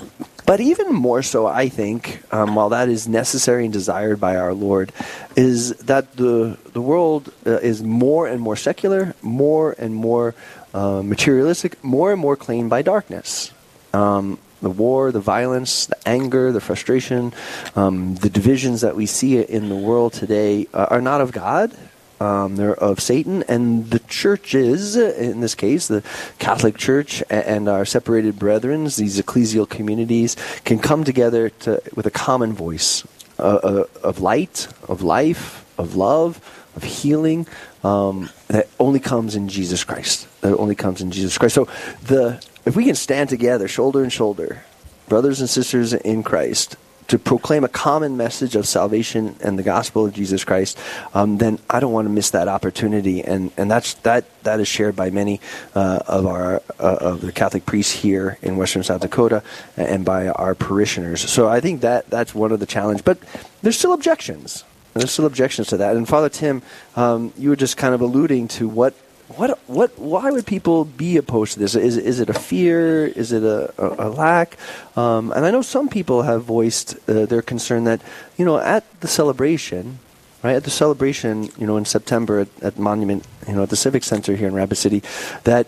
But 0.45 0.60
even 0.60 0.93
more 0.93 1.21
so, 1.21 1.45
I 1.45 1.69
think, 1.69 2.23
um, 2.34 2.55
while 2.55 2.69
that 2.69 2.89
is 2.89 3.08
necessary 3.08 3.65
and 3.65 3.73
desired 3.73 4.19
by 4.19 4.36
our 4.36 4.53
Lord, 4.53 4.91
is 5.36 5.75
that 5.77 6.15
the 6.15 6.58
the 6.73 6.82
world 6.82 7.32
uh, 7.45 7.60
is 7.60 7.84
more 7.84 8.27
and 8.27 8.41
more 8.41 8.55
secular, 8.55 9.13
more 9.21 9.75
and 9.77 9.93
more 9.93 10.34
uh, 10.73 11.03
materialistic, 11.03 11.84
more 11.84 12.12
and 12.12 12.19
more 12.19 12.36
claimed 12.36 12.71
by 12.71 12.82
darkness. 12.82 13.51
Um, 13.93 14.39
the 14.62 14.69
war, 14.69 15.12
the 15.12 15.19
violence, 15.19 15.86
the 15.88 16.08
anger, 16.08 16.52
the 16.52 16.62
frustration, 16.62 17.34
um, 17.76 18.15
the 18.15 18.30
divisions 18.30 18.82
that 18.82 18.95
we 18.95 19.06
see 19.06 19.41
in 19.41 19.69
the 19.69 19.76
world 19.76 20.13
today 20.13 20.67
uh, 20.74 20.88
are 20.89 21.02
not 21.02 21.22
of 21.22 21.32
God. 21.32 21.76
Um, 22.19 22.58
they're 22.58 22.76
of 22.76 23.00
Satan, 23.00 23.43
and 23.48 23.89
the 23.91 24.00
churches, 24.00 24.98
in 24.98 25.39
this 25.39 25.56
case, 25.56 25.88
the 25.88 26.04
Catholic 26.38 26.78
Church 26.78 27.24
and 27.30 27.69
our 27.69 27.86
separated 27.86 28.38
brethren, 28.38 28.84
these 28.84 29.22
ecclesial 29.22 29.69
communities, 29.69 30.36
can 30.65 30.80
come 30.80 31.06
together 31.06 31.50
to, 31.50 31.82
with 31.95 32.06
a 32.06 32.12
common 32.12 32.52
voice 32.52 33.08
uh, 33.39 33.43
uh, 33.43 33.84
of 34.04 34.19
light, 34.19 34.67
of 34.89 35.02
life, 35.02 35.65
of 35.80 35.95
love, 35.95 36.41
of 36.76 36.84
healing 36.84 37.48
um, 37.86 38.30
that 38.50 38.67
only 38.80 39.00
comes 39.00 39.36
in 39.36 39.48
Jesus 39.48 39.86
Christ. 39.86 40.28
That 40.41 40.58
only 40.58 40.76
comes 40.76 41.02
in 41.02 41.12
Jesus 41.12 41.38
Christ. 41.38 41.56
So 41.56 41.69
the 42.04 42.43
if 42.65 42.76
we 42.76 42.86
can 42.86 42.95
stand 42.95 43.30
together, 43.30 43.67
shoulder 43.67 44.04
and 44.04 44.12
shoulder, 44.12 44.63
brothers 45.08 45.39
and 45.39 45.50
sisters 45.50 45.93
in 45.93 46.24
Christ, 46.24 46.76
to 47.10 47.17
proclaim 47.17 47.63
a 47.63 47.67
common 47.67 48.17
message 48.17 48.56
of 48.56 48.67
salvation 48.67 49.36
and 49.41 49.58
the 49.58 49.63
gospel 49.63 50.06
of 50.06 50.13
Jesus 50.13 50.43
Christ, 50.43 50.78
um, 51.15 51.39
then 51.39 51.58
I 51.67 51.80
don't 51.80 51.91
want 51.91 52.06
to 52.06 52.12
miss 52.12 52.30
that 52.32 52.48
opportunity, 52.48 53.24
and, 53.24 53.52
and 53.58 53.69
that's 53.69 53.95
that 54.06 54.26
that 54.43 54.60
is 54.60 54.67
shared 54.67 54.95
by 54.95 55.10
many 55.10 55.41
uh, 55.74 56.00
of 56.08 56.28
our 56.28 56.62
uh, 56.80 56.98
of 57.02 57.22
the 57.22 57.32
Catholic 57.32 57.65
priests 57.65 57.91
here 57.91 58.38
in 58.43 58.58
Western 58.58 58.84
South 58.84 59.02
Dakota 59.02 59.41
and 59.76 60.06
by 60.06 60.28
our 60.28 60.54
parishioners. 60.54 61.28
So 61.28 61.50
I 61.50 61.60
think 61.60 61.82
that 61.82 62.10
that's 62.12 62.36
one 62.36 62.52
of 62.52 62.60
the 62.60 62.67
challenge, 62.67 63.04
but 63.04 63.17
there's 63.63 63.78
still 63.78 63.93
objections. 63.93 64.63
There's 64.93 65.12
still 65.12 65.26
objections 65.26 65.67
to 65.69 65.78
that. 65.78 65.95
And 65.95 66.08
Father 66.08 66.30
Tim, 66.30 66.62
um, 66.95 67.34
you 67.38 67.50
were 67.50 67.56
just 67.56 67.78
kind 67.78 67.95
of 67.95 68.02
alluding 68.02 68.50
to 68.50 68.67
what 68.67 68.93
what 69.35 69.59
what 69.67 69.97
why 69.99 70.31
would 70.31 70.45
people 70.45 70.85
be 70.85 71.17
opposed 71.17 71.53
to 71.53 71.59
this? 71.59 71.75
Is 71.75 71.97
is 71.97 72.19
it 72.19 72.29
a 72.29 72.33
fear? 72.33 73.05
Is 73.05 73.31
it 73.31 73.43
a, 73.43 73.73
a, 73.77 74.07
a 74.07 74.09
lack? 74.09 74.57
Um, 74.95 75.31
and 75.31 75.45
i 75.45 75.51
know 75.51 75.61
some 75.61 75.87
people 75.87 76.23
have 76.23 76.43
voiced 76.43 76.97
uh, 77.07 77.25
their 77.25 77.41
concern 77.41 77.85
that 77.85 78.01
you 78.37 78.45
know 78.45 78.57
at 78.57 78.83
the 78.99 79.07
celebration 79.07 79.99
right 80.43 80.55
at 80.55 80.63
the 80.63 80.69
celebration 80.69 81.49
you 81.57 81.67
know 81.67 81.77
in 81.77 81.85
september 81.85 82.39
at, 82.39 82.49
at 82.61 82.77
monument 82.77 83.25
you 83.47 83.53
know 83.53 83.63
at 83.63 83.69
the 83.69 83.75
civic 83.75 84.03
center 84.03 84.35
here 84.35 84.47
in 84.47 84.53
rapid 84.53 84.75
city 84.75 85.01
that 85.43 85.67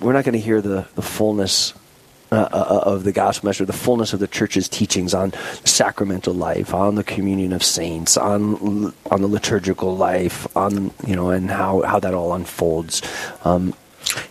we're 0.00 0.12
not 0.12 0.24
going 0.24 0.34
to 0.34 0.40
hear 0.40 0.60
the, 0.60 0.86
the 0.94 1.02
fullness 1.02 1.74
uh, 2.32 2.48
uh, 2.52 2.82
of 2.84 3.04
the 3.04 3.12
gospel 3.12 3.48
message, 3.48 3.66
the 3.66 3.72
fullness 3.72 4.12
of 4.12 4.20
the 4.20 4.26
church's 4.28 4.68
teachings 4.68 5.14
on 5.14 5.32
sacramental 5.64 6.34
life, 6.34 6.74
on 6.74 6.94
the 6.94 7.04
communion 7.04 7.52
of 7.52 7.62
saints, 7.62 8.16
on 8.16 8.92
on 9.10 9.22
the 9.22 9.28
liturgical 9.28 9.96
life, 9.96 10.46
on 10.56 10.90
you 11.06 11.16
know, 11.16 11.30
and 11.30 11.50
how, 11.50 11.82
how 11.82 11.98
that 12.00 12.14
all 12.14 12.34
unfolds. 12.34 13.02
Um, 13.44 13.74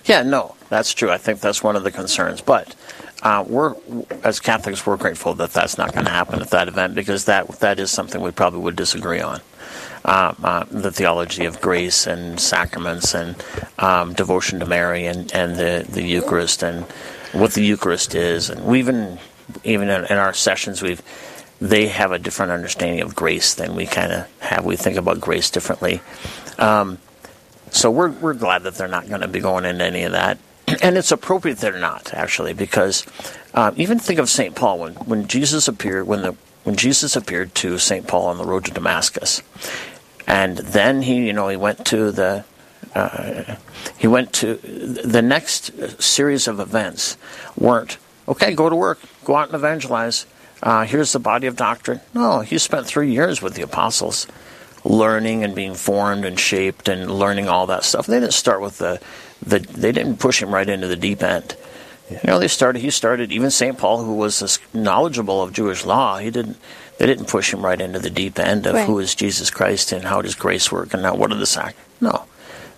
Yeah, 0.05 0.23
no, 0.23 0.55
that's 0.69 0.93
true. 0.93 1.11
I 1.11 1.17
think 1.17 1.39
that's 1.39 1.63
one 1.63 1.75
of 1.75 1.83
the 1.83 1.91
concerns. 1.91 2.41
But 2.41 2.75
uh, 3.23 3.43
we're, 3.47 3.75
as 4.23 4.39
Catholics, 4.39 4.85
we're 4.85 4.97
grateful 4.97 5.33
that 5.35 5.51
that's 5.51 5.77
not 5.77 5.93
going 5.93 6.05
to 6.05 6.11
happen 6.11 6.41
at 6.41 6.49
that 6.51 6.67
event 6.67 6.95
because 6.95 7.25
that 7.25 7.47
that 7.59 7.79
is 7.79 7.91
something 7.91 8.21
we 8.21 8.31
probably 8.31 8.59
would 8.61 8.75
disagree 8.75 9.21
on. 9.21 9.41
Uh, 10.05 10.33
uh, 10.43 10.65
the 10.71 10.91
theology 10.91 11.45
of 11.45 11.59
grace 11.59 12.07
and 12.07 12.39
sacraments 12.39 13.13
and 13.13 13.35
um, 13.79 14.13
devotion 14.13 14.59
to 14.59 14.65
Mary 14.65 15.05
and, 15.05 15.33
and 15.33 15.57
the, 15.57 15.85
the 15.89 16.01
Eucharist 16.03 16.63
and 16.63 16.85
what 17.33 17.53
the 17.53 17.63
Eucharist 17.63 18.15
is. 18.15 18.49
And 18.49 18.65
we 18.65 18.79
even 18.79 19.19
even 19.63 19.89
in, 19.89 20.17
our 20.17 20.33
sessions, 20.33 20.81
we've 20.81 21.01
they 21.59 21.87
have 21.87 22.11
a 22.11 22.19
different 22.19 22.51
understanding 22.51 23.01
of 23.01 23.15
grace 23.15 23.55
than 23.55 23.75
we 23.75 23.85
kind 23.85 24.11
of 24.11 24.41
have. 24.41 24.65
We 24.65 24.75
think 24.75 24.97
about 24.97 25.19
grace 25.19 25.49
differently. 25.49 26.01
Um, 26.57 26.99
so 27.71 27.89
we're 27.91 28.11
we're 28.11 28.33
glad 28.33 28.63
that 28.63 28.75
they're 28.75 28.87
not 28.87 29.09
going 29.09 29.21
to 29.21 29.27
be 29.27 29.39
going 29.39 29.65
into 29.65 29.83
any 29.83 30.03
of 30.03 30.11
that, 30.11 30.37
and 30.81 30.97
it's 30.97 31.11
appropriate 31.11 31.57
they're 31.57 31.79
not 31.79 32.13
actually 32.13 32.53
because 32.53 33.05
um, 33.53 33.73
even 33.77 33.99
think 33.99 34.19
of 34.19 34.29
Saint 34.29 34.55
Paul 34.55 34.79
when 34.79 34.93
when 34.93 35.27
Jesus 35.27 35.67
appeared 35.67 36.07
when 36.07 36.21
the 36.21 36.35
when 36.63 36.75
Jesus 36.75 37.15
appeared 37.15 37.55
to 37.55 37.77
Saint 37.77 38.07
Paul 38.07 38.27
on 38.27 38.37
the 38.37 38.45
road 38.45 38.65
to 38.65 38.71
Damascus. 38.71 39.41
And 40.27 40.57
then 40.57 41.03
he, 41.03 41.25
you 41.25 41.31
know, 41.31 41.47
he 41.47 41.55
went 41.55 41.85
to 41.85 42.11
the 42.11 42.43
uh, 42.95 43.55
he 43.97 44.07
went 44.07 44.33
to 44.33 44.55
the 44.55 45.21
next 45.21 46.01
series 46.01 46.47
of 46.47 46.59
events 46.59 47.17
weren't 47.57 47.97
okay. 48.27 48.53
Go 48.53 48.69
to 48.69 48.75
work, 48.75 48.99
go 49.23 49.35
out 49.35 49.47
and 49.47 49.55
evangelize. 49.55 50.25
Uh, 50.63 50.85
here's 50.85 51.11
the 51.11 51.19
body 51.19 51.45
of 51.47 51.55
doctrine. 51.55 52.01
No, 52.13 52.39
he 52.39 52.57
spent 52.57 52.87
three 52.87 53.11
years 53.11 53.41
with 53.41 53.53
the 53.53 53.61
apostles, 53.61 54.25
learning 54.83 55.43
and 55.43 55.53
being 55.53 55.75
formed 55.75 56.25
and 56.25 56.39
shaped 56.39 56.87
and 56.89 57.11
learning 57.11 57.47
all 57.47 57.67
that 57.67 57.83
stuff. 57.83 58.07
They 58.07 58.19
didn't 58.19 58.33
start 58.33 58.61
with 58.61 58.79
the, 58.79 58.99
the 59.45 59.59
they 59.59 59.91
didn't 59.91 60.17
push 60.17 60.41
him 60.41 60.53
right 60.53 60.67
into 60.67 60.87
the 60.87 60.95
deep 60.95 61.21
end. 61.21 61.55
You 62.09 62.19
know, 62.23 62.39
they 62.39 62.47
started. 62.47 62.79
He 62.79 62.89
started. 62.89 63.31
Even 63.31 63.51
Saint 63.51 63.77
Paul, 63.77 64.03
who 64.03 64.15
was 64.15 64.59
knowledgeable 64.73 65.41
of 65.43 65.51
Jewish 65.51 65.85
law, 65.85 66.17
he 66.17 66.31
didn't. 66.31 66.57
They 66.97 67.05
didn't 67.05 67.25
push 67.27 67.53
him 67.53 67.63
right 67.63 67.79
into 67.79 67.99
the 67.99 68.09
deep 68.09 68.39
end 68.39 68.65
of 68.65 68.73
Right. 68.73 68.87
who 68.87 68.97
is 68.97 69.13
Jesus 69.13 69.51
Christ 69.51 69.91
and 69.91 70.05
how 70.05 70.21
does 70.23 70.33
grace 70.33 70.71
work 70.71 70.93
and 70.95 71.03
now 71.03 71.13
what 71.15 71.31
are 71.31 71.35
the 71.37 71.45
sac. 71.45 71.75
No, 72.01 72.23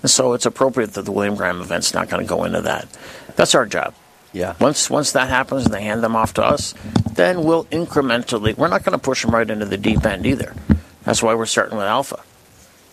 and 0.02 0.10
so 0.10 0.34
it's 0.34 0.46
appropriate 0.46 0.94
that 0.94 1.06
the 1.06 1.12
William 1.12 1.36
Graham 1.36 1.62
event's 1.62 1.94
not 1.94 2.10
going 2.10 2.26
to 2.26 2.30
go 2.30 2.44
into 2.44 2.62
that. 2.62 2.88
That's 3.36 3.56
our 3.56 3.66
job. 3.66 3.94
Yeah. 4.32 4.56
Once 4.60 4.90
once 4.90 5.14
that 5.14 5.30
happens 5.30 5.66
and 5.66 5.74
they 5.74 5.82
hand 5.82 6.04
them 6.04 6.16
off 6.16 6.36
to 6.36 6.44
us, 6.44 6.74
then 7.14 7.44
we'll 7.44 7.66
incrementally. 7.66 8.56
We're 8.56 8.68
not 8.68 8.84
going 8.84 8.98
to 8.98 9.04
push 9.04 9.24
them 9.24 9.32
right 9.32 9.50
into 9.50 9.66
the 9.66 9.78
deep 9.78 10.06
end 10.06 10.26
either. 10.26 10.54
That's 11.04 11.24
why 11.24 11.34
we're 11.34 11.48
starting 11.48 11.78
with 11.78 11.88
Alpha. 11.88 12.22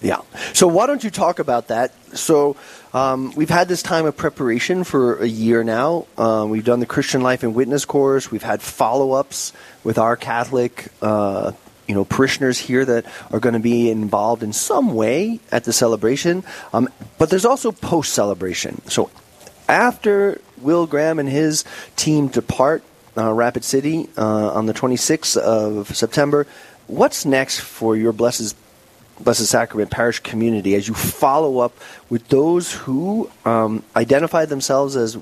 Yeah. 0.01 0.21
So 0.53 0.67
why 0.67 0.87
don't 0.87 1.03
you 1.03 1.11
talk 1.11 1.39
about 1.39 1.69
that? 1.69 1.93
So 2.17 2.57
um, 2.93 3.33
we've 3.35 3.51
had 3.51 3.67
this 3.67 3.83
time 3.83 4.07
of 4.07 4.17
preparation 4.17 4.85
for 4.85 5.17
a 5.17 5.27
year 5.27 5.65
now. 5.65 6.07
Uh, 6.17 6.47
we've 6.49 6.65
done 6.65 6.81
the 6.81 6.87
Christian 6.87 7.23
Life 7.23 7.43
and 7.43 7.55
Witness 7.55 7.85
course. 7.85 8.31
We've 8.31 8.43
had 8.43 8.61
follow-ups 8.63 9.53
with 9.85 9.99
our 9.99 10.17
Catholic, 10.17 10.89
uh, 11.01 11.53
you 11.87 11.95
know, 11.95 12.05
parishioners 12.05 12.59
here 12.59 12.85
that 12.85 13.07
are 13.31 13.41
going 13.41 13.55
to 13.55 13.61
be 13.61 13.91
involved 13.91 14.43
in 14.43 14.53
some 14.53 14.95
way 14.95 15.41
at 15.53 15.65
the 15.65 15.73
celebration. 15.73 16.45
Um, 16.73 16.89
but 17.19 17.31
there's 17.31 17.45
also 17.45 17.73
post-celebration. 17.73 18.83
So 18.89 19.11
after 19.69 20.41
Will 20.59 20.87
Graham 20.87 21.19
and 21.19 21.29
his 21.29 21.65
team 21.97 22.29
depart 22.29 22.83
uh, 23.17 23.33
Rapid 23.33 23.65
City 23.65 24.09
uh, 24.17 24.53
on 24.53 24.67
the 24.67 24.75
26th 24.75 25.37
of 25.37 25.95
September, 25.97 26.47
what's 26.87 27.25
next 27.25 27.61
for 27.61 27.97
your 27.97 28.13
Blessed 28.13 28.57
Blessed 29.19 29.47
Sacrament 29.47 29.91
Parish 29.91 30.21
community 30.21 30.75
as 30.75 30.87
you 30.87 30.93
follow 30.93 31.59
up 31.59 31.73
with 32.11 32.29
those 32.29 32.73
who 32.73 33.31
um, 33.47 33.83
identify 33.97 34.45
themselves 34.45 34.95
as 34.95 35.17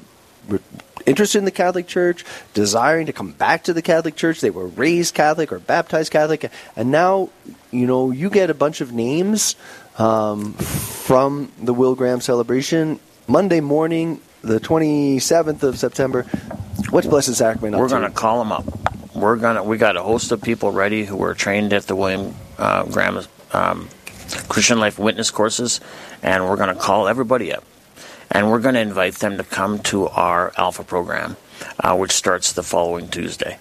interested 1.06 1.38
in 1.38 1.44
the 1.44 1.50
Catholic 1.50 1.86
Church, 1.86 2.24
desiring 2.54 3.06
to 3.06 3.12
come 3.12 3.32
back 3.32 3.64
to 3.64 3.72
the 3.72 3.82
Catholic 3.82 4.16
Church. 4.16 4.40
They 4.40 4.50
were 4.50 4.66
raised 4.66 5.14
Catholic 5.14 5.52
or 5.52 5.58
baptized 5.58 6.12
Catholic, 6.12 6.50
and 6.76 6.90
now 6.90 7.30
you 7.70 7.86
know 7.86 8.10
you 8.10 8.30
get 8.30 8.50
a 8.50 8.54
bunch 8.54 8.80
of 8.80 8.92
names 8.92 9.56
um, 9.98 10.52
from 10.54 11.52
the 11.60 11.74
Will 11.74 11.94
Graham 11.94 12.20
celebration 12.20 13.00
Monday 13.26 13.60
morning, 13.60 14.20
the 14.42 14.60
twenty 14.60 15.18
seventh 15.18 15.62
of 15.62 15.78
September. 15.78 16.22
What's 16.90 17.06
Blessed 17.06 17.34
Sacrament? 17.34 17.76
We're 17.76 17.88
going 17.88 18.02
to 18.02 18.10
call 18.10 18.38
them 18.38 18.52
up. 18.52 18.64
We're 19.14 19.36
gonna. 19.36 19.62
We 19.62 19.78
got 19.78 19.96
a 19.96 20.02
host 20.02 20.32
of 20.32 20.42
people 20.42 20.72
ready 20.72 21.04
who 21.04 21.16
were 21.16 21.34
trained 21.34 21.72
at 21.72 21.84
the 21.84 21.96
William 21.96 22.34
uh, 22.58 22.84
Graham 22.84 23.20
um, 23.52 23.88
Christian 24.48 24.80
Life 24.80 24.98
Witness 24.98 25.30
courses, 25.30 25.80
and 26.22 26.48
we're 26.48 26.56
going 26.56 26.74
to 26.74 26.80
call 26.80 27.08
everybody 27.08 27.52
up, 27.52 27.64
and 28.34 28.50
we're 28.50 28.58
going 28.58 28.74
to 28.74 28.80
invite 28.80 29.14
them 29.14 29.38
to 29.38 29.44
come 29.44 29.78
to 29.78 30.08
our 30.08 30.52
Alpha 30.58 30.82
program, 30.84 31.36
uh, 31.80 31.96
which 31.96 32.12
starts 32.12 32.52
the 32.52 32.62
following 32.64 33.08
Tuesday, 33.08 33.58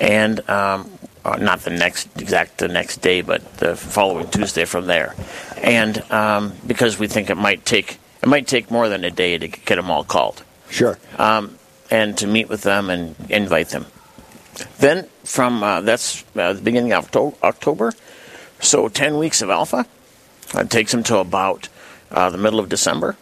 and 0.00 0.48
um, 0.48 0.90
uh, 1.24 1.36
not 1.36 1.60
the 1.60 1.70
next 1.70 2.08
exact 2.20 2.58
the 2.58 2.68
next 2.68 3.02
day, 3.02 3.20
but 3.20 3.58
the 3.58 3.76
following 3.76 4.28
Tuesday 4.30 4.64
from 4.64 4.86
there, 4.86 5.14
and 5.58 6.00
um, 6.10 6.52
because 6.66 6.98
we 6.98 7.08
think 7.08 7.28
it 7.28 7.36
might 7.36 7.64
take 7.66 7.98
it 8.22 8.28
might 8.28 8.46
take 8.46 8.70
more 8.70 8.88
than 8.88 9.04
a 9.04 9.10
day 9.10 9.36
to 9.36 9.48
get 9.48 9.74
them 9.76 9.90
all 9.90 10.04
called 10.04 10.42
Sure. 10.70 10.96
um, 11.18 11.58
and 11.90 12.16
to 12.18 12.26
meet 12.26 12.48
with 12.48 12.62
them 12.62 12.88
and 12.88 13.16
invite 13.28 13.70
them. 13.70 13.86
Then 14.78 15.08
from 15.24 15.62
uh, 15.62 15.80
that's 15.80 16.24
uh, 16.36 16.52
the 16.52 16.60
beginning 16.62 16.92
of 16.92 17.14
October, 17.42 17.92
so 18.60 18.88
ten 18.88 19.18
weeks 19.18 19.42
of 19.42 19.50
Alpha. 19.50 19.86
It 20.54 20.68
takes 20.68 20.92
them 20.92 21.02
to 21.04 21.16
about 21.16 21.68
uh, 22.10 22.28
the 22.28 22.36
middle 22.36 22.60
of 22.60 22.68
December. 22.68 23.16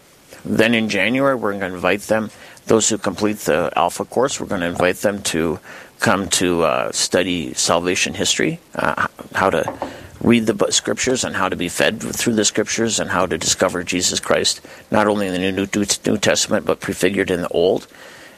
Then 0.44 0.74
in 0.74 0.88
January, 0.88 1.34
we're 1.34 1.50
going 1.50 1.60
to 1.60 1.74
invite 1.74 2.02
them. 2.02 2.30
Those 2.66 2.88
who 2.88 2.98
complete 2.98 3.38
the 3.38 3.72
Alpha 3.76 4.04
course, 4.04 4.40
we're 4.40 4.46
going 4.46 4.60
to 4.60 4.66
invite 4.68 4.96
them 4.96 5.22
to 5.22 5.58
come 5.98 6.28
to 6.28 6.62
uh, 6.62 6.92
study 6.92 7.52
salvation 7.54 8.14
history, 8.14 8.58
uh, 8.74 9.06
how 9.34 9.50
to 9.50 9.90
read 10.22 10.46
the 10.46 10.72
scriptures 10.72 11.24
and 11.24 11.34
how 11.36 11.48
to 11.48 11.56
be 11.56 11.68
fed 11.68 12.00
through 12.00 12.34
the 12.34 12.44
scriptures 12.44 13.00
and 13.00 13.10
how 13.10 13.26
to 13.26 13.38
discover 13.38 13.82
Jesus 13.82 14.20
Christ, 14.20 14.60
not 14.90 15.06
only 15.06 15.26
in 15.26 15.32
the 15.32 15.38
New, 15.38 15.52
New, 15.52 15.86
New 16.06 16.18
Testament, 16.18 16.66
but 16.66 16.80
prefigured 16.80 17.30
in 17.30 17.42
the 17.42 17.48
Old. 17.48 17.86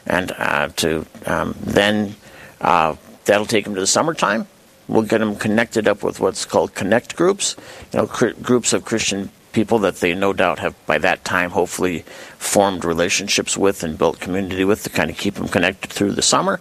And 0.05 0.31
uh, 0.37 0.69
to 0.77 1.05
um, 1.25 1.55
then, 1.61 2.15
uh, 2.61 2.95
that'll 3.25 3.45
take 3.45 3.65
them 3.65 3.75
to 3.75 3.81
the 3.81 3.87
summertime. 3.87 4.47
We'll 4.87 5.03
get 5.03 5.19
them 5.19 5.35
connected 5.35 5.87
up 5.87 6.03
with 6.03 6.19
what's 6.19 6.45
called 6.45 6.75
connect 6.75 7.15
groups, 7.15 7.55
you 7.93 7.99
know, 7.99 8.07
cr- 8.07 8.31
groups 8.41 8.73
of 8.73 8.83
Christian 8.83 9.29
people 9.53 9.79
that 9.79 9.97
they 9.97 10.13
no 10.13 10.33
doubt 10.33 10.59
have 10.59 10.75
by 10.85 10.97
that 10.97 11.23
time 11.23 11.51
hopefully 11.51 11.99
formed 12.37 12.83
relationships 12.83 13.57
with 13.57 13.83
and 13.83 13.97
built 13.97 14.19
community 14.19 14.65
with 14.65 14.83
to 14.83 14.89
kind 14.89 15.09
of 15.09 15.17
keep 15.17 15.35
them 15.35 15.47
connected 15.47 15.91
through 15.91 16.11
the 16.11 16.21
summer. 16.21 16.59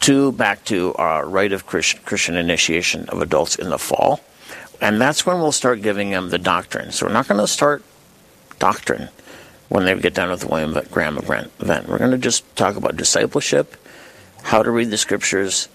To 0.00 0.32
back 0.32 0.64
to 0.66 0.94
our 0.96 1.26
rite 1.26 1.52
of 1.52 1.66
Christian, 1.66 2.00
Christian 2.04 2.36
initiation 2.36 3.08
of 3.08 3.22
adults 3.22 3.56
in 3.56 3.70
the 3.70 3.78
fall, 3.78 4.20
and 4.80 5.00
that's 5.00 5.24
when 5.24 5.38
we'll 5.38 5.52
start 5.52 5.80
giving 5.80 6.10
them 6.10 6.28
the 6.28 6.38
doctrine. 6.38 6.92
So 6.92 7.06
we're 7.06 7.12
not 7.12 7.26
going 7.26 7.40
to 7.40 7.46
start 7.46 7.82
doctrine 8.58 9.08
when 9.68 9.86
they 9.86 9.98
get 9.98 10.14
done 10.14 10.30
with 10.30 10.40
the 10.40 10.48
William 10.48 10.78
Graham 10.90 11.16
event. 11.16 11.88
We're 11.88 11.98
going 11.98 12.10
to 12.10 12.18
just 12.18 12.54
talk 12.54 12.76
about 12.76 12.96
discipleship, 12.96 13.76
how 14.42 14.62
to 14.62 14.70
read 14.70 14.90
the 14.90 14.98
scriptures, 14.98 15.68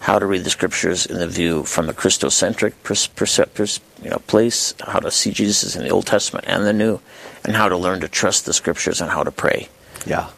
how 0.00 0.18
to 0.18 0.26
read 0.26 0.44
the 0.44 0.50
scriptures 0.50 1.06
in 1.06 1.18
the 1.18 1.28
view 1.28 1.62
from 1.64 1.86
the 1.86 1.92
Christocentric 1.94 2.72
pers- 2.82 3.80
you 4.02 4.10
know, 4.10 4.18
place, 4.26 4.74
how 4.86 4.98
to 4.98 5.10
see 5.10 5.30
Jesus 5.30 5.76
in 5.76 5.82
the 5.84 5.90
Old 5.90 6.06
Testament 6.06 6.46
and 6.48 6.64
the 6.66 6.72
New, 6.72 7.00
and 7.44 7.54
how 7.54 7.68
to 7.68 7.76
learn 7.76 8.00
to 8.00 8.08
trust 8.08 8.46
the 8.46 8.52
scriptures 8.52 9.00
and 9.00 9.10
how 9.10 9.22
to 9.22 9.30
pray 9.30 9.68
Yeah. 10.06 10.28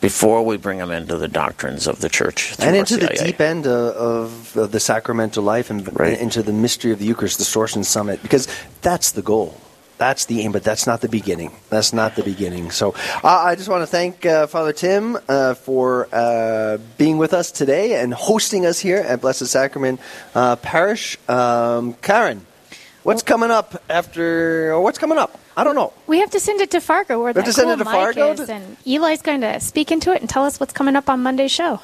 before 0.00 0.44
we 0.44 0.56
bring 0.56 0.78
them 0.78 0.92
into 0.92 1.16
the 1.16 1.26
doctrines 1.28 1.88
of 1.88 2.00
the 2.00 2.08
church. 2.08 2.54
and 2.60 2.76
into 2.76 2.96
the 2.96 3.08
deep 3.08 3.40
end 3.40 3.66
uh, 3.66 3.70
of, 3.96 4.56
of 4.56 4.70
the 4.70 4.80
sacramental 4.80 5.42
life 5.42 5.68
and 5.68 5.88
Right. 5.98 6.16
into 6.18 6.42
the 6.42 6.52
mystery 6.52 6.92
of 6.92 7.00
the 7.00 7.04
Eucharist, 7.04 7.38
the 7.38 7.44
source 7.44 7.74
and 7.74 7.84
summit, 7.84 8.22
because 8.22 8.46
that's 8.82 9.10
the 9.12 9.22
goal. 9.22 9.60
That's 9.98 10.26
the 10.26 10.40
aim, 10.42 10.52
but 10.52 10.62
that's 10.62 10.86
not 10.86 11.00
the 11.00 11.08
beginning. 11.08 11.50
That's 11.70 11.92
not 11.92 12.14
the 12.14 12.22
beginning. 12.22 12.70
So 12.70 12.94
uh, 13.24 13.28
I 13.28 13.56
just 13.56 13.68
want 13.68 13.82
to 13.82 13.86
thank 13.86 14.24
uh, 14.24 14.46
Father 14.46 14.72
Tim 14.72 15.18
uh, 15.28 15.54
for 15.54 16.08
uh, 16.12 16.78
being 16.96 17.18
with 17.18 17.34
us 17.34 17.50
today 17.50 18.00
and 18.00 18.14
hosting 18.14 18.64
us 18.64 18.78
here 18.78 18.98
at 18.98 19.20
Blessed 19.20 19.46
Sacrament 19.46 20.00
uh, 20.36 20.54
Parish. 20.56 21.18
Um, 21.28 21.94
Karen, 21.94 22.46
what's 23.02 23.22
coming 23.24 23.50
up 23.50 23.82
after, 23.90 24.72
or 24.72 24.80
what's 24.80 24.98
coming 24.98 25.18
up? 25.18 25.36
I 25.56 25.64
don't 25.64 25.74
know. 25.74 25.92
We 26.06 26.20
have 26.20 26.30
to 26.30 26.38
send 26.40 26.60
it 26.60 26.70
to 26.70 26.80
Fargo 26.80 27.20
where 27.20 27.32
We 27.32 27.38
have 27.40 27.46
to 27.46 27.52
send 27.52 27.66
cool 27.66 27.74
it 27.74 27.78
to 27.78 27.84
mic 27.84 27.92
Fargo 27.92 28.30
is, 28.30 28.46
to- 28.46 28.52
and 28.54 28.76
Eli's 28.86 29.22
going 29.22 29.40
to 29.40 29.58
speak 29.58 29.90
into 29.90 30.12
it 30.14 30.20
and 30.20 30.30
tell 30.30 30.44
us 30.44 30.60
what's 30.60 30.72
coming 30.72 30.94
up 30.94 31.10
on 31.10 31.24
Monday's 31.24 31.50
show. 31.50 31.80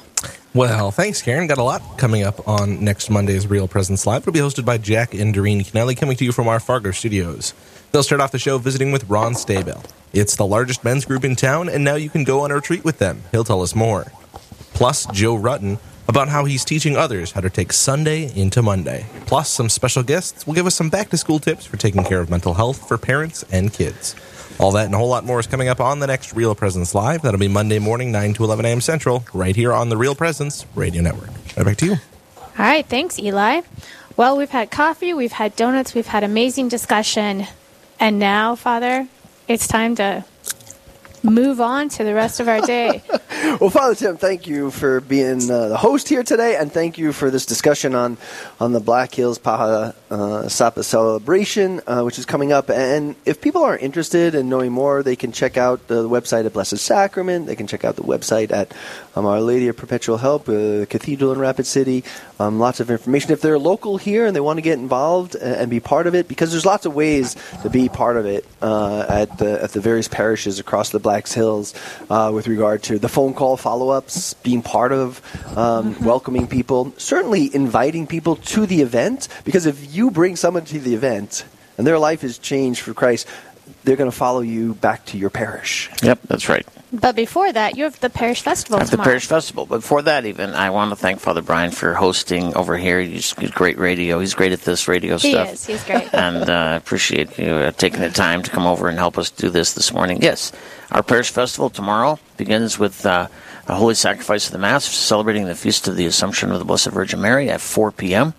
Well, 0.53 0.91
thanks, 0.91 1.21
Karen. 1.21 1.47
Got 1.47 1.57
a 1.57 1.63
lot 1.63 1.81
coming 1.97 2.23
up 2.23 2.47
on 2.47 2.81
next 2.81 3.09
Monday's 3.09 3.45
Real 3.45 3.67
Presence 3.67 4.07
Live. 4.07 4.21
It'll 4.21 4.31
be 4.31 4.39
hosted 4.39 4.63
by 4.63 4.77
Jack 4.77 5.13
and 5.13 5.33
Doreen 5.33 5.59
Kennelly, 5.59 5.97
coming 5.97 6.15
to 6.15 6.23
you 6.23 6.31
from 6.31 6.47
our 6.47 6.61
Fargo 6.61 6.91
studios. 6.91 7.53
They'll 7.95 8.03
start 8.03 8.19
off 8.19 8.33
the 8.33 8.39
show 8.39 8.57
visiting 8.57 8.91
with 8.91 9.09
Ron 9.09 9.35
Staybell. 9.35 9.81
It's 10.11 10.35
the 10.35 10.45
largest 10.45 10.83
men's 10.83 11.05
group 11.05 11.23
in 11.23 11.37
town, 11.37 11.69
and 11.69 11.85
now 11.85 11.95
you 11.95 12.09
can 12.09 12.25
go 12.25 12.41
on 12.41 12.51
a 12.51 12.55
retreat 12.55 12.83
with 12.83 12.99
them. 12.99 13.23
He'll 13.31 13.45
tell 13.45 13.61
us 13.61 13.73
more. 13.73 14.11
Plus, 14.73 15.05
Joe 15.13 15.37
Rutten 15.37 15.79
about 16.09 16.27
how 16.27 16.43
he's 16.43 16.65
teaching 16.65 16.97
others 16.97 17.31
how 17.31 17.39
to 17.39 17.49
take 17.49 17.71
Sunday 17.71 18.37
into 18.37 18.61
Monday. 18.61 19.05
Plus, 19.27 19.49
some 19.49 19.69
special 19.69 20.03
guests 20.03 20.45
will 20.45 20.53
give 20.53 20.65
us 20.65 20.75
some 20.75 20.89
back 20.89 21.09
to 21.11 21.17
school 21.17 21.39
tips 21.39 21.65
for 21.65 21.77
taking 21.77 22.03
care 22.03 22.19
of 22.19 22.29
mental 22.29 22.55
health 22.55 22.85
for 22.85 22.97
parents 22.97 23.45
and 23.49 23.71
kids. 23.71 24.13
All 24.59 24.73
that 24.73 24.87
and 24.87 24.93
a 24.93 24.97
whole 24.97 25.07
lot 25.07 25.23
more 25.23 25.39
is 25.39 25.47
coming 25.47 25.69
up 25.69 25.79
on 25.79 26.01
the 26.01 26.07
next 26.07 26.33
Real 26.33 26.53
Presence 26.53 26.93
Live. 26.93 27.21
That'll 27.21 27.39
be 27.39 27.47
Monday 27.47 27.79
morning, 27.79 28.11
9 28.11 28.33
to 28.33 28.43
11 28.43 28.65
a.m. 28.65 28.81
Central, 28.81 29.23
right 29.33 29.55
here 29.55 29.71
on 29.71 29.87
the 29.87 29.95
Real 29.95 30.15
Presence 30.15 30.65
Radio 30.75 31.01
Network. 31.01 31.29
Right 31.55 31.65
back 31.65 31.77
to 31.77 31.85
you. 31.85 31.95
All 32.35 32.45
right, 32.57 32.85
thanks, 32.85 33.17
Eli. 33.17 33.61
Well, 34.17 34.35
we've 34.35 34.49
had 34.49 34.69
coffee, 34.69 35.13
we've 35.13 35.31
had 35.31 35.55
donuts, 35.55 35.93
we've 35.93 36.07
had 36.07 36.25
amazing 36.25 36.67
discussion, 36.67 37.47
and 37.99 38.19
now, 38.19 38.55
Father, 38.55 39.07
it's 39.47 39.67
time 39.67 39.95
to 39.95 40.25
move 41.25 41.59
on 41.59 41.89
to 41.89 42.03
the 42.03 42.13
rest 42.13 42.39
of 42.39 42.47
our 42.47 42.61
day. 42.61 43.03
well, 43.59 43.69
Father 43.69 43.95
Tim, 43.95 44.17
thank 44.17 44.47
you 44.47 44.71
for 44.71 45.01
being 45.01 45.49
uh, 45.49 45.69
the 45.69 45.77
host 45.77 46.07
here 46.07 46.23
today, 46.23 46.55
and 46.55 46.71
thank 46.71 46.97
you 46.97 47.11
for 47.11 47.31
this 47.31 47.45
discussion 47.45 47.95
on 47.95 48.17
on 48.59 48.71
the 48.71 48.79
Black 48.79 49.13
Hills 49.13 49.39
Paha 49.39 49.95
uh, 50.11 50.47
Sapa 50.47 50.83
celebration, 50.83 51.81
uh, 51.87 52.03
which 52.03 52.19
is 52.19 52.25
coming 52.25 52.51
up. 52.51 52.69
And 52.69 53.15
if 53.25 53.41
people 53.41 53.63
are 53.63 53.77
interested 53.77 54.35
in 54.35 54.49
knowing 54.49 54.71
more, 54.71 55.03
they 55.03 55.15
can 55.15 55.31
check 55.31 55.57
out 55.57 55.87
the 55.87 56.07
website 56.07 56.45
at 56.45 56.53
Blessed 56.53 56.77
Sacrament. 56.77 57.47
They 57.47 57.55
can 57.55 57.67
check 57.67 57.83
out 57.83 57.95
the 57.95 58.03
website 58.03 58.51
at 58.51 58.73
um, 59.15 59.25
Our 59.25 59.41
Lady 59.41 59.67
of 59.67 59.77
Perpetual 59.77 60.17
Help, 60.17 60.49
uh, 60.49 60.85
Cathedral 60.85 61.31
in 61.31 61.39
Rapid 61.39 61.65
City. 61.65 62.03
Um, 62.39 62.59
lots 62.59 62.79
of 62.79 62.91
information. 62.91 63.31
If 63.31 63.41
they're 63.41 63.59
local 63.59 63.97
here 63.97 64.25
and 64.25 64.35
they 64.35 64.39
want 64.39 64.57
to 64.57 64.61
get 64.61 64.77
involved 64.77 65.35
and, 65.35 65.55
and 65.55 65.69
be 65.69 65.79
part 65.79 66.07
of 66.07 66.15
it, 66.15 66.27
because 66.27 66.51
there's 66.51 66.65
lots 66.65 66.85
of 66.85 66.93
ways 66.93 67.35
to 67.63 67.69
be 67.69 67.89
part 67.89 68.17
of 68.17 68.25
it 68.25 68.45
uh, 68.61 69.05
at 69.07 69.37
the 69.37 69.63
at 69.63 69.71
the 69.71 69.79
various 69.79 70.07
parishes 70.07 70.59
across 70.59 70.89
the 70.89 70.99
Blacks 70.99 71.33
Hills, 71.33 71.73
uh, 72.09 72.31
with 72.33 72.47
regard 72.47 72.83
to 72.83 72.99
the 72.99 73.09
phone 73.09 73.33
call 73.33 73.57
follow 73.57 73.89
ups, 73.89 74.33
being 74.35 74.61
part 74.61 74.91
of, 74.91 75.21
um, 75.57 75.95
welcoming 76.03 76.47
people, 76.47 76.93
certainly 76.97 77.53
inviting 77.55 78.07
people 78.07 78.35
to 78.35 78.65
the 78.65 78.81
event. 78.81 79.27
Because 79.43 79.65
if 79.65 79.95
you 79.95 80.11
bring 80.11 80.35
someone 80.35 80.65
to 80.65 80.79
the 80.79 80.93
event 80.93 81.45
and 81.77 81.87
their 81.87 81.99
life 81.99 82.23
is 82.23 82.37
changed 82.37 82.81
for 82.81 82.93
Christ, 82.93 83.27
they're 83.83 83.95
going 83.95 84.09
to 84.09 84.15
follow 84.15 84.41
you 84.41 84.73
back 84.75 85.05
to 85.05 85.17
your 85.17 85.29
parish. 85.29 85.89
Yep, 86.03 86.19
that's 86.27 86.49
right. 86.49 86.65
But 86.99 87.15
before 87.15 87.51
that, 87.51 87.75
you 87.75 87.83
have 87.83 87.99
the 87.99 88.09
parish 88.09 88.41
festival 88.41 88.79
At 88.79 88.85
the 88.85 88.91
tomorrow. 88.91 89.09
parish 89.09 89.25
festival. 89.25 89.65
Before 89.65 90.01
that, 90.03 90.25
even, 90.25 90.51
I 90.51 90.69
want 90.69 90.91
to 90.91 90.95
thank 90.95 91.19
Father 91.19 91.41
Brian 91.41 91.71
for 91.71 91.93
hosting 91.93 92.55
over 92.55 92.77
here. 92.77 93.01
He's, 93.01 93.33
he's 93.33 93.51
great 93.51 93.77
radio. 93.77 94.19
He's 94.19 94.33
great 94.33 94.53
at 94.53 94.61
this 94.61 94.87
radio 94.87 95.17
He 95.17 95.31
stuff. 95.31 95.47
He 95.47 95.53
is. 95.53 95.65
He's 95.65 95.83
great. 95.83 96.07
and 96.13 96.49
uh, 96.49 96.53
I 96.53 96.75
appreciate 96.75 97.37
you 97.37 97.51
uh, 97.51 97.71
taking 97.71 97.99
the 97.99 98.09
time 98.09 98.43
to 98.43 98.51
come 98.51 98.65
over 98.65 98.87
and 98.87 98.97
help 98.97 99.17
us 99.17 99.29
do 99.29 99.49
this 99.49 99.73
this 99.73 99.91
morning. 99.93 100.21
Yes, 100.21 100.51
our 100.91 101.03
parish 101.03 101.31
festival 101.31 101.69
tomorrow 101.69 102.17
begins 102.37 102.79
with 102.79 103.05
uh, 103.05 103.27
a 103.67 103.75
holy 103.75 103.95
sacrifice 103.95 104.45
of 104.45 104.53
the 104.53 104.59
Mass, 104.59 104.85
celebrating 104.85 105.45
the 105.45 105.55
feast 105.55 105.87
of 105.87 105.95
the 105.97 106.05
Assumption 106.05 106.51
of 106.51 106.59
the 106.59 106.65
Blessed 106.65 106.91
Virgin 106.91 107.19
Mary 107.19 107.49
at 107.49 107.61
4 107.61 107.91
p.m., 107.91 108.33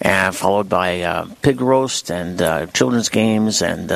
and 0.00 0.34
followed 0.34 0.68
by 0.68 1.02
uh, 1.02 1.26
pig 1.42 1.60
roast 1.60 2.10
and 2.10 2.42
uh, 2.42 2.66
children's 2.66 3.08
games 3.08 3.62
and 3.62 3.92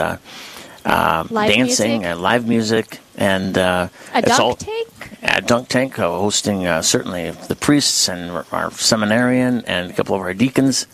uh, 0.88 1.24
Live 1.30 1.52
dancing 1.54 1.90
music. 2.00 2.06
and 2.10 2.20
live 2.22 2.46
music. 2.48 2.98
And 3.16 3.58
uh, 3.58 3.88
A 4.14 4.22
dunk 4.22 4.40
all, 4.40 4.54
tank? 4.56 4.88
at 5.22 5.46
Dunk 5.46 5.68
Tank, 5.68 5.98
uh, 5.98 6.08
hosting 6.08 6.66
uh, 6.66 6.82
certainly 6.82 7.30
the 7.32 7.56
priests 7.56 8.08
and 8.08 8.30
our- 8.30 8.46
our 8.52 8.70
seminarian 8.70 9.64
and 9.66 9.90
a 9.90 9.94
couple 9.94 10.14
of 10.14 10.22
our 10.22 10.34
deacons. 10.34 10.86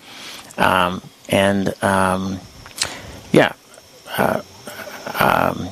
Um, 0.57 1.03
and 1.29 1.75
um, 1.85 2.41
yeah, 3.33 3.53
uh, 4.17 4.41
um, 5.21 5.69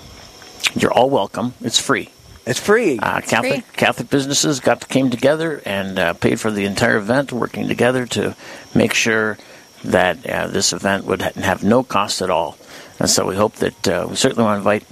you're 0.74 0.92
all 0.92 1.08
welcome. 1.10 1.54
It's 1.62 1.78
free. 1.80 2.10
It's 2.44 2.58
free. 2.60 2.98
Uh, 2.98 3.20
Catholic 3.20 3.72
Catholic 3.74 4.10
businesses 4.10 4.58
got 4.60 4.88
came 4.88 5.10
together 5.10 5.62
and 5.64 5.98
uh, 5.98 6.12
paid 6.14 6.40
for 6.40 6.50
the 6.50 6.64
entire 6.64 6.96
event, 6.96 7.32
working 7.32 7.68
together 7.68 8.04
to 8.06 8.34
make 8.74 8.92
sure 8.94 9.38
that 9.84 10.26
uh, 10.26 10.48
this 10.48 10.72
event 10.72 11.04
would 11.04 11.22
ha- 11.22 11.30
have 11.36 11.62
no 11.62 11.82
cost 11.84 12.20
at 12.20 12.30
all. 12.30 12.58
And 12.98 13.08
so 13.08 13.26
we 13.26 13.36
hope 13.36 13.54
that 13.56 13.88
uh, 13.88 14.06
we 14.08 14.16
certainly 14.16 14.44
want 14.44 14.56
to 14.56 14.58
invite 14.58 14.84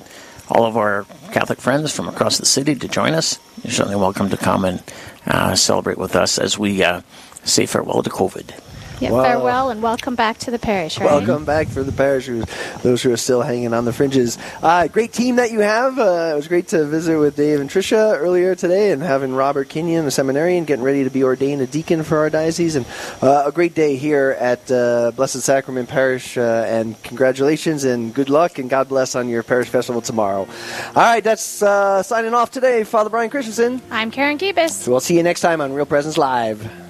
all 0.49 0.67
of 0.67 0.77
our 0.77 1.05
Catholic 1.33 1.61
friends 1.61 1.95
from 1.95 2.09
across 2.09 2.39
the 2.39 2.47
city 2.47 2.75
to 2.75 2.89
join 2.89 3.15
us. 3.15 3.39
You're 3.63 3.73
certainly 3.73 3.97
welcome 3.97 4.31
to 4.31 4.37
come 4.37 4.65
and 4.65 4.83
uh, 5.27 5.55
celebrate 5.55 5.99
with 5.99 6.17
us 6.17 6.39
as 6.39 6.59
we 6.59 6.83
uh, 6.83 7.03
say 7.45 7.67
farewell 7.67 8.03
to 8.03 8.11
COVID. 8.11 8.70
Yeah, 9.01 9.13
Wow. 9.13 9.23
farewell 9.23 9.71
and 9.71 9.83
welcome 9.83 10.15
back 10.15 10.37
to 10.41 10.51
the 10.51 10.59
parish, 10.59 10.99
right? 10.99 11.07
Welcome 11.11 11.47
back 11.47 11.69
for 11.69 11.83
the 11.83 11.91
parish, 11.93 12.29
those 12.83 13.03
who 13.03 13.11
are 13.13 13.17
still 13.17 13.41
hanging 13.41 13.73
on 13.73 13.87
the 13.87 13.95
fringes. 13.95 14.37
Uh, 14.63 14.89
great 14.89 15.13
team 15.13 15.37
that 15.37 15.51
you 15.51 15.61
have. 15.61 15.99
Uh, 15.99 16.33
it 16.33 16.37
was 16.37 16.49
great 16.49 16.69
to 16.69 16.85
visit 16.85 17.19
with 17.19 17.35
Dave 17.35 17.61
and 17.61 17.71
Tricia 17.71 18.19
earlier 18.19 18.55
today, 18.55 18.91
and 18.93 19.03
having 19.03 19.33
Robert 19.35 19.71
Kenyon, 19.71 20.05
a 20.07 20.11
seminarian, 20.11 20.65
getting 20.67 20.85
ready 20.85 21.05
to 21.05 21.11
be 21.11 21.25
ordained 21.25 21.63
a 21.63 21.67
deacon 21.67 22.03
for 22.03 22.19
our 22.19 22.29
diocese, 22.29 22.77
and 22.77 22.85
uh, 23.23 23.45
a 23.47 23.53
great 23.53 23.75
day 23.75 23.97
here 23.97 24.37
at 24.39 24.71
uh, 24.71 25.13
Blessed 25.17 25.41
Sacrament 25.41 25.89
Parish. 25.89 26.37
Uh, 26.37 26.65
and 26.69 27.03
congratulations 27.03 27.85
and 27.85 28.13
good 28.15 28.29
luck, 28.29 28.59
and 28.59 28.69
God 28.69 28.89
bless 28.89 29.15
on 29.15 29.29
your 29.31 29.43
parish 29.43 29.69
festival 29.69 30.03
tomorrow. 30.03 30.41
All 30.89 30.93
right, 30.95 31.25
that's 31.25 31.63
uh, 31.63 32.03
signing 32.03 32.35
off 32.35 32.51
today. 32.51 32.85
Father 32.85 33.09
Brian 33.09 33.31
Christensen. 33.31 33.81
I'm 33.91 34.11
Karen 34.11 34.37
Gibis. 34.37 34.71
So 34.73 34.91
we'll 34.91 35.01
see 35.01 35.17
you 35.17 35.23
next 35.23 35.41
time 35.41 35.63
on 35.63 35.73
Real 35.73 35.87
Presence 35.87 36.19
Live. 36.19 36.90